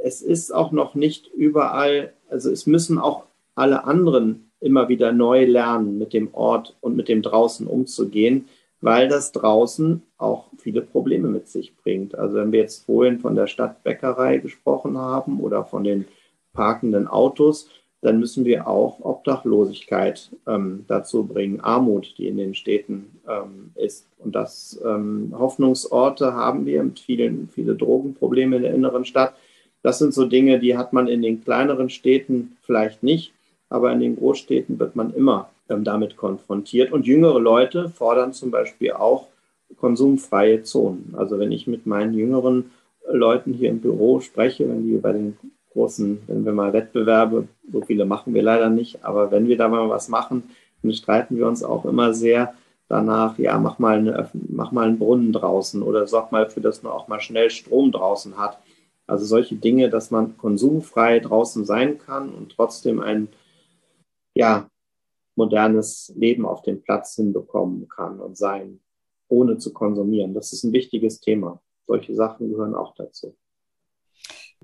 Es 0.10 0.24
ist 0.24 0.52
auch 0.52 0.72
noch 0.72 0.96
nicht 0.96 1.28
überall, 1.28 2.14
also 2.32 2.50
es 2.50 2.66
müssen 2.66 2.98
auch 2.98 3.26
alle 3.54 3.84
anderen 3.84 4.50
immer 4.60 4.90
wieder 4.90 5.12
neu 5.12 5.46
lernen, 5.46 6.00
mit 6.00 6.14
dem 6.14 6.34
Ort 6.34 6.76
und 6.82 6.96
mit 6.96 7.10
dem 7.10 7.22
draußen 7.22 7.68
umzugehen, 7.68 8.48
weil 8.82 9.08
das 9.08 9.34
draußen 9.34 10.02
auch 10.18 10.46
viele 10.58 10.82
Probleme 10.82 11.28
mit 11.28 11.48
sich 11.48 11.78
bringt. 11.78 12.16
Also 12.16 12.38
wenn 12.38 12.52
wir 12.52 12.62
jetzt 12.62 12.88
vorhin 12.88 13.20
von 13.20 13.36
der 13.36 13.46
Stadtbäckerei 13.46 14.38
gesprochen 14.38 14.98
haben 14.98 15.40
oder 15.42 15.64
von 15.64 15.84
den 15.84 16.06
parkenden 16.54 17.08
Autos, 17.08 17.70
dann 18.02 18.18
müssen 18.18 18.46
wir 18.46 18.68
auch 18.68 19.02
Obdachlosigkeit 19.02 20.32
ähm, 20.48 20.86
dazu 20.88 21.24
bringen, 21.28 21.60
Armut, 21.60 22.16
die 22.18 22.28
in 22.28 22.38
den 22.38 22.56
Städten 22.56 23.22
ähm, 23.30 23.74
ist. 23.76 24.08
Und 24.18 24.34
das 24.34 24.82
ähm, 24.84 25.36
Hoffnungsorte 25.38 26.34
haben 26.34 26.66
wir 26.66 26.82
mit 26.82 27.00
vielen, 27.00 27.48
viele 27.50 27.76
Drogenprobleme 27.76 28.56
in 28.56 28.64
der 28.64 28.74
inneren 28.74 29.06
Stadt. 29.06 29.36
Das 29.82 30.00
sind 30.00 30.14
so 30.14 30.26
Dinge, 30.26 30.60
die 30.60 30.78
hat 30.78 30.94
man 30.94 31.08
in 31.08 31.22
den 31.22 31.44
kleineren 31.44 31.90
Städten 31.90 32.58
vielleicht 32.62 33.04
nicht, 33.04 33.34
aber 33.70 33.92
in 33.92 34.00
den 34.00 34.18
Großstädten 34.18 34.80
wird 34.80 34.96
man 34.96 35.14
immer 35.14 35.50
ähm, 35.70 35.84
damit 35.84 36.18
konfrontiert. 36.18 36.92
Und 36.92 37.06
jüngere 37.06 37.40
Leute 37.40 37.90
fordern 37.90 38.34
zum 38.34 38.52
Beispiel 38.52 38.94
auch 38.94 39.28
konsumfreie 39.78 40.64
Zonen. 40.64 41.14
Also 41.18 41.40
wenn 41.40 41.52
ich 41.52 41.68
mit 41.68 41.86
meinen 41.86 42.14
jüngeren 42.14 42.72
Leuten 43.10 43.54
hier 43.54 43.70
im 43.70 43.80
Büro 43.80 44.20
spreche, 44.20 44.68
wenn 44.68 44.84
die 44.84 44.98
bei 44.98 45.14
den 45.14 45.38
großen, 45.72 46.20
wenn 46.28 46.46
wir 46.46 46.52
mal 46.52 46.74
Wettbewerbe, 46.74 47.48
so 47.72 47.82
viele 47.82 48.06
machen 48.06 48.34
wir 48.34 48.42
leider 48.42 48.70
nicht, 48.70 49.06
aber 49.06 49.32
wenn 49.32 49.48
wir 49.48 49.58
da 49.58 49.68
mal 49.68 49.88
was 49.90 50.10
machen, 50.10 50.44
dann 50.82 50.94
streiten 50.94 51.38
wir 51.38 51.48
uns 51.48 51.64
auch 51.64 51.86
immer 51.86 52.14
sehr 52.14 52.54
danach, 52.88 53.38
ja, 53.38 53.58
mach 53.60 53.78
mal, 53.80 54.00
eine, 54.00 54.30
mach 54.34 54.72
mal 54.72 54.88
einen 54.88 54.98
Brunnen 54.98 55.32
draußen 55.32 55.84
oder 55.84 56.08
sorg 56.08 56.32
mal 56.32 56.50
für, 56.50 56.62
dass 56.62 56.82
man 56.82 56.92
auch 56.92 57.08
mal 57.08 57.22
schnell 57.22 57.50
Strom 57.52 57.92
draußen 57.92 58.38
hat. 58.38 58.58
Also 59.10 59.26
solche 59.26 59.56
Dinge, 59.56 59.90
dass 59.90 60.12
man 60.12 60.38
konsumfrei 60.38 61.20
draußen 61.20 61.66
sein 61.66 61.98
kann 61.98 62.34
und 62.34 62.52
trotzdem 62.56 63.00
ein, 63.00 63.30
ja, 64.36 64.70
modernes 65.36 66.14
Leben 66.16 66.46
auf 66.46 66.62
dem 66.64 66.82
Platz 66.82 67.16
hinbekommen 67.16 67.88
kann 67.88 68.20
und 68.20 68.38
sein, 68.38 68.82
ohne 69.30 69.58
zu 69.58 69.74
konsumieren. 69.74 70.34
Das 70.34 70.54
ist 70.54 70.64
ein 70.64 70.74
wichtiges 70.74 71.22
Thema. 71.22 71.62
Solche 71.88 72.14
Sachen 72.14 72.52
gehören 72.52 72.76
auch 72.76 72.94
dazu. 72.96 73.36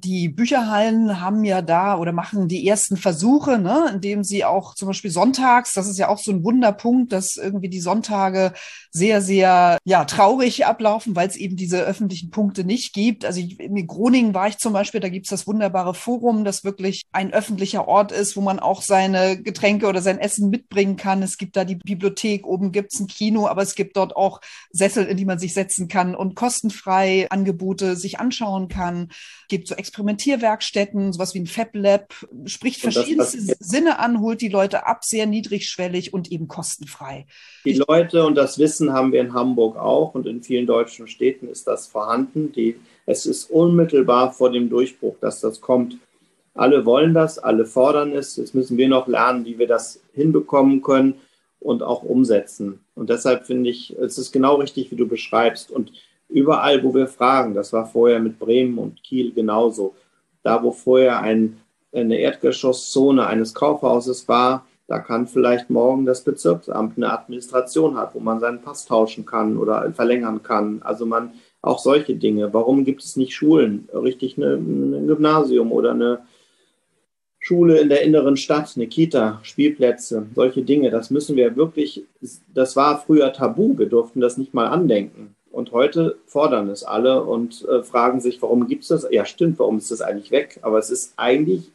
Die 0.05 0.29
Bücherhallen 0.29 1.19
haben 1.19 1.43
ja 1.43 1.63
da 1.63 1.97
oder 1.97 2.11
machen 2.11 2.47
die 2.47 2.67
ersten 2.67 2.95
Versuche, 2.95 3.57
ne, 3.57 3.89
indem 3.91 4.23
sie 4.23 4.45
auch 4.45 4.75
zum 4.75 4.87
Beispiel 4.87 5.09
sonntags, 5.09 5.73
das 5.73 5.87
ist 5.87 5.97
ja 5.97 6.09
auch 6.09 6.19
so 6.19 6.31
ein 6.31 6.43
Wunderpunkt, 6.43 7.11
dass 7.11 7.37
irgendwie 7.37 7.69
die 7.69 7.79
Sonntage 7.79 8.53
sehr, 8.91 9.21
sehr 9.23 9.79
ja, 9.83 10.05
traurig 10.05 10.67
ablaufen, 10.67 11.15
weil 11.15 11.27
es 11.27 11.35
eben 11.35 11.55
diese 11.55 11.81
öffentlichen 11.81 12.29
Punkte 12.29 12.63
nicht 12.63 12.93
gibt. 12.93 13.25
Also 13.25 13.39
ich, 13.39 13.59
in 13.59 13.87
Groningen 13.87 14.35
war 14.35 14.47
ich 14.47 14.59
zum 14.59 14.73
Beispiel, 14.73 15.01
da 15.01 15.09
gibt's 15.09 15.31
das 15.31 15.47
wunderbare 15.47 15.95
Forum, 15.95 16.45
das 16.45 16.63
wirklich 16.63 17.01
ein 17.11 17.33
öffentlicher 17.33 17.87
Ort 17.87 18.11
ist, 18.11 18.37
wo 18.37 18.41
man 18.41 18.59
auch 18.59 18.83
seine 18.83 19.41
Getränke 19.41 19.87
oder 19.87 20.03
sein 20.03 20.19
Essen 20.19 20.51
mitbringen 20.51 20.97
kann. 20.97 21.23
Es 21.23 21.37
gibt 21.37 21.55
da 21.57 21.65
die 21.65 21.75
Bibliothek, 21.75 22.45
oben 22.45 22.71
gibt's 22.71 22.99
ein 22.99 23.07
Kino, 23.07 23.47
aber 23.47 23.63
es 23.63 23.73
gibt 23.73 23.97
dort 23.97 24.15
auch 24.15 24.39
Sessel, 24.69 25.05
in 25.05 25.17
die 25.17 25.25
man 25.25 25.39
sich 25.39 25.55
setzen 25.55 25.87
kann 25.87 26.13
und 26.13 26.35
kostenfrei 26.35 27.27
Angebote 27.31 27.95
sich 27.95 28.19
anschauen 28.19 28.67
kann. 28.67 29.07
Es 29.09 29.47
gibt 29.49 29.67
so 29.67 29.75
Experimentierwerkstätten, 29.95 31.13
sowas 31.13 31.33
wie 31.33 31.39
ein 31.39 31.47
Fab 31.47 31.69
Lab, 31.73 32.13
spricht 32.45 32.81
verschiedenste 32.81 33.37
das, 33.37 33.57
Sinne 33.59 33.99
an, 33.99 34.19
holt 34.19 34.41
die 34.41 34.49
Leute 34.49 34.85
ab, 34.85 35.05
sehr 35.05 35.25
niedrigschwellig 35.25 36.13
und 36.13 36.31
eben 36.31 36.49
kostenfrei. 36.49 37.25
Die 37.63 37.81
Leute 37.87 38.25
und 38.25 38.35
das 38.35 38.59
Wissen 38.59 38.91
haben 38.91 39.13
wir 39.13 39.21
in 39.21 39.33
Hamburg 39.33 39.77
auch 39.77 40.13
und 40.13 40.27
in 40.27 40.43
vielen 40.43 40.65
deutschen 40.65 41.07
Städten 41.07 41.47
ist 41.47 41.67
das 41.67 41.87
vorhanden. 41.87 42.51
Die, 42.51 42.75
es 43.05 43.25
ist 43.25 43.49
unmittelbar 43.49 44.33
vor 44.33 44.51
dem 44.51 44.69
Durchbruch, 44.69 45.15
dass 45.21 45.39
das 45.39 45.61
kommt. 45.61 45.97
Alle 46.53 46.85
wollen 46.85 47.13
das, 47.13 47.39
alle 47.39 47.65
fordern 47.65 48.11
es. 48.11 48.35
Jetzt 48.35 48.53
müssen 48.53 48.77
wir 48.77 48.89
noch 48.89 49.07
lernen, 49.07 49.45
wie 49.45 49.57
wir 49.57 49.67
das 49.67 50.01
hinbekommen 50.13 50.81
können 50.81 51.15
und 51.59 51.83
auch 51.83 52.03
umsetzen. 52.03 52.79
Und 52.95 53.09
deshalb 53.09 53.45
finde 53.45 53.69
ich, 53.69 53.95
es 53.97 54.17
ist 54.17 54.33
genau 54.33 54.55
richtig, 54.55 54.91
wie 54.91 54.95
du 54.95 55.07
beschreibst. 55.07 55.71
Und 55.71 55.91
überall, 56.29 56.83
wo 56.83 56.93
wir 56.93 57.07
fragen, 57.07 57.53
das 57.53 57.73
war 57.73 57.85
vorher 57.85 58.19
mit 58.19 58.39
Bremen 58.39 58.77
und 58.77 59.03
Kiel 59.03 59.33
genauso, 59.33 59.95
da 60.43 60.61
wo 60.63 60.71
vorher 60.71 61.21
ein, 61.21 61.57
eine 61.93 62.17
Erdgeschosszone 62.17 63.25
eines 63.25 63.53
Kaufhauses 63.53 64.27
war, 64.27 64.65
da 64.87 64.99
kann 64.99 65.27
vielleicht 65.27 65.69
morgen 65.69 66.05
das 66.05 66.23
Bezirksamt 66.23 66.97
eine 66.97 67.11
Administration 67.11 67.97
hat, 67.97 68.13
wo 68.13 68.19
man 68.19 68.39
seinen 68.39 68.61
Pass 68.61 68.85
tauschen 68.85 69.25
kann 69.25 69.57
oder 69.57 69.91
verlängern 69.93 70.43
kann. 70.43 70.81
Also 70.83 71.07
man 71.07 71.33
auch 71.61 71.79
solche 71.79 72.15
Dinge. 72.15 72.53
Warum 72.53 72.85
gibt 72.85 73.03
es 73.03 73.15
nicht 73.15 73.33
Schulen, 73.33 73.89
richtig 73.93 74.37
eine, 74.37 74.53
ein 74.53 75.07
Gymnasium 75.07 75.71
oder 75.71 75.91
eine 75.91 76.19
Schule 77.39 77.79
in 77.79 77.89
der 77.89 78.01
inneren 78.01 78.37
Stadt, 78.37 78.73
eine 78.75 78.87
Kita, 78.87 79.39
Spielplätze, 79.43 80.27
solche 80.33 80.63
Dinge. 80.63 80.89
Das 80.89 81.11
müssen 81.11 81.35
wir 81.35 81.55
wirklich, 81.55 82.03
das 82.53 82.75
war 82.75 82.99
früher 82.99 83.33
tabu. 83.33 83.77
Wir 83.77 83.87
durften 83.87 84.19
das 84.19 84.37
nicht 84.37 84.53
mal 84.53 84.67
andenken. 84.67 85.35
Und 85.55 85.71
heute 85.71 86.17
fordern 86.25 86.67
es 86.67 86.83
alle 86.83 87.23
und 87.23 87.65
äh, 87.69 87.81
fragen 87.81 88.19
sich, 88.19 88.41
warum 88.41 88.67
gibt 88.67 88.81
es 88.81 88.89
das? 88.89 89.07
Ja, 89.09 89.23
stimmt, 89.23 89.57
warum 89.57 89.77
ist 89.77 89.89
das 89.89 90.01
eigentlich 90.01 90.29
weg? 90.29 90.59
Aber 90.63 90.79
es 90.79 90.89
ist 90.89 91.13
eigentlich 91.15 91.71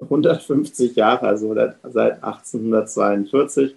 150 0.00 0.94
Jahre, 0.96 1.26
also 1.26 1.54
seit 1.54 2.22
1842, 2.22 3.74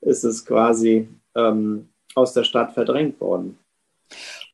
ist 0.00 0.24
es 0.24 0.44
quasi 0.44 1.08
ähm, 1.36 1.88
aus 2.16 2.32
der 2.32 2.42
Stadt 2.42 2.74
verdrängt 2.74 3.20
worden. 3.20 3.60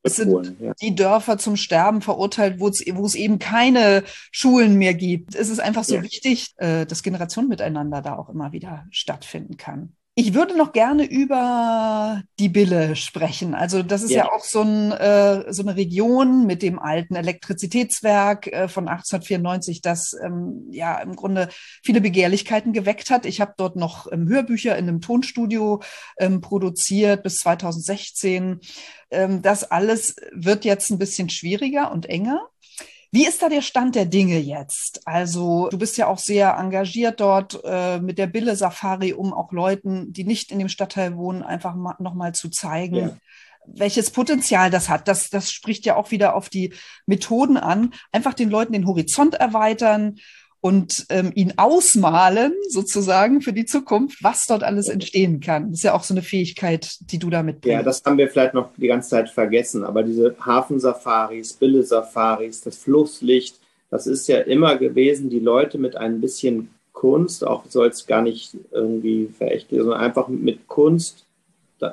Es 0.03 0.17
sind 0.17 0.55
die 0.83 0.95
Dörfer 0.95 1.39
zum 1.39 1.57
Sterben 1.57 2.03
verurteilt, 2.03 2.61
wo 2.61 2.69
es, 2.69 2.85
wo 2.93 3.07
es 3.07 3.15
eben 3.15 3.39
keine 3.39 4.05
Schulen 4.33 4.77
mehr 4.77 4.93
gibt. 4.93 5.35
Es 5.35 5.49
ist 5.49 5.61
einfach 5.61 5.85
so 5.85 5.95
ja. 5.95 6.03
wichtig, 6.03 6.53
äh, 6.59 6.85
dass 6.85 7.03
Generationen 7.03 7.49
miteinander 7.49 8.03
da 8.03 8.17
auch 8.17 8.29
immer 8.29 8.53
wieder 8.53 8.87
stattfinden 8.91 9.57
kann. 9.57 9.95
Ich 10.17 10.35
würde 10.35 10.59
noch 10.59 10.73
gerne 10.73 11.05
über 11.05 12.23
die 12.41 12.49
Bille 12.49 12.97
sprechen. 12.97 13.55
Also 13.55 13.83
das 13.83 14.03
ist 14.03 14.11
ja, 14.11 14.25
ja 14.25 14.33
auch 14.33 14.43
so, 14.43 14.63
ein, 14.63 14.91
äh, 14.91 15.53
so, 15.53 15.63
eine 15.63 15.77
Region 15.77 16.47
mit 16.47 16.63
dem 16.63 16.81
alten 16.81 17.15
Elektrizitätswerk 17.15 18.49
äh, 18.49 18.69
von 18.69 18.89
1894, 18.89 19.83
das 19.83 20.15
ähm, 20.21 20.67
ja 20.73 20.99
im 20.99 21.15
Grunde 21.15 21.49
viele 21.83 22.01
Begehrlichkeiten 22.01 22.73
geweckt 22.73 23.09
hat. 23.11 23.25
Ich 23.25 23.41
habe 23.41 23.55
dort 23.57 23.77
noch 23.77 24.11
ähm, 24.11 24.29
Hörbücher 24.29 24.77
in 24.77 24.89
einem 24.89 25.01
Tonstudio 25.01 25.81
ähm, 26.19 26.41
produziert 26.41 27.23
bis 27.23 27.37
2016. 27.37 28.61
Ähm, 29.13 29.43
das 29.43 29.71
alles 29.71 30.17
wird 30.33 30.65
jetzt 30.65 30.91
ein 30.91 30.99
bisschen 30.99 31.31
schwieriger 31.31 31.93
und 31.93 32.07
enger. 32.07 32.49
Wie 33.13 33.27
ist 33.27 33.43
da 33.43 33.49
der 33.49 33.63
Stand 33.63 33.97
der 33.97 34.07
Dinge 34.07 34.39
jetzt? 34.39 35.07
Also 35.07 35.69
du 35.69 35.79
bist 35.79 35.97
ja 35.97 36.07
auch 36.07 36.19
sehr 36.19 36.57
engagiert 36.57 37.21
dort 37.21 37.61
äh, 37.65 37.99
mit 37.99 38.19
der 38.19 38.29
Bille 38.29 38.55
Safari, 38.55 39.13
um 39.13 39.33
auch 39.33 39.51
Leuten, 39.53 40.13
die 40.13 40.25
nicht 40.25 40.53
in 40.53 40.61
dem 40.61 40.69
Stadtteil 40.69 41.17
wohnen, 41.17 41.43
einfach 41.43 41.75
mal, 41.75 41.97
nochmal 41.99 42.35
zu 42.35 42.51
zeigen, 42.51 42.97
ja. 42.97 43.17
welches 43.67 44.13
Potenzial 44.13 44.71
das 44.71 44.89
hat. 44.89 45.09
Das, 45.09 45.29
das 45.29 45.51
spricht 45.51 45.85
ja 45.87 45.97
auch 45.97 46.13
wieder 46.13 46.37
auf 46.37 46.49
die 46.49 46.73
Methoden 47.07 47.57
an. 47.57 47.95
Einfach 48.13 48.35
den 48.35 48.49
Leuten 48.49 48.75
den 48.75 48.87
Horizont 48.87 49.35
erweitern 49.35 50.17
und 50.61 51.07
ähm, 51.09 51.33
ihn 51.35 51.55
ausmalen, 51.57 52.53
sozusagen 52.69 53.41
für 53.41 53.53
die 53.53 53.65
Zukunft, 53.65 54.23
was 54.23 54.47
dort 54.47 54.63
alles 54.63 54.89
entstehen 54.89 55.41
kann. 55.41 55.71
Das 55.71 55.79
ist 55.79 55.85
ja 55.85 55.95
auch 55.95 56.03
so 56.03 56.13
eine 56.13 56.23
Fähigkeit, 56.23 56.97
die 57.01 57.19
du 57.19 57.31
damit 57.31 57.63
bringst. 57.63 57.73
Ja, 57.73 57.83
das 57.83 58.03
haben 58.05 58.19
wir 58.19 58.29
vielleicht 58.29 58.55
noch 58.55 58.71
die 58.77 58.89
ganze 58.89 59.11
Zeit 59.11 59.31
vergessen, 59.31 59.85
aber 59.85 60.03
diese 60.03 60.35
Hafensafaris, 60.45 61.55
Bille-Safaris, 61.55 62.61
das 62.61 62.77
Flusslicht, 62.77 63.57
das 63.91 64.07
ist 64.07 64.29
ja 64.29 64.41
immer 64.41 64.77
gewesen, 64.77 65.31
die 65.31 65.41
Leute 65.41 65.79
mit 65.79 65.97
ein 65.97 66.21
bisschen 66.21 66.71
Kunst, 66.93 67.47
auch 67.47 67.65
soll 67.69 67.89
es 67.89 68.07
gar 68.07 68.21
nicht 68.21 68.55
irgendwie 68.71 69.31
verächten, 69.37 69.79
sondern 69.79 70.01
einfach 70.01 70.29
mit 70.29 70.69
Kunst 70.69 71.25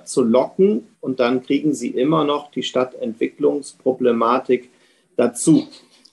zu 0.03 0.23
locken 0.23 0.83
und 0.99 1.21
dann 1.21 1.43
kriegen 1.43 1.73
sie 1.73 1.87
immer 1.87 2.25
noch 2.25 2.51
die 2.51 2.63
Stadtentwicklungsproblematik 2.63 4.69
dazu. 5.15 5.65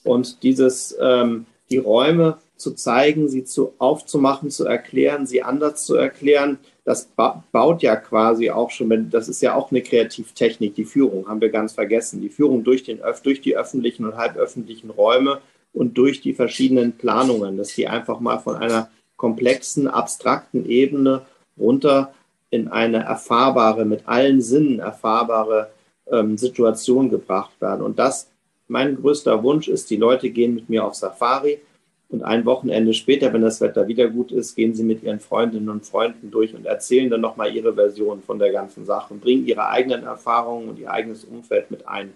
Und 0.05 0.45
dieses, 0.45 0.97
ähm, 1.01 1.47
die 1.71 1.79
Räume 1.79 2.39
zu 2.57 2.73
zeigen, 2.73 3.29
sie 3.29 3.45
zu, 3.45 3.75
aufzumachen, 3.79 4.51
zu 4.51 4.65
erklären, 4.65 5.27
sie 5.27 5.43
anders 5.43 5.85
zu 5.85 5.95
erklären. 5.97 6.59
Das 6.85 7.07
ba 7.07 7.43
baut 7.53 7.83
ja 7.83 7.97
quasi 7.97 8.51
auch 8.51 8.71
schon, 8.71 9.11
das 9.11 9.29
ist 9.29 9.43
ja 9.43 9.55
auch 9.55 9.71
eine 9.71 9.83
Kreativtechnik, 9.83 10.75
die 10.75 10.85
Führung, 10.85 11.29
haben 11.29 11.41
wir 11.41 11.51
ganz 11.51 11.73
vergessen. 11.73 12.21
Die 12.21 12.29
Führung 12.29 12.65
durch, 12.65 12.83
den, 12.85 13.01
durch 13.23 13.41
die 13.41 13.57
öffentlichen 13.57 14.05
und 14.05 14.17
halböffentlichen 14.17 14.91
Räume 14.91 15.41
und 15.73 15.99
durch 15.99 16.21
die 16.21 16.35
verschiedenen 16.35 16.93
Planungen, 16.93 17.57
dass 17.57 17.75
die 17.75 17.89
einfach 17.89 18.21
mal 18.21 18.39
von 18.39 18.57
einer 18.57 18.91
komplexen, 19.17 19.89
abstrakten 19.89 20.69
Ebene 20.69 21.23
runter 21.59 22.15
in 22.51 22.69
eine 22.69 22.99
erfahrbare, 22.99 23.85
mit 23.85 24.07
allen 24.07 24.41
Sinnen 24.41 24.79
erfahrbare 24.79 25.71
ähm, 26.11 26.39
Situation 26.39 27.11
gebracht 27.11 27.61
werden. 27.61 27.85
Und 27.85 27.99
das, 27.99 28.29
mein 28.69 28.97
größter 28.97 29.43
Wunsch 29.43 29.69
ist, 29.69 29.91
die 29.91 29.97
Leute 29.97 30.31
gehen 30.31 30.55
mit 30.55 30.69
mir 30.69 30.85
auf 30.85 30.95
Safari, 30.95 31.61
und 32.09 32.23
ein 32.23 32.45
Wochenende 32.45 32.95
später, 32.95 33.33
wenn 33.33 33.43
das 33.43 33.61
Wetter 33.61 33.89
wieder 33.89 34.09
gut 34.09 34.31
ist, 34.31 34.55
gehen 34.55 34.75
sie 34.75 34.85
mit 34.85 35.03
ihren 35.03 35.21
Freundinnen 35.21 35.69
und 35.69 35.85
Freunden 35.85 36.31
durch 36.31 36.55
und 36.55 36.67
erzählen 36.67 37.11
dann 37.11 37.21
nochmal 37.21 37.55
ihre 37.55 37.75
Version 37.75 38.23
von 38.23 38.39
der 38.39 38.53
ganzen 38.53 38.85
Sache 38.85 39.15
und 39.15 39.21
bringen 39.21 39.47
ihre 39.47 39.69
eigenen 39.69 40.05
Erfahrungen 40.05 40.69
und 40.69 40.79
ihr 40.79 40.91
eigenes 40.91 41.25
Umfeld 41.25 41.71
mit 41.71 41.89
ein. 41.89 42.13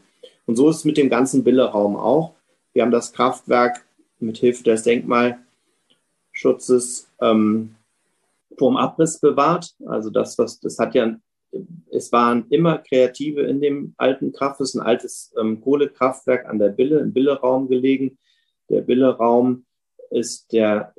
Und 0.46 0.56
so 0.56 0.70
ist 0.70 0.76
es 0.76 0.84
mit 0.84 0.96
dem 0.96 1.10
ganzen 1.10 1.42
Billeraum 1.42 1.96
auch. 1.96 2.34
Wir 2.72 2.82
haben 2.82 2.90
das 2.90 3.12
Kraftwerk 3.12 3.84
mit 4.20 4.38
Hilfe 4.38 4.64
des 4.64 4.84
Denkmalschutzes 4.84 7.10
ähm, 7.20 7.74
vom 8.56 8.76
Abriss 8.76 9.18
bewahrt. 9.18 9.74
Also 9.86 10.10
das, 10.10 10.38
was, 10.38 10.60
das 10.60 10.78
hat 10.78 10.94
ja, 10.94 11.16
es 11.90 12.12
waren 12.12 12.46
immer 12.50 12.78
Kreative 12.78 13.42
in 13.42 13.60
dem 13.60 13.94
alten 13.96 14.32
Kraft, 14.32 14.60
es 14.60 14.70
ist 14.70 14.76
ein 14.76 14.86
altes 14.86 15.34
ähm, 15.38 15.60
Kohlekraftwerk 15.60 16.46
an 16.46 16.58
der 16.58 16.68
Bille, 16.68 17.00
im 17.00 17.12
Billeraum 17.12 17.68
gelegen. 17.68 18.18
Der 18.68 18.82
Billeraum 18.82 19.64
ist 20.10 20.52
der 20.52 20.94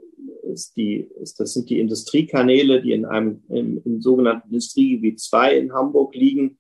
ist 0.49 0.76
die, 0.76 1.07
ist, 1.22 1.39
das 1.39 1.53
sind 1.53 1.70
die 1.70 1.80
Industriekanäle, 1.80 2.82
die 2.82 2.93
in 2.93 3.05
einem 3.05 3.43
im, 3.49 3.82
im 3.86 4.01
sogenannten 4.01 4.47
Industriegebiet 4.47 5.20
2 5.20 5.57
in 5.57 5.74
Hamburg 5.74 6.16
liegen. 6.16 6.57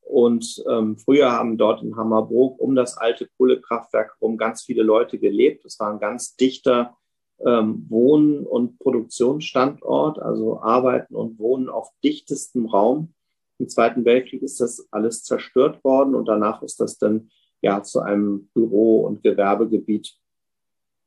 Und 0.00 0.62
ähm, 0.68 0.98
früher 0.98 1.32
haben 1.32 1.56
dort 1.56 1.82
in 1.82 1.96
Hammerbrook 1.96 2.60
um 2.60 2.74
das 2.74 2.96
alte 2.98 3.28
Kohlekraftwerk 3.36 4.14
herum 4.20 4.36
ganz 4.36 4.62
viele 4.62 4.82
Leute 4.82 5.18
gelebt. 5.18 5.64
Es 5.64 5.78
war 5.80 5.92
ein 5.92 6.00
ganz 6.00 6.36
dichter 6.36 6.96
ähm, 7.44 7.86
Wohn- 7.88 8.46
und 8.46 8.78
Produktionsstandort, 8.78 10.18
also 10.18 10.60
Arbeiten 10.60 11.14
und 11.14 11.38
Wohnen 11.38 11.68
auf 11.68 11.88
dichtestem 12.04 12.66
Raum. 12.66 13.14
Im 13.58 13.68
Zweiten 13.68 14.04
Weltkrieg 14.04 14.42
ist 14.42 14.60
das 14.60 14.86
alles 14.90 15.22
zerstört 15.22 15.82
worden 15.84 16.14
und 16.14 16.26
danach 16.26 16.62
ist 16.62 16.80
das 16.80 16.98
dann 16.98 17.30
ja 17.62 17.82
zu 17.82 18.00
einem 18.00 18.48
Büro- 18.54 19.06
und 19.06 19.22
Gewerbegebiet 19.22 20.18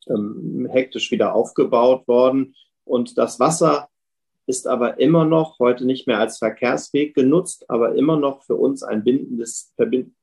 ähm, 0.10 0.68
hektisch 0.72 1.12
wieder 1.12 1.34
aufgebaut 1.34 2.08
worden. 2.08 2.56
Und 2.84 3.18
das 3.18 3.40
Wasser 3.40 3.90
ist 4.48 4.68
aber 4.68 5.00
immer 5.00 5.26
noch 5.26 5.60
heute 5.60 5.86
nicht 5.86 6.08
mehr 6.08 6.20
als 6.20 6.38
Verkehrsweg 6.38 7.16
genutzt, 7.16 7.70
aber 7.70 7.96
immer 7.96 8.18
noch 8.18 8.44
für 8.44 8.56
uns 8.56 8.84
ein 8.84 9.04
bindendes, 9.04 9.74
verbind, 9.76 10.14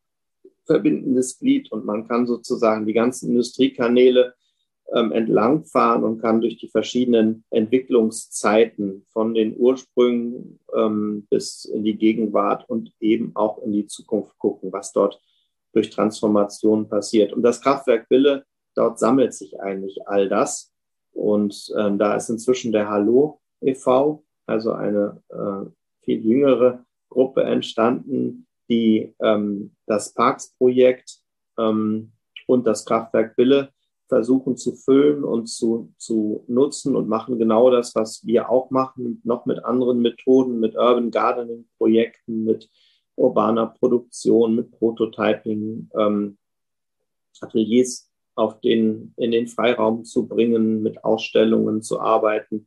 verbindendes 0.65 1.39
Glied. 1.39 1.73
Und 1.73 1.85
man 1.85 2.07
kann 2.07 2.27
sozusagen 2.27 2.87
die 2.87 2.93
ganzen 2.93 3.31
Industriekanäle 3.31 4.35
ähm, 4.95 5.11
entlangfahren 5.13 6.05
und 6.05 6.21
kann 6.21 6.41
durch 6.41 6.59
die 6.59 6.69
verschiedenen 6.69 7.45
Entwicklungszeiten 7.51 9.07
von 9.13 9.35
den 9.35 9.57
Ursprüngen 9.57 10.61
ähm, 10.77 11.27
bis 11.31 11.65
in 11.65 11.83
die 11.83 11.97
Gegenwart 11.97 12.69
und 12.69 12.93
eben 13.01 13.33
auch 13.35 13.59
in 13.63 13.73
die 13.73 13.87
Zukunft 13.87 14.39
gucken, 14.39 14.73
was 14.73 14.93
dort 14.93 15.21
durch 15.73 15.91
Transformation 15.91 16.89
passiert. 16.89 17.33
Und 17.33 17.43
das 17.43 17.61
Kraftwerk 17.61 18.09
Wille 18.11 18.45
Dort 18.75 18.99
sammelt 18.99 19.35
sich 19.35 19.61
eigentlich 19.61 20.07
all 20.07 20.29
das. 20.29 20.73
Und 21.13 21.73
ähm, 21.79 21.99
da 21.99 22.17
ist 22.17 22.31
inzwischen 22.31 22.73
der 22.73 22.89
Hallo 22.89 23.41
e.V., 23.61 24.25
also 24.47 24.73
eine 24.73 25.23
äh, 25.29 25.71
viel 26.01 26.25
jüngere 26.25 26.85
Gruppe 27.09 27.45
entstanden, 27.45 28.47
die 28.69 29.15
ähm, 29.21 29.77
das 29.87 30.15
Parks-Projekt 30.15 31.19
ähm, 31.59 32.13
und 32.47 32.67
das 32.67 32.85
Kraftwerk 32.85 33.37
Bille 33.37 33.71
versuchen 34.09 34.57
zu 34.57 34.75
füllen 34.75 35.25
und 35.25 35.47
zu, 35.47 35.93
zu 35.97 36.45
nutzen 36.47 36.97
und 36.97 37.09
machen 37.09 37.39
genau 37.39 37.71
das, 37.71 37.95
was 37.95 38.27
wir 38.27 38.51
auch 38.51 38.71
machen, 38.71 39.23
noch 39.25 39.47
mit 39.47 39.65
anderen 39.65 40.01
Methoden, 40.01 40.61
mit 40.61 40.75
Urban 40.75 41.11
Gardening 41.11 41.67
Projekten, 41.79 42.45
mit 42.45 42.69
urbaner 43.17 43.67
Produktion, 43.67 44.57
mit 44.57 44.71
Prototyping, 44.73 45.89
ähm, 45.99 46.37
Ateliers 47.41 48.12
auf 48.35 48.61
den, 48.61 49.13
in 49.17 49.31
den 49.31 49.47
Freiraum 49.47 50.05
zu 50.05 50.27
bringen, 50.27 50.83
mit 50.83 51.05
Ausstellungen 51.05 51.83
zu 51.83 52.01
arbeiten. 52.01 52.67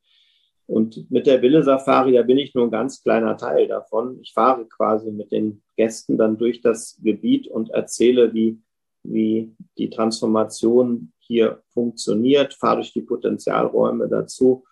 Und 0.68 1.09
mit 1.11 1.28
der 1.28 1.41
Wille 1.41 1.63
Safari, 1.63 2.13
da 2.13 2.24
bin 2.24 2.38
ich 2.38 2.55
nur 2.55 2.66
ein 2.66 2.72
ganz 2.72 3.03
kleiner 3.03 3.38
Teil 3.38 3.68
davon. 3.68 4.20
Ich 4.22 4.34
fahre 4.34 4.66
quasi 4.66 5.11
mit 5.11 5.32
den 5.32 5.61
Gästen 5.76 6.18
dann 6.18 6.38
durch 6.38 6.61
das 6.61 6.99
Gebiet 7.03 7.47
und 7.47 7.70
erzähle, 7.70 8.34
wie, 8.34 8.59
wie 9.03 9.53
die 9.78 9.89
Transformation 9.89 11.13
hier 11.20 11.61
funktioniert, 11.70 12.53
fahre 12.53 12.78
durch 12.78 12.93
die 12.93 13.01
Potenzialräume 13.01 14.07
dazu, 14.07 14.63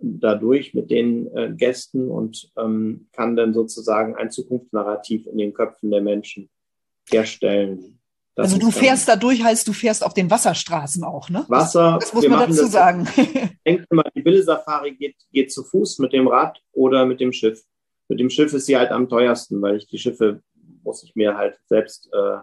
dadurch 0.00 0.74
mit 0.74 0.90
den 0.90 1.28
äh, 1.34 1.52
Gästen 1.56 2.10
und 2.10 2.50
ähm, 2.56 3.08
kann 3.12 3.36
dann 3.36 3.54
sozusagen 3.54 4.14
ein 4.14 4.30
Zukunftsnarrativ 4.30 5.26
in 5.26 5.38
den 5.38 5.54
Köpfen 5.54 5.90
der 5.90 6.02
Menschen 6.02 6.50
herstellen. 7.08 7.98
Das 8.36 8.52
also 8.52 8.58
du 8.58 8.70
fährst 8.70 9.08
da 9.08 9.16
durch, 9.16 9.42
heißt 9.42 9.66
du 9.66 9.72
fährst 9.72 10.04
auf 10.04 10.12
den 10.12 10.30
Wasserstraßen 10.30 11.02
auch, 11.04 11.30
ne? 11.30 11.46
Wasser. 11.48 11.96
Das 11.98 12.12
muss 12.12 12.28
man 12.28 12.40
dazu 12.40 12.62
das, 12.62 12.72
sagen. 12.72 13.08
Denkt 13.66 13.86
immer, 13.90 14.04
die 14.14 14.20
Bille-Safari 14.20 14.94
geht, 14.94 15.16
geht 15.32 15.50
zu 15.50 15.64
Fuß 15.64 16.00
mit 16.00 16.12
dem 16.12 16.28
Rad 16.28 16.60
oder 16.72 17.06
mit 17.06 17.18
dem 17.18 17.32
Schiff. 17.32 17.62
Mit 18.08 18.20
dem 18.20 18.28
Schiff 18.28 18.52
ist 18.52 18.66
sie 18.66 18.76
halt 18.76 18.90
am 18.90 19.08
teuersten, 19.08 19.62
weil 19.62 19.76
ich 19.76 19.86
die 19.86 19.98
Schiffe 19.98 20.42
muss 20.84 21.02
ich 21.02 21.16
mir 21.16 21.34
halt 21.36 21.58
selbst 21.64 22.10
äh, 22.12 22.36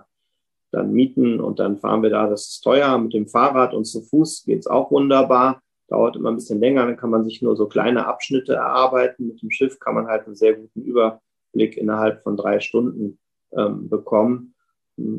dann 0.71 0.93
mieten 0.93 1.39
und 1.39 1.59
dann 1.59 1.77
fahren 1.77 2.01
wir 2.01 2.09
da. 2.09 2.27
Das 2.27 2.47
ist 2.47 2.61
teuer. 2.61 2.97
Mit 2.97 3.13
dem 3.13 3.27
Fahrrad 3.27 3.75
und 3.75 3.85
zu 3.85 4.01
Fuß 4.01 4.45
geht's 4.45 4.65
auch 4.65 4.89
wunderbar. 4.89 5.61
Dauert 5.89 6.15
immer 6.15 6.31
ein 6.31 6.35
bisschen 6.35 6.59
länger, 6.59 6.87
dann 6.87 6.97
kann 6.97 7.11
man 7.11 7.23
sich 7.23 7.43
nur 7.43 7.55
so 7.55 7.67
kleine 7.67 8.07
Abschnitte 8.07 8.55
erarbeiten. 8.55 9.27
Mit 9.27 9.43
dem 9.43 9.51
Schiff 9.51 9.79
kann 9.79 9.93
man 9.93 10.07
halt 10.07 10.25
einen 10.25 10.35
sehr 10.35 10.55
guten 10.55 10.81
Überblick 10.81 11.77
innerhalb 11.77 12.23
von 12.23 12.35
drei 12.35 12.59
Stunden 12.59 13.19
ähm, 13.55 13.89
bekommen. 13.89 14.52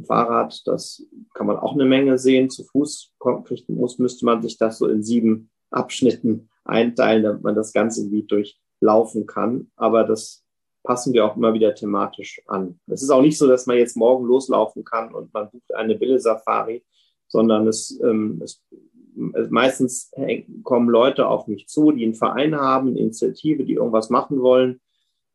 Fahrrad, 0.07 0.63
das 0.67 1.05
kann 1.35 1.47
man 1.47 1.57
auch 1.57 1.75
eine 1.75 1.85
Menge 1.85 2.19
sehen. 2.19 2.51
Zu 2.51 2.65
Fuß 2.65 3.13
kriegt, 3.45 3.69
muss, 3.69 3.99
müsste 3.99 4.25
man 4.25 4.43
sich 4.43 4.57
das 4.57 4.79
so 4.79 4.87
in 4.89 5.03
sieben 5.03 5.51
Abschnitten 5.71 6.49
einteilen, 6.65 7.23
damit 7.23 7.43
man 7.43 7.55
das 7.55 7.73
ganze 7.73 8.05
Gebiet 8.05 8.31
durchlaufen 8.31 9.27
kann. 9.27 9.71
Aber 9.77 10.05
das 10.05 10.45
passen 10.85 11.13
wir 11.13 11.25
auch 11.25 11.37
immer 11.37 11.55
wieder 11.55 11.75
thematisch 11.75 12.41
an. 12.47 12.79
Es 12.87 13.03
ist 13.03 13.11
auch 13.11 13.23
nicht 13.23 13.39
so, 13.39 13.49
dass 13.49 13.67
man 13.67 13.79
jetzt 13.79 13.97
morgen 13.97 14.27
loslaufen 14.27 14.85
kann 14.85 15.13
und 15.15 15.33
man 15.33 15.51
bucht 15.51 15.75
eine 15.75 15.97
Bille-Safari, 15.97 16.85
sondern 17.27 17.67
es, 17.67 17.99
ähm, 18.03 18.41
es, 18.45 18.63
meistens 19.49 20.13
kommen 20.63 20.89
Leute 20.89 21.27
auf 21.27 21.47
mich 21.47 21.67
zu, 21.69 21.91
die 21.91 22.05
einen 22.05 22.15
Verein 22.15 22.55
haben, 22.55 22.89
eine 22.89 22.99
Initiative, 22.99 23.65
die 23.65 23.75
irgendwas 23.75 24.11
machen 24.11 24.41
wollen. 24.41 24.81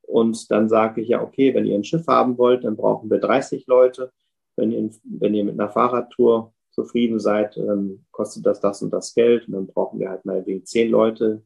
Und 0.03 0.49
dann 0.51 0.69
sage 0.69 1.01
ich 1.01 1.09
ja, 1.09 1.21
okay, 1.21 1.53
wenn 1.53 1.65
ihr 1.65 1.75
ein 1.75 1.83
Schiff 1.83 2.07
haben 2.07 2.37
wollt, 2.37 2.63
dann 2.63 2.75
brauchen 2.75 3.09
wir 3.09 3.19
30 3.19 3.67
Leute 3.67 4.11
wenn 4.59 4.71
ihr, 4.71 4.89
wenn 5.03 5.33
ihr 5.33 5.45
mit 5.45 5.59
einer 5.59 5.69
Fahrradtour 5.69 6.53
zufrieden 6.71 7.19
seid, 7.19 7.57
ähm, 7.57 8.05
kostet 8.11 8.45
das 8.45 8.59
das 8.59 8.81
und 8.81 8.91
das 8.91 9.13
Geld. 9.15 9.47
Und 9.47 9.53
dann 9.53 9.67
brauchen 9.67 9.99
wir 9.99 10.09
halt 10.09 10.25
mal 10.25 10.45
wegen 10.45 10.65
zehn 10.65 10.91
Leute 10.91 11.43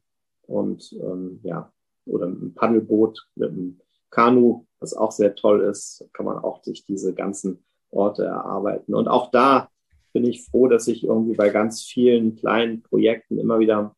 und 0.48 0.94
ähm, 1.02 1.40
ja, 1.44 1.72
oder 2.06 2.28
ein 2.28 2.54
Paddelboot 2.54 3.28
mit 3.36 3.52
einem 3.52 3.80
Kanu, 4.10 4.66
was 4.80 4.94
auch 4.94 5.12
sehr 5.12 5.36
toll 5.36 5.62
ist, 5.62 6.08
kann 6.14 6.26
man 6.26 6.38
auch 6.38 6.64
sich 6.64 6.86
diese 6.86 7.14
ganzen 7.14 7.64
Orte 7.90 8.26
erarbeiten. 8.26 8.94
Und 8.94 9.08
auch 9.08 9.32
da 9.32 9.70
bin 10.12 10.26
ich 10.26 10.46
froh, 10.46 10.68
dass 10.68 10.88
ich 10.88 11.04
irgendwie 11.04 11.36
bei 11.36 11.50
ganz 11.50 11.82
vielen 11.84 12.36
kleinen 12.36 12.84
Projekten 12.84 13.40
immer 13.40 13.60
wieder 13.60 13.96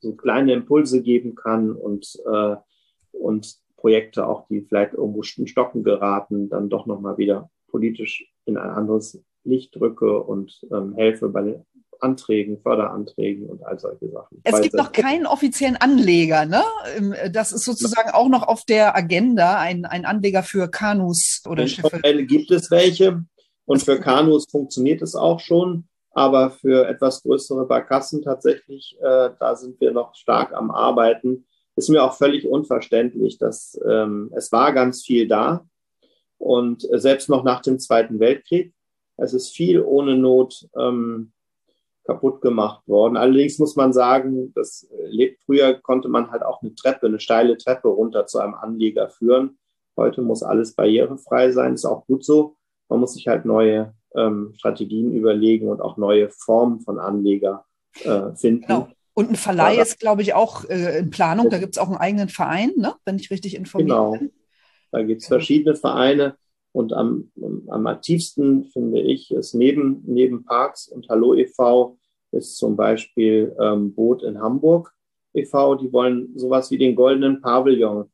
so 0.00 0.14
kleine 0.14 0.52
Impulse 0.54 1.02
geben 1.02 1.34
kann 1.34 1.72
und, 1.72 2.18
äh, 2.26 2.56
und 3.12 3.58
Projekte 3.76 4.26
auch, 4.26 4.46
die 4.48 4.62
vielleicht 4.62 4.94
irgendwo 4.94 5.22
in 5.36 5.46
Stocken 5.46 5.84
geraten, 5.84 6.48
dann 6.48 6.68
doch 6.68 6.86
nochmal 6.86 7.18
wieder 7.18 7.50
politisch 7.68 8.26
in 8.44 8.56
ein 8.56 8.70
anderes 8.70 9.22
Licht 9.44 9.76
drücke 9.76 10.22
und 10.22 10.60
ähm, 10.72 10.94
helfe 10.94 11.28
bei 11.28 11.42
den 11.42 11.66
Anträgen, 12.00 12.60
Förderanträgen 12.60 13.46
und 13.46 13.64
all 13.64 13.78
solche 13.78 14.08
Sachen. 14.08 14.40
Es 14.44 14.60
gibt 14.60 14.74
noch 14.74 14.92
keinen 14.92 15.26
offiziellen 15.26 15.76
Anleger, 15.76 16.46
ne? 16.46 16.62
Ähm, 16.96 17.14
das 17.32 17.52
ist 17.52 17.64
sozusagen 17.64 18.10
auch 18.10 18.28
noch 18.28 18.46
auf 18.46 18.64
der 18.64 18.96
Agenda, 18.96 19.58
ein, 19.58 19.84
ein 19.84 20.04
Anleger 20.04 20.42
für 20.42 20.68
Kanus 20.68 21.42
oder 21.48 21.62
in 21.62 21.68
Schiffe. 21.68 22.00
gibt 22.26 22.50
es 22.50 22.70
welche 22.70 23.24
und 23.64 23.82
für 23.82 24.00
Kanus 24.00 24.46
funktioniert 24.50 25.02
es 25.02 25.14
auch 25.14 25.40
schon, 25.40 25.88
aber 26.12 26.50
für 26.50 26.88
etwas 26.88 27.22
größere 27.22 27.66
Barkassen 27.66 28.22
tatsächlich, 28.22 28.96
äh, 29.00 29.30
da 29.38 29.56
sind 29.56 29.80
wir 29.80 29.92
noch 29.92 30.14
stark 30.14 30.52
am 30.54 30.70
Arbeiten. 30.70 31.44
Ist 31.76 31.90
mir 31.90 32.02
auch 32.02 32.14
völlig 32.14 32.46
unverständlich, 32.46 33.38
dass 33.38 33.78
ähm, 33.88 34.32
es 34.34 34.50
war 34.52 34.72
ganz 34.72 35.04
viel 35.04 35.28
da, 35.28 35.66
und 36.38 36.90
äh, 36.90 36.98
selbst 36.98 37.28
noch 37.28 37.44
nach 37.44 37.60
dem 37.60 37.78
Zweiten 37.78 38.20
Weltkrieg. 38.20 38.72
Es 39.16 39.34
ist 39.34 39.50
viel 39.50 39.82
ohne 39.82 40.16
Not 40.16 40.68
ähm, 40.76 41.32
kaputt 42.04 42.40
gemacht 42.40 42.86
worden. 42.86 43.16
Allerdings 43.16 43.58
muss 43.58 43.76
man 43.76 43.92
sagen, 43.92 44.52
das 44.54 44.88
äh, 44.90 45.06
lebt 45.08 45.42
früher 45.44 45.74
konnte 45.74 46.08
man 46.08 46.30
halt 46.30 46.42
auch 46.42 46.62
eine 46.62 46.74
Treppe, 46.74 47.06
eine 47.06 47.20
steile 47.20 47.58
Treppe 47.58 47.88
runter 47.88 48.26
zu 48.26 48.38
einem 48.38 48.54
Anleger 48.54 49.10
führen. 49.10 49.58
Heute 49.96 50.22
muss 50.22 50.42
alles 50.42 50.74
barrierefrei 50.74 51.52
sein, 51.52 51.74
ist 51.74 51.84
auch 51.84 52.06
gut 52.06 52.24
so. 52.24 52.56
Man 52.88 53.00
muss 53.00 53.14
sich 53.14 53.28
halt 53.28 53.44
neue 53.44 53.92
ähm, 54.14 54.54
Strategien 54.56 55.12
überlegen 55.12 55.68
und 55.68 55.80
auch 55.80 55.96
neue 55.96 56.30
Formen 56.30 56.80
von 56.80 56.98
Anleger 56.98 57.66
äh, 58.04 58.34
finden. 58.34 58.66
Genau. 58.66 58.88
Und 59.14 59.30
ein 59.30 59.36
Verleih 59.36 59.74
ja, 59.74 59.82
ist, 59.82 59.98
glaube 59.98 60.22
ich, 60.22 60.32
auch 60.32 60.64
äh, 60.66 61.00
in 61.00 61.10
Planung. 61.10 61.50
Da 61.50 61.58
gibt 61.58 61.74
es 61.74 61.78
auch 61.78 61.88
einen 61.88 61.96
eigenen 61.96 62.28
Verein, 62.28 62.72
ne? 62.76 62.94
wenn 63.04 63.16
ich 63.16 63.30
richtig 63.32 63.56
informiert 63.56 63.90
genau. 63.90 64.12
bin. 64.12 64.30
Da 64.90 65.02
gibt 65.02 65.22
es 65.22 65.28
verschiedene 65.28 65.74
Vereine 65.74 66.36
und 66.72 66.92
am, 66.92 67.30
am 67.68 67.86
aktivsten 67.86 68.66
finde 68.66 69.00
ich 69.00 69.30
ist 69.30 69.54
neben, 69.54 70.02
neben 70.06 70.44
Parks 70.44 70.88
und 70.88 71.08
Hallo 71.08 71.34
e.V. 71.34 71.96
ist 72.30 72.56
zum 72.56 72.76
Beispiel 72.76 73.54
ähm, 73.60 73.94
Boot 73.94 74.22
in 74.22 74.40
Hamburg 74.40 74.94
e.V. 75.34 75.74
Die 75.76 75.92
wollen 75.92 76.38
sowas 76.38 76.70
wie 76.70 76.78
den 76.78 76.94
goldenen 76.94 77.40
Pavillon 77.40 78.10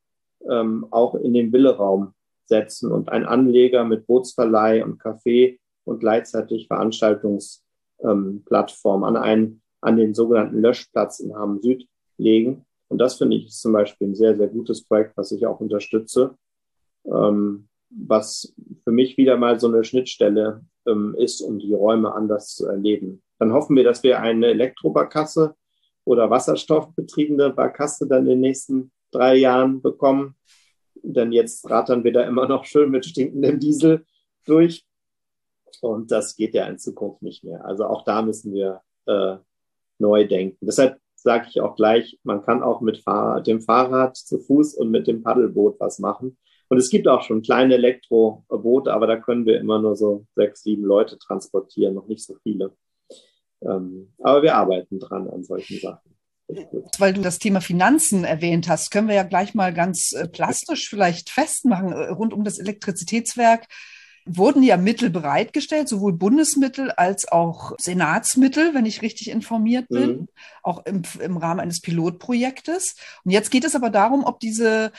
ähm, 0.48 0.86
auch 0.90 1.14
in 1.14 1.34
den 1.34 1.52
Willeraum 1.52 2.14
setzen 2.46 2.92
und 2.92 3.10
ein 3.10 3.24
Anleger 3.24 3.84
mit 3.84 4.06
Bootsverleih 4.06 4.84
und 4.84 5.00
Café 5.00 5.58
und 5.84 6.00
gleichzeitig 6.00 6.66
Veranstaltungsplattform 6.66 9.02
ähm, 9.02 9.04
an 9.04 9.16
einen, 9.16 9.62
an 9.80 9.96
den 9.96 10.14
sogenannten 10.14 10.60
Löschplatz 10.60 11.20
in 11.20 11.34
Hamm 11.34 11.60
Süd 11.60 11.88
legen. 12.18 12.66
Und 12.88 12.98
das 12.98 13.14
finde 13.14 13.36
ich 13.36 13.50
zum 13.50 13.72
Beispiel 13.72 14.08
ein 14.08 14.14
sehr, 14.14 14.36
sehr 14.36 14.48
gutes 14.48 14.84
Projekt, 14.84 15.16
was 15.16 15.32
ich 15.32 15.46
auch 15.46 15.60
unterstütze 15.60 16.36
ähm, 17.06 17.68
was 17.90 18.54
für 18.82 18.92
mich 18.92 19.16
wieder 19.16 19.36
mal 19.36 19.60
so 19.60 19.68
eine 19.68 19.84
Schnittstelle 19.84 20.64
ähm, 20.86 21.14
ist, 21.18 21.40
um 21.40 21.58
die 21.58 21.74
Räume 21.74 22.14
anders 22.14 22.54
zu 22.54 22.66
erleben. 22.66 23.22
Dann 23.38 23.52
hoffen 23.52 23.76
wir, 23.76 23.84
dass 23.84 24.02
wir 24.02 24.20
eine 24.20 24.48
Elektrobarkasse 24.48 25.54
oder 26.04 26.30
wasserstoffbetriebene 26.30 27.50
Barkasse 27.50 28.06
dann 28.06 28.24
in 28.24 28.30
den 28.30 28.40
nächsten 28.40 28.92
drei 29.10 29.36
Jahren 29.36 29.80
bekommen. 29.80 30.36
Denn 31.02 31.32
jetzt 31.32 31.68
rattern 31.70 32.04
wir 32.04 32.12
da 32.12 32.22
immer 32.22 32.48
noch 32.48 32.64
schön 32.64 32.90
mit 32.90 33.04
stinkendem 33.06 33.60
Diesel 33.60 34.04
durch. 34.46 34.84
Und 35.80 36.10
das 36.10 36.36
geht 36.36 36.54
ja 36.54 36.66
in 36.66 36.78
Zukunft 36.78 37.22
nicht 37.22 37.44
mehr. 37.44 37.64
Also 37.64 37.86
auch 37.86 38.04
da 38.04 38.22
müssen 38.22 38.54
wir 38.54 38.80
äh, 39.06 39.36
neu 39.98 40.26
denken. 40.26 40.66
Deshalb 40.66 40.98
sage 41.14 41.46
ich 41.50 41.60
auch 41.60 41.76
gleich, 41.76 42.18
man 42.22 42.42
kann 42.42 42.62
auch 42.62 42.80
mit 42.80 42.98
Fahrrad, 42.98 43.46
dem 43.46 43.60
Fahrrad 43.60 44.16
zu 44.16 44.38
Fuß 44.38 44.74
und 44.74 44.90
mit 44.90 45.06
dem 45.06 45.22
Paddelboot 45.22 45.80
was 45.80 45.98
machen. 45.98 46.36
Und 46.68 46.78
es 46.78 46.90
gibt 46.90 47.06
auch 47.08 47.22
schon 47.22 47.42
kleine 47.42 47.74
Elektroboote, 47.74 48.92
aber 48.92 49.06
da 49.06 49.16
können 49.16 49.46
wir 49.46 49.60
immer 49.60 49.80
nur 49.80 49.96
so 49.96 50.26
sechs, 50.34 50.62
sieben 50.62 50.84
Leute 50.84 51.18
transportieren, 51.18 51.94
noch 51.94 52.06
nicht 52.08 52.24
so 52.24 52.36
viele. 52.42 52.74
Ähm, 53.62 54.12
aber 54.20 54.42
wir 54.42 54.56
arbeiten 54.56 54.98
dran 54.98 55.28
an 55.28 55.44
solchen 55.44 55.78
Sachen. 55.78 56.14
Weil 56.98 57.14
du 57.14 57.22
das 57.22 57.38
Thema 57.38 57.60
Finanzen 57.60 58.24
erwähnt 58.24 58.68
hast, 58.68 58.90
können 58.90 59.08
wir 59.08 59.14
ja 59.14 59.22
gleich 59.22 59.54
mal 59.54 59.72
ganz 59.72 60.12
äh, 60.12 60.28
plastisch 60.28 60.88
vielleicht 60.88 61.30
festmachen. 61.30 61.92
Äh, 61.92 62.10
rund 62.10 62.34
um 62.34 62.44
das 62.44 62.58
Elektrizitätswerk 62.58 63.66
wurden 64.26 64.62
ja 64.62 64.76
Mittel 64.76 65.10
bereitgestellt, 65.10 65.88
sowohl 65.88 66.12
Bundesmittel 66.12 66.90
als 66.90 67.30
auch 67.30 67.72
Senatsmittel, 67.78 68.74
wenn 68.74 68.86
ich 68.86 69.02
richtig 69.02 69.30
informiert 69.30 69.88
bin, 69.88 70.10
mhm. 70.10 70.28
auch 70.62 70.84
im, 70.86 71.02
im 71.20 71.36
Rahmen 71.36 71.60
eines 71.60 71.80
Pilotprojektes. 71.80 72.96
Und 73.24 73.30
jetzt 73.30 73.50
geht 73.50 73.64
es 73.64 73.74
aber 73.74 73.90
darum, 73.90 74.24
ob 74.24 74.40
diese 74.40 74.92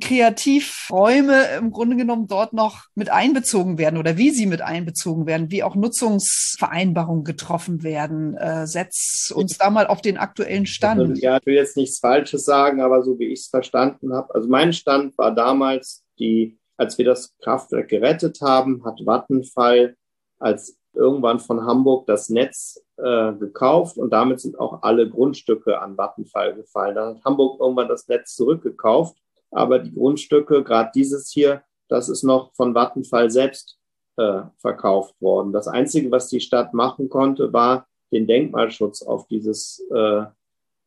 Kreativräume 0.00 1.56
im 1.58 1.70
Grunde 1.70 1.96
genommen 1.96 2.26
dort 2.26 2.52
noch 2.52 2.86
mit 2.94 3.10
einbezogen 3.10 3.78
werden 3.78 3.98
oder 3.98 4.16
wie 4.16 4.30
sie 4.30 4.46
mit 4.46 4.60
einbezogen 4.60 5.26
werden, 5.26 5.50
wie 5.50 5.62
auch 5.62 5.74
Nutzungsvereinbarungen 5.74 7.24
getroffen 7.24 7.82
werden. 7.82 8.36
Äh, 8.36 8.66
setz 8.66 9.32
uns 9.34 9.58
da 9.58 9.70
mal 9.70 9.86
auf 9.86 10.02
den 10.02 10.18
aktuellen 10.18 10.66
Stand. 10.66 11.18
Ja, 11.18 11.38
ich 11.38 11.46
will 11.46 11.54
jetzt 11.54 11.76
nichts 11.76 11.98
Falsches 11.98 12.44
sagen, 12.44 12.80
aber 12.80 13.02
so 13.02 13.18
wie 13.18 13.26
ich 13.26 13.40
es 13.40 13.46
verstanden 13.46 14.12
habe. 14.12 14.34
Also 14.34 14.48
mein 14.48 14.72
Stand 14.72 15.16
war 15.18 15.34
damals, 15.34 16.04
die, 16.18 16.58
als 16.76 16.98
wir 16.98 17.04
das 17.04 17.34
Kraftwerk 17.42 17.88
gerettet 17.88 18.40
haben, 18.40 18.84
hat 18.84 19.00
Vattenfall 19.04 19.96
als 20.38 20.76
irgendwann 20.94 21.40
von 21.40 21.64
Hamburg 21.64 22.06
das 22.06 22.28
Netz 22.28 22.82
äh, 22.96 23.32
gekauft 23.32 23.96
und 23.96 24.12
damit 24.12 24.40
sind 24.40 24.58
auch 24.58 24.82
alle 24.82 25.08
Grundstücke 25.08 25.80
an 25.80 25.96
Vattenfall 25.96 26.54
gefallen. 26.54 26.94
Dann 26.94 27.16
hat 27.16 27.24
Hamburg 27.24 27.60
irgendwann 27.60 27.88
das 27.88 28.08
Netz 28.08 28.34
zurückgekauft 28.34 29.16
aber 29.52 29.78
die 29.78 29.94
Grundstücke, 29.94 30.64
gerade 30.64 30.90
dieses 30.94 31.30
hier, 31.30 31.62
das 31.88 32.08
ist 32.08 32.22
noch 32.22 32.54
von 32.54 32.74
Vattenfall 32.74 33.30
selbst 33.30 33.78
äh, 34.16 34.42
verkauft 34.58 35.14
worden. 35.20 35.52
Das 35.52 35.68
Einzige, 35.68 36.10
was 36.10 36.28
die 36.28 36.40
Stadt 36.40 36.74
machen 36.74 37.08
konnte, 37.08 37.52
war 37.52 37.86
den 38.12 38.26
Denkmalschutz 38.26 39.02
auf 39.02 39.26
dieses 39.28 39.84
äh, 39.94 40.24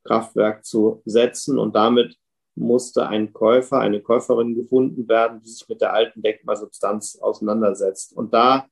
Kraftwerk 0.04 0.66
zu 0.66 1.02
setzen 1.06 1.58
und 1.58 1.76
damit 1.76 2.18
musste 2.56 3.08
ein 3.08 3.34
Käufer, 3.34 3.80
eine 3.80 4.02
Käuferin 4.02 4.56
gefunden 4.56 5.08
werden, 5.10 5.42
die 5.42 5.50
sich 5.50 5.68
mit 5.68 5.82
der 5.82 5.94
alten 5.94 6.22
Denkmalsubstanz 6.22 7.18
auseinandersetzt. 7.20 8.16
Und 8.16 8.34
da 8.34 8.68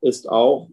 ist 0.00 0.28
auch 0.28 0.68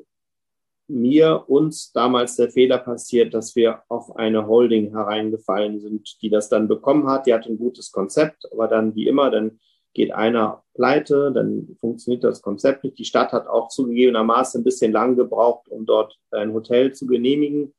mir, 0.87 1.43
uns 1.47 1.91
damals 1.91 2.35
der 2.37 2.49
Fehler 2.49 2.77
passiert, 2.77 3.33
dass 3.33 3.55
wir 3.55 3.83
auf 3.89 4.15
eine 4.15 4.47
Holding 4.47 4.91
hereingefallen 4.91 5.79
sind, 5.79 6.17
die 6.21 6.29
das 6.29 6.49
dann 6.49 6.67
bekommen 6.67 7.07
hat. 7.07 7.27
Die 7.27 7.33
hat 7.33 7.45
ein 7.45 7.57
gutes 7.57 7.91
Konzept, 7.91 8.49
aber 8.51 8.67
dann 8.67 8.95
wie 8.95 9.07
immer, 9.07 9.29
dann 9.29 9.59
geht 9.93 10.11
einer 10.11 10.63
pleite, 10.73 11.31
dann 11.33 11.75
funktioniert 11.79 12.23
das 12.23 12.41
Konzept 12.41 12.83
nicht. 12.83 12.99
Die 12.99 13.05
Stadt 13.05 13.31
hat 13.31 13.47
auch 13.47 13.69
zugegebenermaßen 13.69 14.61
ein 14.61 14.63
bisschen 14.63 14.91
lang 14.91 15.15
gebraucht, 15.15 15.67
um 15.69 15.85
dort 15.85 16.17
ein 16.31 16.53
Hotel 16.53 16.93
zu 16.93 17.07
genehmigen, 17.07 17.73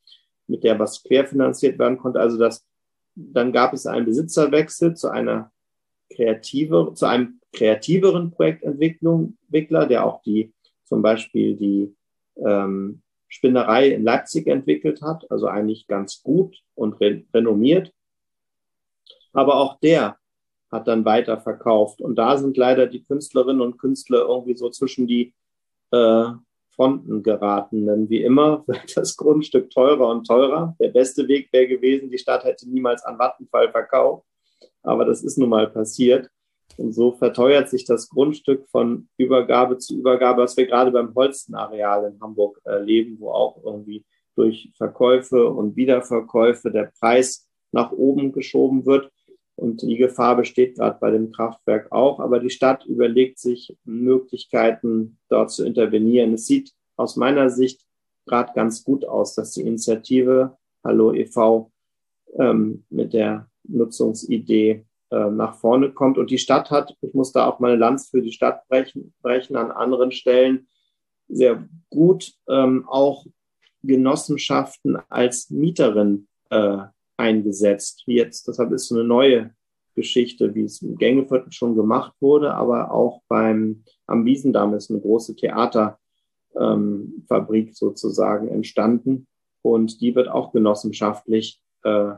mit 0.46 0.64
der 0.64 0.78
was 0.78 1.02
querfinanziert 1.02 1.78
werden 1.78 1.98
konnte. 1.98 2.20
Also 2.20 2.36
das, 2.36 2.66
dann 3.14 3.52
gab 3.52 3.72
es 3.72 3.86
einen 3.86 4.06
Besitzerwechsel 4.06 4.94
zu 4.94 5.08
einer 5.08 5.52
kreative, 6.12 6.92
zu 6.94 7.06
einem 7.06 7.40
kreativeren 7.52 8.32
Projektentwickler, 8.32 9.86
der 9.86 10.04
auch 10.04 10.22
die, 10.22 10.52
zum 10.84 11.02
Beispiel 11.02 11.56
die 11.56 11.94
ähm, 12.46 13.02
Spinnerei 13.28 13.88
in 13.88 14.04
Leipzig 14.04 14.46
entwickelt 14.46 15.02
hat, 15.02 15.30
also 15.30 15.46
eigentlich 15.46 15.86
ganz 15.86 16.22
gut 16.22 16.56
und 16.74 17.00
re 17.00 17.24
renommiert. 17.34 17.92
Aber 19.32 19.56
auch 19.56 19.78
der 19.80 20.16
hat 20.70 20.88
dann 20.88 21.04
weiter 21.04 21.38
verkauft. 21.38 22.00
Und 22.00 22.16
da 22.16 22.36
sind 22.38 22.56
leider 22.56 22.86
die 22.86 23.04
Künstlerinnen 23.04 23.60
und 23.60 23.78
Künstler 23.78 24.20
irgendwie 24.20 24.56
so 24.56 24.70
zwischen 24.70 25.06
die 25.06 25.34
äh, 25.90 26.24
Fronten 26.70 27.22
geraten. 27.22 27.86
Denn 27.86 28.08
wie 28.08 28.22
immer 28.22 28.62
wird 28.66 28.96
das 28.96 29.16
Grundstück 29.16 29.70
teurer 29.70 30.08
und 30.08 30.26
teurer. 30.26 30.76
Der 30.80 30.88
beste 30.88 31.28
Weg 31.28 31.52
wäre 31.52 31.68
gewesen, 31.68 32.10
die 32.10 32.18
Stadt 32.18 32.44
hätte 32.44 32.68
niemals 32.68 33.04
an 33.04 33.18
Vattenfall 33.18 33.70
verkauft. 33.70 34.26
Aber 34.82 35.04
das 35.04 35.22
ist 35.22 35.38
nun 35.38 35.50
mal 35.50 35.68
passiert. 35.68 36.30
Und 36.76 36.92
so 36.92 37.12
verteuert 37.12 37.68
sich 37.68 37.84
das 37.84 38.08
Grundstück 38.08 38.68
von 38.68 39.08
Übergabe 39.16 39.78
zu 39.78 39.96
Übergabe, 39.98 40.42
was 40.42 40.56
wir 40.56 40.66
gerade 40.66 40.90
beim 40.90 41.14
Holstenareal 41.14 42.12
in 42.12 42.20
Hamburg 42.20 42.60
erleben, 42.64 43.16
wo 43.18 43.30
auch 43.30 43.62
irgendwie 43.64 44.04
durch 44.36 44.70
Verkäufe 44.76 45.48
und 45.48 45.76
Wiederverkäufe 45.76 46.70
der 46.70 46.92
Preis 47.00 47.48
nach 47.72 47.90
oben 47.90 48.32
geschoben 48.32 48.86
wird. 48.86 49.10
Und 49.56 49.82
die 49.82 49.96
Gefahr 49.96 50.36
besteht 50.36 50.76
gerade 50.76 50.98
bei 51.00 51.10
dem 51.10 51.32
Kraftwerk 51.32 51.90
auch. 51.90 52.20
Aber 52.20 52.38
die 52.38 52.50
Stadt 52.50 52.86
überlegt 52.86 53.40
sich 53.40 53.76
Möglichkeiten, 53.84 55.18
dort 55.28 55.50
zu 55.50 55.66
intervenieren. 55.66 56.34
Es 56.34 56.46
sieht 56.46 56.72
aus 56.96 57.16
meiner 57.16 57.50
Sicht 57.50 57.84
gerade 58.26 58.52
ganz 58.54 58.84
gut 58.84 59.04
aus, 59.04 59.34
dass 59.34 59.52
die 59.52 59.62
Initiative 59.62 60.56
Hallo 60.84 61.12
e.V. 61.12 61.72
Ähm, 62.38 62.84
mit 62.88 63.12
der 63.14 63.50
Nutzungsidee 63.64 64.84
äh, 65.10 65.30
nach 65.30 65.56
vorne 65.56 65.92
kommt. 65.92 66.18
Und 66.18 66.30
die 66.30 66.38
Stadt 66.38 66.70
hat, 66.70 66.94
ich 67.00 67.14
muss 67.14 67.32
da 67.32 67.46
auch 67.46 67.60
meine 67.60 67.76
Lanz 67.76 68.08
für 68.10 68.22
die 68.22 68.32
Stadt 68.32 68.66
brechen, 68.68 69.14
brechen 69.22 69.56
an 69.56 69.70
anderen 69.70 70.12
Stellen, 70.12 70.68
sehr 71.28 71.68
gut 71.90 72.32
ähm, 72.48 72.86
auch 72.88 73.26
Genossenschaften 73.82 74.98
als 75.08 75.50
Mieterin 75.50 76.26
äh, 76.50 76.78
eingesetzt. 77.16 78.04
Wie 78.06 78.16
jetzt, 78.16 78.48
deshalb 78.48 78.72
ist 78.72 78.88
so 78.88 78.94
eine 78.96 79.04
neue 79.04 79.54
Geschichte, 79.94 80.54
wie 80.54 80.64
es 80.64 80.80
im 80.80 80.96
Gängeviertel 80.96 81.52
schon 81.52 81.74
gemacht 81.74 82.14
wurde, 82.20 82.54
aber 82.54 82.92
auch 82.92 83.22
beim 83.28 83.82
am 84.06 84.24
Wiesendamm 84.24 84.74
ist 84.74 84.90
eine 84.90 85.00
große 85.00 85.34
Theaterfabrik 85.36 85.98
ähm, 87.68 87.72
sozusagen 87.72 88.48
entstanden 88.48 89.26
und 89.62 90.00
die 90.00 90.14
wird 90.14 90.28
auch 90.28 90.52
genossenschaftlich 90.52 91.60
äh, 91.82 92.12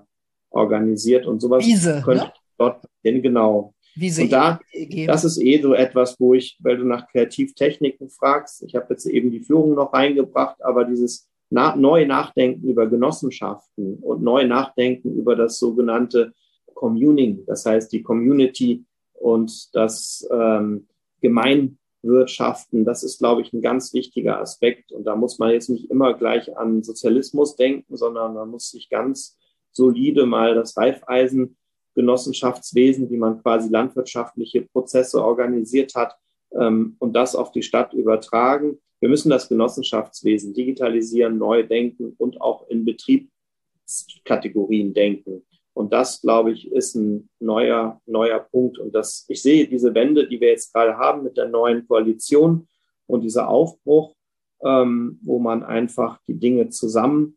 organisiert 0.50 1.26
und 1.26 1.40
sowas 1.40 1.64
Wiese, 1.64 2.02
könnte, 2.04 2.24
ne? 2.24 2.32
Dort 2.60 2.84
hin, 3.02 3.22
genau. 3.22 3.74
Wie 3.96 4.22
und 4.22 4.30
da, 4.30 4.60
das 5.06 5.24
ist 5.24 5.42
eh 5.42 5.60
so 5.60 5.74
etwas, 5.74 6.18
wo 6.20 6.34
ich, 6.34 6.56
weil 6.60 6.76
du 6.76 6.84
nach 6.84 7.08
Kreativtechniken 7.08 8.08
fragst, 8.08 8.62
ich 8.62 8.74
habe 8.76 8.86
jetzt 8.90 9.06
eben 9.06 9.30
die 9.30 9.40
Führung 9.40 9.74
noch 9.74 9.92
reingebracht, 9.92 10.62
aber 10.62 10.84
dieses 10.84 11.28
na, 11.50 11.74
neu 11.74 12.06
Nachdenken 12.06 12.68
über 12.68 12.86
Genossenschaften 12.86 13.96
und 13.96 14.22
neu 14.22 14.46
Nachdenken 14.46 15.16
über 15.16 15.34
das 15.34 15.58
sogenannte 15.58 16.32
Communing, 16.74 17.44
das 17.46 17.66
heißt 17.66 17.92
die 17.92 18.02
Community 18.02 18.84
und 19.14 19.74
das 19.74 20.26
ähm, 20.32 20.86
Gemeinwirtschaften, 21.20 22.84
das 22.84 23.02
ist, 23.02 23.18
glaube 23.18 23.42
ich, 23.42 23.52
ein 23.52 23.60
ganz 23.60 23.92
wichtiger 23.92 24.40
Aspekt. 24.40 24.92
Und 24.92 25.04
da 25.04 25.16
muss 25.16 25.38
man 25.38 25.50
jetzt 25.50 25.68
nicht 25.68 25.90
immer 25.90 26.14
gleich 26.14 26.56
an 26.56 26.82
Sozialismus 26.82 27.56
denken, 27.56 27.96
sondern 27.96 28.34
man 28.34 28.48
muss 28.48 28.70
sich 28.70 28.88
ganz 28.88 29.36
solide 29.72 30.24
mal 30.24 30.54
das 30.54 30.76
Reifeisen 30.76 31.56
Genossenschaftswesen, 32.00 33.10
wie 33.10 33.18
man 33.18 33.42
quasi 33.42 33.68
landwirtschaftliche 33.68 34.62
Prozesse 34.62 35.22
organisiert 35.22 35.94
hat 35.94 36.16
ähm, 36.58 36.96
und 36.98 37.14
das 37.14 37.36
auf 37.36 37.52
die 37.52 37.62
Stadt 37.62 37.92
übertragen. 37.92 38.78
Wir 39.00 39.10
müssen 39.10 39.30
das 39.30 39.48
Genossenschaftswesen 39.48 40.54
digitalisieren, 40.54 41.38
neu 41.38 41.62
denken 41.62 42.14
und 42.18 42.40
auch 42.40 42.68
in 42.68 42.84
Betriebskategorien 42.84 44.92
denken. 44.94 45.42
Und 45.72 45.92
das, 45.92 46.20
glaube 46.20 46.50
ich, 46.52 46.70
ist 46.72 46.94
ein 46.94 47.28
neuer, 47.38 48.00
neuer 48.06 48.40
Punkt. 48.40 48.78
Und 48.78 48.94
das, 48.94 49.24
ich 49.28 49.40
sehe 49.40 49.68
diese 49.68 49.94
Wende, 49.94 50.26
die 50.26 50.40
wir 50.40 50.48
jetzt 50.48 50.72
gerade 50.72 50.98
haben 50.98 51.22
mit 51.22 51.36
der 51.36 51.48
neuen 51.48 51.86
Koalition 51.86 52.66
und 53.06 53.20
dieser 53.22 53.48
Aufbruch, 53.48 54.14
ähm, 54.62 55.18
wo 55.22 55.38
man 55.38 55.62
einfach 55.62 56.18
die 56.26 56.38
Dinge 56.38 56.70
zusammen 56.70 57.36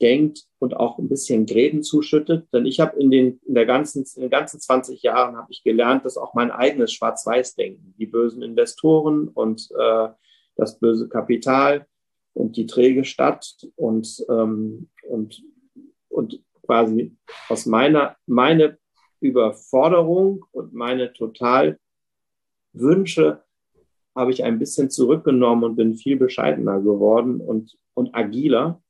denkt 0.00 0.44
und 0.58 0.76
auch 0.76 0.98
ein 0.98 1.08
bisschen 1.08 1.46
Gräben 1.46 1.82
zuschüttet. 1.82 2.46
Denn 2.52 2.66
ich 2.66 2.80
habe 2.80 2.98
in 3.00 3.10
den, 3.10 3.40
in 3.46 3.54
der 3.54 3.66
ganzen, 3.66 4.04
in 4.16 4.22
den 4.22 4.30
ganzen 4.30 4.60
20 4.60 5.02
Jahren 5.02 5.36
habe 5.36 5.48
ich 5.50 5.62
gelernt, 5.62 6.04
dass 6.04 6.16
auch 6.16 6.34
mein 6.34 6.50
eigenes 6.50 6.92
Schwarz-Weiß-Denken, 6.92 7.94
die 7.98 8.06
bösen 8.06 8.42
Investoren 8.42 9.28
und 9.28 9.68
äh, 9.78 10.08
das 10.56 10.78
böse 10.78 11.08
Kapital 11.08 11.86
und 12.34 12.56
die 12.56 12.66
träge 12.66 13.04
Stadt 13.04 13.54
und, 13.76 14.24
ähm, 14.28 14.88
und, 15.08 15.42
und 16.08 16.42
quasi 16.64 17.16
aus 17.48 17.66
meiner, 17.66 18.16
meine 18.26 18.78
Überforderung 19.20 20.44
und 20.52 20.72
meine 20.74 21.12
total 21.12 21.78
Wünsche 22.72 23.42
habe 24.14 24.32
ich 24.32 24.44
ein 24.44 24.58
bisschen 24.58 24.90
zurückgenommen 24.90 25.64
und 25.64 25.76
bin 25.76 25.96
viel 25.96 26.16
bescheidener 26.16 26.80
geworden 26.80 27.40
und, 27.40 27.76
und 27.94 28.14
agiler 28.14 28.82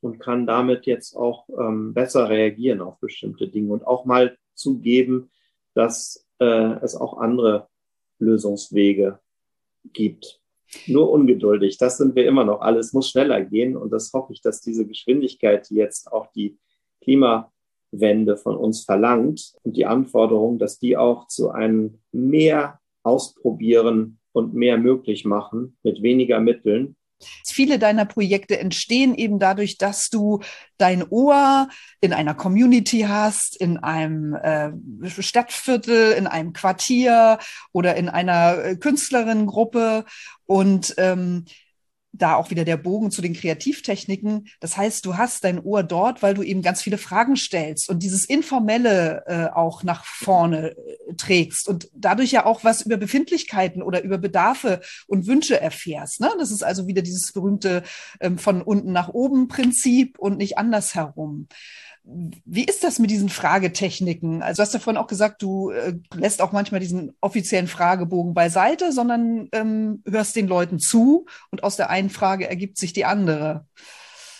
und 0.00 0.18
kann 0.18 0.46
damit 0.46 0.86
jetzt 0.86 1.14
auch 1.14 1.48
ähm, 1.58 1.94
besser 1.94 2.28
reagieren 2.28 2.80
auf 2.80 2.98
bestimmte 3.00 3.48
Dinge 3.48 3.72
und 3.72 3.86
auch 3.86 4.04
mal 4.04 4.36
zugeben, 4.54 5.30
dass 5.74 6.26
äh, 6.38 6.74
es 6.82 6.96
auch 6.96 7.18
andere 7.18 7.68
Lösungswege 8.18 9.20
gibt. 9.92 10.40
Nur 10.86 11.10
ungeduldig, 11.10 11.78
das 11.78 11.98
sind 11.98 12.14
wir 12.14 12.26
immer 12.26 12.44
noch. 12.44 12.60
Alles 12.60 12.92
muss 12.92 13.10
schneller 13.10 13.42
gehen 13.42 13.76
und 13.76 13.90
das 13.90 14.12
hoffe 14.12 14.32
ich, 14.32 14.40
dass 14.40 14.60
diese 14.60 14.86
Geschwindigkeit, 14.86 15.68
jetzt 15.70 16.12
auch 16.12 16.30
die 16.32 16.58
Klimawende 17.02 18.36
von 18.36 18.56
uns 18.56 18.84
verlangt 18.84 19.54
und 19.64 19.76
die 19.76 19.86
Anforderung, 19.86 20.58
dass 20.58 20.78
die 20.78 20.96
auch 20.96 21.26
zu 21.26 21.50
einem 21.50 22.00
mehr 22.12 22.78
ausprobieren 23.02 24.18
und 24.32 24.54
mehr 24.54 24.78
möglich 24.78 25.24
machen 25.24 25.76
mit 25.82 26.02
weniger 26.02 26.40
Mitteln, 26.40 26.96
Viele 27.46 27.78
deiner 27.78 28.04
Projekte 28.04 28.58
entstehen 28.58 29.14
eben 29.14 29.38
dadurch, 29.38 29.78
dass 29.78 30.08
du 30.08 30.40
dein 30.78 31.06
Ohr 31.08 31.68
in 32.00 32.12
einer 32.12 32.34
Community 32.34 33.06
hast, 33.08 33.56
in 33.60 33.76
einem 33.78 34.34
äh, 34.34 34.70
Stadtviertel, 35.08 36.12
in 36.12 36.26
einem 36.26 36.52
Quartier 36.52 37.38
oder 37.72 37.96
in 37.96 38.08
einer 38.08 38.64
äh, 38.64 38.76
Künstlerinnengruppe. 38.76 40.04
Und 40.46 40.94
ähm, 40.96 41.44
da 42.12 42.34
auch 42.34 42.50
wieder 42.50 42.64
der 42.64 42.76
Bogen 42.76 43.10
zu 43.10 43.22
den 43.22 43.34
Kreativtechniken. 43.34 44.48
Das 44.60 44.76
heißt, 44.76 45.06
du 45.06 45.16
hast 45.16 45.44
dein 45.44 45.60
Ohr 45.60 45.82
dort, 45.82 46.22
weil 46.22 46.34
du 46.34 46.42
eben 46.42 46.62
ganz 46.62 46.82
viele 46.82 46.98
Fragen 46.98 47.36
stellst 47.36 47.88
und 47.88 48.02
dieses 48.02 48.24
Informelle 48.24 49.24
äh, 49.26 49.46
auch 49.54 49.82
nach 49.82 50.04
vorne 50.04 50.70
äh, 50.70 51.14
trägst 51.16 51.68
und 51.68 51.88
dadurch 51.94 52.32
ja 52.32 52.46
auch 52.46 52.64
was 52.64 52.82
über 52.82 52.96
Befindlichkeiten 52.96 53.82
oder 53.82 54.02
über 54.02 54.18
Bedarfe 54.18 54.80
und 55.06 55.26
Wünsche 55.26 55.60
erfährst. 55.60 56.20
Ne? 56.20 56.30
Das 56.38 56.50
ist 56.50 56.62
also 56.64 56.86
wieder 56.86 57.02
dieses 57.02 57.32
berühmte 57.32 57.82
ähm, 58.20 58.38
von 58.38 58.62
unten 58.62 58.92
nach 58.92 59.08
oben 59.08 59.48
Prinzip 59.48 60.18
und 60.18 60.38
nicht 60.38 60.58
andersherum. 60.58 61.48
Wie 62.02 62.64
ist 62.64 62.82
das 62.82 62.98
mit 62.98 63.10
diesen 63.10 63.28
Fragetechniken? 63.28 64.42
Also 64.42 64.60
du 64.60 64.62
hast 64.62 64.74
ja 64.74 64.80
vorhin 64.80 65.00
auch 65.00 65.06
gesagt, 65.06 65.42
du 65.42 65.70
äh, 65.70 65.94
lässt 66.14 66.40
auch 66.40 66.52
manchmal 66.52 66.80
diesen 66.80 67.12
offiziellen 67.20 67.66
Fragebogen 67.66 68.34
beiseite, 68.34 68.90
sondern 68.92 69.48
ähm, 69.52 70.02
hörst 70.08 70.34
den 70.34 70.48
Leuten 70.48 70.78
zu 70.78 71.26
und 71.50 71.62
aus 71.62 71.76
der 71.76 71.90
einen 71.90 72.10
Frage 72.10 72.48
ergibt 72.48 72.78
sich 72.78 72.92
die 72.92 73.04
andere. 73.04 73.66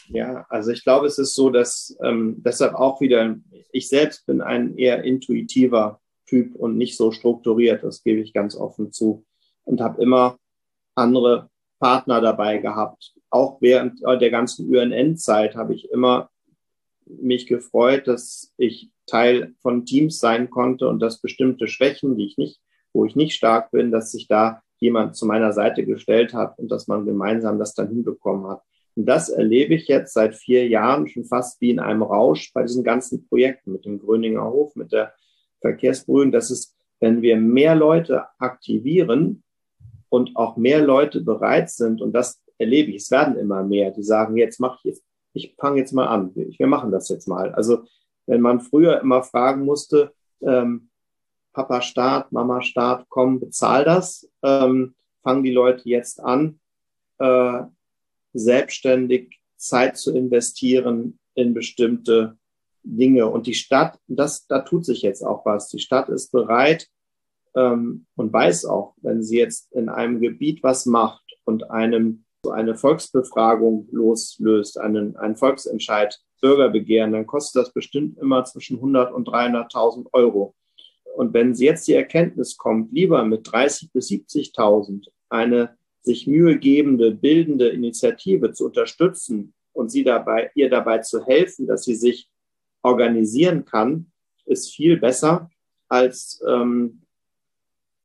Ja, 0.08 0.46
also 0.48 0.70
ich 0.70 0.82
glaube, 0.82 1.06
es 1.06 1.18
ist 1.18 1.34
so, 1.34 1.50
dass 1.50 1.96
ähm, 2.02 2.36
deshalb 2.38 2.74
auch 2.74 3.00
wieder, 3.00 3.36
ich 3.72 3.88
selbst 3.88 4.26
bin 4.26 4.40
ein 4.40 4.76
eher 4.76 5.04
intuitiver 5.04 6.00
Typ 6.26 6.54
und 6.56 6.76
nicht 6.76 6.96
so 6.96 7.12
strukturiert, 7.12 7.84
das 7.84 8.02
gebe 8.02 8.20
ich 8.20 8.32
ganz 8.32 8.56
offen 8.56 8.92
zu 8.92 9.24
und 9.64 9.80
habe 9.80 10.02
immer 10.02 10.38
andere 10.94 11.50
Partner 11.78 12.20
dabei 12.20 12.58
gehabt. 12.58 13.14
Auch 13.30 13.60
während 13.60 14.00
der 14.02 14.30
ganzen 14.30 14.68
UNN-Zeit 14.68 15.56
habe 15.56 15.74
ich 15.74 15.90
immer 15.90 16.29
mich 17.06 17.46
gefreut, 17.46 18.06
dass 18.06 18.52
ich 18.56 18.90
Teil 19.06 19.54
von 19.60 19.84
Teams 19.84 20.18
sein 20.18 20.50
konnte 20.50 20.88
und 20.88 21.00
dass 21.00 21.20
bestimmte 21.20 21.66
Schwächen, 21.66 22.16
die 22.16 22.26
ich 22.26 22.38
nicht, 22.38 22.60
wo 22.92 23.04
ich 23.04 23.16
nicht 23.16 23.34
stark 23.34 23.70
bin, 23.70 23.90
dass 23.90 24.12
sich 24.12 24.28
da 24.28 24.62
jemand 24.78 25.16
zu 25.16 25.26
meiner 25.26 25.52
Seite 25.52 25.84
gestellt 25.84 26.32
hat 26.32 26.58
und 26.58 26.70
dass 26.70 26.88
man 26.88 27.04
gemeinsam 27.04 27.58
das 27.58 27.74
dann 27.74 27.88
hinbekommen 27.88 28.48
hat. 28.48 28.62
Und 28.96 29.06
das 29.06 29.28
erlebe 29.28 29.74
ich 29.74 29.88
jetzt 29.88 30.14
seit 30.14 30.34
vier 30.34 30.66
Jahren 30.68 31.06
schon 31.06 31.24
fast 31.24 31.60
wie 31.60 31.70
in 31.70 31.78
einem 31.78 32.02
Rausch 32.02 32.52
bei 32.52 32.62
diesen 32.62 32.82
ganzen 32.82 33.26
Projekten 33.28 33.72
mit 33.72 33.84
dem 33.84 33.98
Gröninger 33.98 34.44
Hof, 34.44 34.74
mit 34.74 34.92
der 34.92 35.12
Verkehrsberuhigung. 35.60 36.32
Das 36.32 36.50
ist, 36.50 36.74
wenn 36.98 37.22
wir 37.22 37.36
mehr 37.36 37.74
Leute 37.74 38.24
aktivieren 38.38 39.42
und 40.08 40.36
auch 40.36 40.56
mehr 40.56 40.84
Leute 40.84 41.20
bereit 41.20 41.70
sind, 41.70 42.02
und 42.02 42.12
das 42.12 42.42
erlebe 42.58 42.90
ich, 42.90 42.96
es 42.96 43.10
werden 43.10 43.36
immer 43.36 43.62
mehr, 43.62 43.90
die 43.90 44.02
sagen, 44.02 44.36
jetzt 44.36 44.60
mach 44.60 44.78
ich 44.78 44.84
jetzt 44.84 45.04
ich 45.32 45.54
fange 45.58 45.78
jetzt 45.78 45.92
mal 45.92 46.06
an, 46.06 46.32
wir 46.34 46.66
machen 46.66 46.90
das 46.90 47.08
jetzt 47.08 47.28
mal. 47.28 47.52
Also 47.54 47.84
wenn 48.26 48.40
man 48.40 48.60
früher 48.60 49.00
immer 49.00 49.22
fragen 49.22 49.64
musste, 49.64 50.12
ähm, 50.42 50.90
Papa 51.52 51.82
Staat, 51.82 52.32
Mama 52.32 52.62
Staat, 52.62 53.06
komm, 53.08 53.40
bezahl 53.40 53.84
das, 53.84 54.28
ähm, 54.42 54.94
fangen 55.22 55.42
die 55.42 55.52
Leute 55.52 55.88
jetzt 55.88 56.20
an, 56.20 56.60
äh, 57.18 57.62
selbstständig 58.32 59.40
Zeit 59.56 59.96
zu 59.96 60.14
investieren 60.14 61.18
in 61.34 61.54
bestimmte 61.54 62.38
Dinge. 62.82 63.26
Und 63.26 63.46
die 63.46 63.54
Stadt, 63.54 63.98
das, 64.06 64.46
da 64.46 64.60
tut 64.60 64.84
sich 64.84 65.02
jetzt 65.02 65.22
auch 65.22 65.44
was. 65.44 65.68
Die 65.68 65.80
Stadt 65.80 66.08
ist 66.08 66.30
bereit 66.32 66.88
ähm, 67.54 68.06
und 68.16 68.32
weiß 68.32 68.64
auch, 68.64 68.94
wenn 69.02 69.22
sie 69.22 69.38
jetzt 69.38 69.72
in 69.72 69.88
einem 69.88 70.20
Gebiet 70.20 70.62
was 70.62 70.86
macht 70.86 71.24
und 71.44 71.70
einem 71.70 72.24
eine 72.48 72.74
Volksbefragung 72.74 73.88
loslöst, 73.90 74.78
einen, 74.78 75.16
einen 75.16 75.36
Volksentscheid, 75.36 76.18
Bürgerbegehren, 76.40 77.12
dann 77.12 77.26
kostet 77.26 77.62
das 77.62 77.72
bestimmt 77.72 78.18
immer 78.18 78.44
zwischen 78.44 78.76
100 78.76 79.12
und 79.12 79.28
300.000 79.28 80.06
Euro. 80.12 80.54
Und 81.16 81.34
wenn 81.34 81.52
jetzt 81.52 81.86
die 81.86 81.94
Erkenntnis 81.94 82.56
kommt, 82.56 82.92
lieber 82.92 83.24
mit 83.24 83.50
30 83.50 83.92
bis 83.92 84.08
70.000 84.08 85.08
eine 85.28 85.76
sich 86.02 86.26
mühegebende, 86.26 87.10
bildende 87.10 87.68
Initiative 87.68 88.52
zu 88.52 88.66
unterstützen 88.66 89.52
und 89.72 89.90
sie 89.90 90.02
dabei, 90.02 90.50
ihr 90.54 90.70
dabei 90.70 90.98
zu 90.98 91.26
helfen, 91.26 91.66
dass 91.66 91.84
sie 91.84 91.94
sich 91.94 92.30
organisieren 92.82 93.66
kann, 93.66 94.10
ist 94.46 94.72
viel 94.72 94.96
besser, 94.96 95.50
als, 95.88 96.42
ähm, 96.48 97.02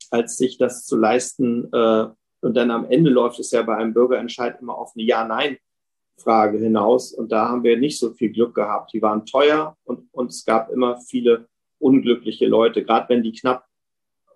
als 0.10 0.36
sich 0.36 0.58
das 0.58 0.86
zu 0.86 0.98
leisten, 0.98 1.72
äh, 1.72 2.08
und 2.46 2.56
dann 2.56 2.70
am 2.70 2.86
Ende 2.86 3.10
läuft 3.10 3.39
es 3.39 3.50
ja 3.50 3.64
bei 3.64 3.76
einem 3.76 3.91
Bürgerentscheid 3.91 4.62
immer 4.62 4.78
auf 4.78 4.93
eine 4.96 5.04
Ja-Nein-Frage 5.04 6.60
hinaus. 6.60 7.12
Und 7.12 7.32
da 7.32 7.50
haben 7.50 7.64
wir 7.64 7.76
nicht 7.76 7.98
so 7.98 8.14
viel 8.14 8.32
Glück 8.32 8.54
gehabt. 8.54 8.93
Die 8.93 9.02
waren 9.02 9.26
teuer 9.26 9.76
und, 9.84 10.08
und 10.12 10.30
es 10.30 10.46
gab 10.46 10.70
immer 10.70 10.98
viele 10.98 11.48
unglückliche 11.80 12.46
Leute, 12.46 12.84
gerade 12.84 13.10
wenn 13.10 13.24
die 13.24 13.32
knapp 13.32 13.66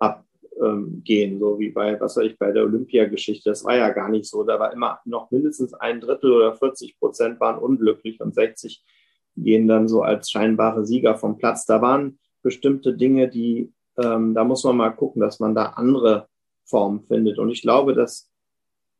abgehen, 0.00 1.38
so 1.38 1.60
wie 1.60 1.70
bei, 1.70 2.00
was 2.00 2.16
weiß 2.16 2.26
ich, 2.26 2.36
bei 2.36 2.50
der 2.50 2.64
Olympiageschichte. 2.64 3.48
Das 3.48 3.64
war 3.64 3.76
ja 3.76 3.90
gar 3.90 4.08
nicht 4.08 4.26
so. 4.26 4.42
Da 4.42 4.58
war 4.58 4.72
immer 4.72 4.98
noch 5.04 5.30
mindestens 5.30 5.72
ein 5.74 6.00
Drittel 6.00 6.32
oder 6.32 6.56
40 6.56 6.98
Prozent 6.98 7.38
waren 7.38 7.60
unglücklich 7.60 8.20
und 8.20 8.34
60 8.34 8.84
gehen 9.36 9.68
dann 9.68 9.86
so 9.86 10.02
als 10.02 10.32
scheinbare 10.32 10.84
Sieger 10.84 11.14
vom 11.14 11.38
Platz. 11.38 11.64
Da 11.64 11.80
waren 11.80 12.18
bestimmte 12.42 12.92
Dinge, 12.92 13.28
die, 13.28 13.72
ähm, 14.02 14.34
da 14.34 14.42
muss 14.42 14.64
man 14.64 14.76
mal 14.76 14.90
gucken, 14.90 15.20
dass 15.20 15.38
man 15.38 15.54
da 15.54 15.66
andere 15.66 16.26
Form 16.70 17.02
findet. 17.02 17.38
Und 17.38 17.50
ich 17.50 17.62
glaube, 17.62 17.94
dass 17.94 18.30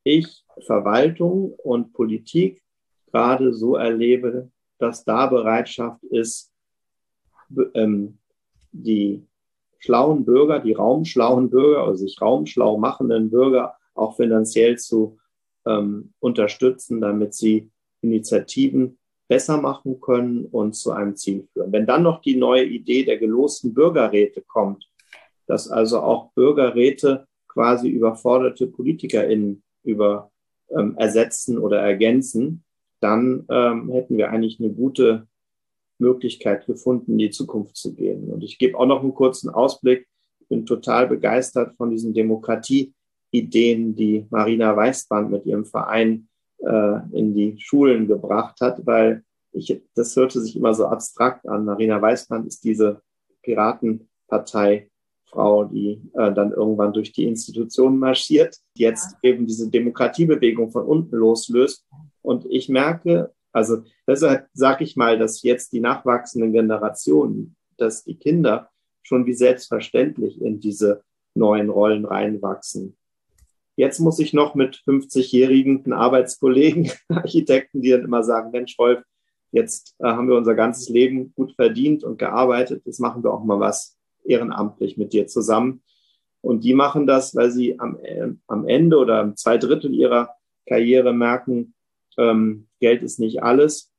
ich 0.05 0.45
Verwaltung 0.67 1.53
und 1.53 1.93
Politik 1.93 2.63
gerade 3.13 3.55
so 3.55 3.77
erlebe, 3.77 4.51
dass 4.79 5.05
da 5.05 5.27
Bereitschaft 5.27 6.03
ist, 6.05 6.53
ähm, 7.75 8.19
die 8.73 9.27
schlauen 9.79 10.25
Bürger, 10.25 10.61
die 10.61 10.73
raumschlauen 10.73 11.51
Bürger, 11.51 11.85
also 11.85 12.07
sich 12.07 12.21
raumschlau 12.21 12.77
machenden 12.79 13.31
Bürger 13.31 13.75
auch 13.95 14.17
finanziell 14.17 14.79
zu 14.79 15.19
ähm, 15.67 16.13
unterstützen, 16.21 17.01
damit 17.01 17.35
sie 17.35 17.71
Initiativen 18.03 18.99
besser 19.29 19.61
machen 19.61 20.01
können 20.01 20.47
und 20.47 20.75
zu 20.75 20.93
einem 20.93 21.17
Ziel 21.17 21.49
führen. 21.53 21.73
Wenn 21.73 21.87
dann 21.87 22.03
noch 22.03 22.21
die 22.21 22.37
neue 22.37 22.65
Idee 22.65 23.05
der 23.05 23.19
gelosten 23.19 23.75
Bürgerräte 23.75 24.43
kommt, 24.43 24.89
dass 25.47 25.69
also 25.69 26.01
auch 26.01 26.33
Bürgerräte 26.33 27.27
quasi 27.53 27.89
überforderte 27.89 28.67
PolitikerInnen 28.67 29.63
über 29.83 30.31
ähm, 30.71 30.97
ersetzen 30.97 31.59
oder 31.59 31.81
ergänzen, 31.81 32.65
dann 33.01 33.47
ähm, 33.51 33.91
hätten 33.91 34.17
wir 34.17 34.31
eigentlich 34.31 34.61
eine 34.61 34.71
gute 34.71 35.27
Möglichkeit 35.99 36.67
gefunden, 36.67 37.13
in 37.13 37.19
die 37.19 37.31
Zukunft 37.31 37.77
zu 37.77 37.95
gehen. 37.95 38.31
Und 38.31 38.43
ich 38.43 38.59
gebe 38.59 38.79
auch 38.79 38.87
noch 38.87 39.03
einen 39.03 39.15
kurzen 39.15 39.51
Ausblick. 39.51 40.07
Ich 40.41 40.49
bin 40.49 40.67
total 40.67 41.07
begeistert 41.09 41.75
von 41.77 41.91
diesen 41.91 42.15
Demokratie-Ideen, 42.15 43.95
die 43.95 44.27
Marina 44.31 44.77
Weißband 44.77 45.31
mit 45.31 45.47
ihrem 45.47 45.65
Verein 45.65 46.29
äh, 46.59 46.99
in 47.13 47.35
die 47.35 47.57
Schulen 47.59 48.07
gebracht 48.07 48.61
hat, 48.61 48.87
weil 48.87 49.25
ich, 49.53 49.83
das 49.95 50.15
hörte 50.17 50.41
sich 50.41 50.57
immer 50.57 50.75
so 50.75 50.87
abstrakt 50.87 51.49
an. 51.49 51.65
Marina 51.65 52.01
Weißband 52.01 52.47
ist 52.47 52.65
diese 52.65 53.03
Piratenpartei 53.43 54.90
Frau, 55.31 55.65
die 55.65 56.03
äh, 56.15 56.33
dann 56.33 56.53
irgendwann 56.53 56.93
durch 56.93 57.13
die 57.13 57.25
Institutionen 57.25 57.99
marschiert, 57.99 58.57
jetzt 58.75 59.17
eben 59.23 59.47
diese 59.47 59.71
Demokratiebewegung 59.71 60.71
von 60.71 60.85
unten 60.85 61.17
loslöst. 61.17 61.87
Und 62.23 62.47
ich 62.47 62.69
merke, 62.69 63.33
also 63.53 63.83
deshalb 64.07 64.49
sage 64.53 64.85
ich 64.85 64.97
mal, 64.97 65.19
dass 65.19 65.43
jetzt 65.43 65.73
die 65.73 65.81
nachwachsenden 65.81 66.53
Generationen, 66.53 67.57
dass 67.77 68.05
die 68.05 68.17
Kinder 68.17 68.71
schon 69.03 69.27
wie 69.27 69.35
selbstverständlich 69.35 70.41
in 70.41 70.61
diese 70.61 71.03
neuen 71.35 71.71
Rollen 71.71 72.05
reinwachsen. 72.05 72.97
Jetzt 73.77 73.99
muss 73.99 74.19
ich 74.19 74.35
noch 74.35 74.55
mit 74.55 74.83
50-jährigen 74.87 75.93
Arbeitskollegen, 75.93 76.91
Architekten, 77.09 77.81
die 77.81 77.91
dann 77.91 78.05
immer 78.05 78.23
sagen, 78.23 78.51
Mensch, 78.51 78.79
Wolf, 78.79 79.03
jetzt 79.53 79.95
äh, 80.01 80.07
haben 80.07 80.29
wir 80.29 80.37
unser 80.37 80.55
ganzes 80.55 80.89
Leben 80.89 81.33
gut 81.35 81.55
verdient 81.55 82.05
und 82.05 82.19
gearbeitet, 82.19 82.83
jetzt 82.85 83.01
machen 83.01 83.25
wir 83.25 83.33
auch 83.33 83.45
mal 83.45 83.59
was 83.59 83.97
ehrenamtlich 84.25 84.97
mit 84.97 85.13
dir 85.13 85.27
zusammen. 85.27 85.83
Und 86.41 86.65
die 86.65 86.75
machen 86.75 87.07
das, 87.07 87.35
weil 87.35 87.51
sie 87.51 87.79
am, 87.79 87.99
äh, 88.03 88.29
am 88.47 88.67
Ende 88.67 88.99
oder 88.99 89.35
zwei 89.37 89.59
Drittel 89.59 89.95
ihrer 89.95 90.31
Karriere 90.67 91.13
merken, 91.13 91.75
ähm, 92.17 92.69
Geld 92.81 93.03
ist 93.03 93.19
nicht 93.19 93.43
alles 93.43 93.93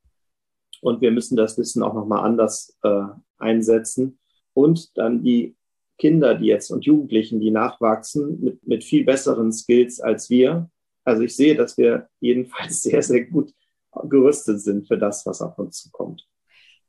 und 0.82 1.02
wir 1.02 1.12
müssen 1.12 1.36
das 1.38 1.58
Wissen 1.58 1.84
auch 1.84 1.94
nochmal 1.94 2.26
anders 2.26 2.78
äh, 2.84 3.04
einsetzen. 3.38 4.20
Und 4.54 4.98
dann 4.98 5.24
die 5.24 5.56
Kinder, 5.98 6.36
die 6.36 6.48
jetzt 6.48 6.72
und 6.72 6.86
Jugendlichen, 6.86 7.40
die 7.40 7.52
nachwachsen, 7.52 8.42
mit, 8.42 8.68
mit 8.68 8.84
viel 8.84 9.06
besseren 9.06 9.52
Skills 9.54 10.00
als 10.00 10.30
wir. 10.30 10.70
Also 11.04 11.24
ich 11.24 11.36
sehe, 11.36 11.56
dass 11.56 11.78
wir 11.78 12.10
jedenfalls 12.20 12.82
sehr, 12.82 13.04
sehr 13.04 13.26
gut 13.26 13.54
gerüstet 14.10 14.62
sind 14.62 14.88
für 14.88 14.98
das, 14.98 15.26
was 15.26 15.42
auf 15.42 15.58
uns 15.60 15.84
zukommt. 15.84 16.28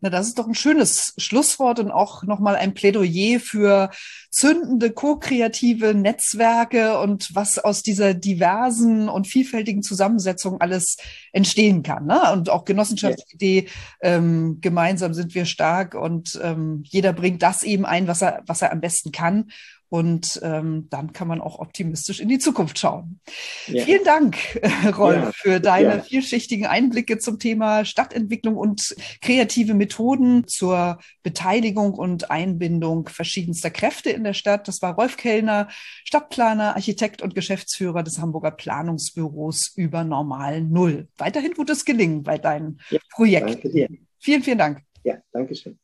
Na, 0.02 0.10
das 0.10 0.26
ist 0.26 0.38
doch 0.38 0.48
ein 0.48 0.54
schönes 0.56 1.14
Schlusswort 1.16 1.78
und 1.78 1.92
auch 1.92 2.24
nochmal 2.24 2.56
ein 2.56 2.74
Plädoyer 2.74 3.38
für 3.38 3.90
zündende, 4.30 4.90
ko-kreative 4.90 5.94
Netzwerke 5.94 6.98
und 6.98 7.32
was 7.34 7.60
aus 7.60 7.84
dieser 7.84 8.12
diversen 8.12 9.08
und 9.08 9.28
vielfältigen 9.28 9.84
Zusammensetzung 9.84 10.60
alles 10.60 10.96
entstehen 11.30 11.84
kann. 11.84 12.06
Ne? 12.06 12.32
Und 12.32 12.50
auch 12.50 12.64
Genossenschaftsidee, 12.64 13.66
ja. 13.66 14.16
ähm, 14.16 14.58
gemeinsam 14.60 15.14
sind 15.14 15.36
wir 15.36 15.44
stark 15.44 15.94
und 15.94 16.36
ähm, 16.42 16.82
jeder 16.84 17.12
bringt 17.12 17.40
das 17.40 17.62
eben 17.62 17.86
ein, 17.86 18.08
was 18.08 18.22
er, 18.22 18.42
was 18.44 18.60
er 18.60 18.72
am 18.72 18.80
besten 18.80 19.12
kann. 19.12 19.52
Und 19.92 20.40
ähm, 20.42 20.86
dann 20.88 21.12
kann 21.12 21.28
man 21.28 21.42
auch 21.42 21.58
optimistisch 21.58 22.20
in 22.20 22.30
die 22.30 22.38
Zukunft 22.38 22.78
schauen. 22.78 23.20
Ja. 23.66 23.84
Vielen 23.84 24.04
Dank, 24.04 24.38
Rolf, 24.96 25.16
ja. 25.16 25.32
für 25.34 25.60
deine 25.60 25.96
ja. 25.96 26.00
vielschichtigen 26.00 26.64
Einblicke 26.64 27.18
zum 27.18 27.38
Thema 27.38 27.84
Stadtentwicklung 27.84 28.56
und 28.56 28.96
kreative 29.20 29.74
Methoden 29.74 30.46
zur 30.46 30.98
Beteiligung 31.22 31.92
und 31.92 32.30
Einbindung 32.30 33.06
verschiedenster 33.10 33.70
Kräfte 33.70 34.08
in 34.08 34.24
der 34.24 34.32
Stadt. 34.32 34.66
Das 34.66 34.80
war 34.80 34.94
Rolf 34.94 35.18
Kellner, 35.18 35.68
Stadtplaner, 36.04 36.74
Architekt 36.74 37.20
und 37.20 37.34
Geschäftsführer 37.34 38.02
des 38.02 38.18
Hamburger 38.18 38.52
Planungsbüros 38.52 39.74
über 39.76 40.04
Normal 40.04 40.62
Null. 40.62 41.08
Weiterhin 41.18 41.52
gutes 41.52 41.84
Gelingen 41.84 42.22
bei 42.22 42.38
deinen 42.38 42.80
Projekten. 43.10 44.06
Vielen, 44.18 44.42
vielen 44.42 44.58
Dank. 44.58 44.80
Ja, 45.04 45.18
danke 45.32 45.54
schön. 45.54 45.81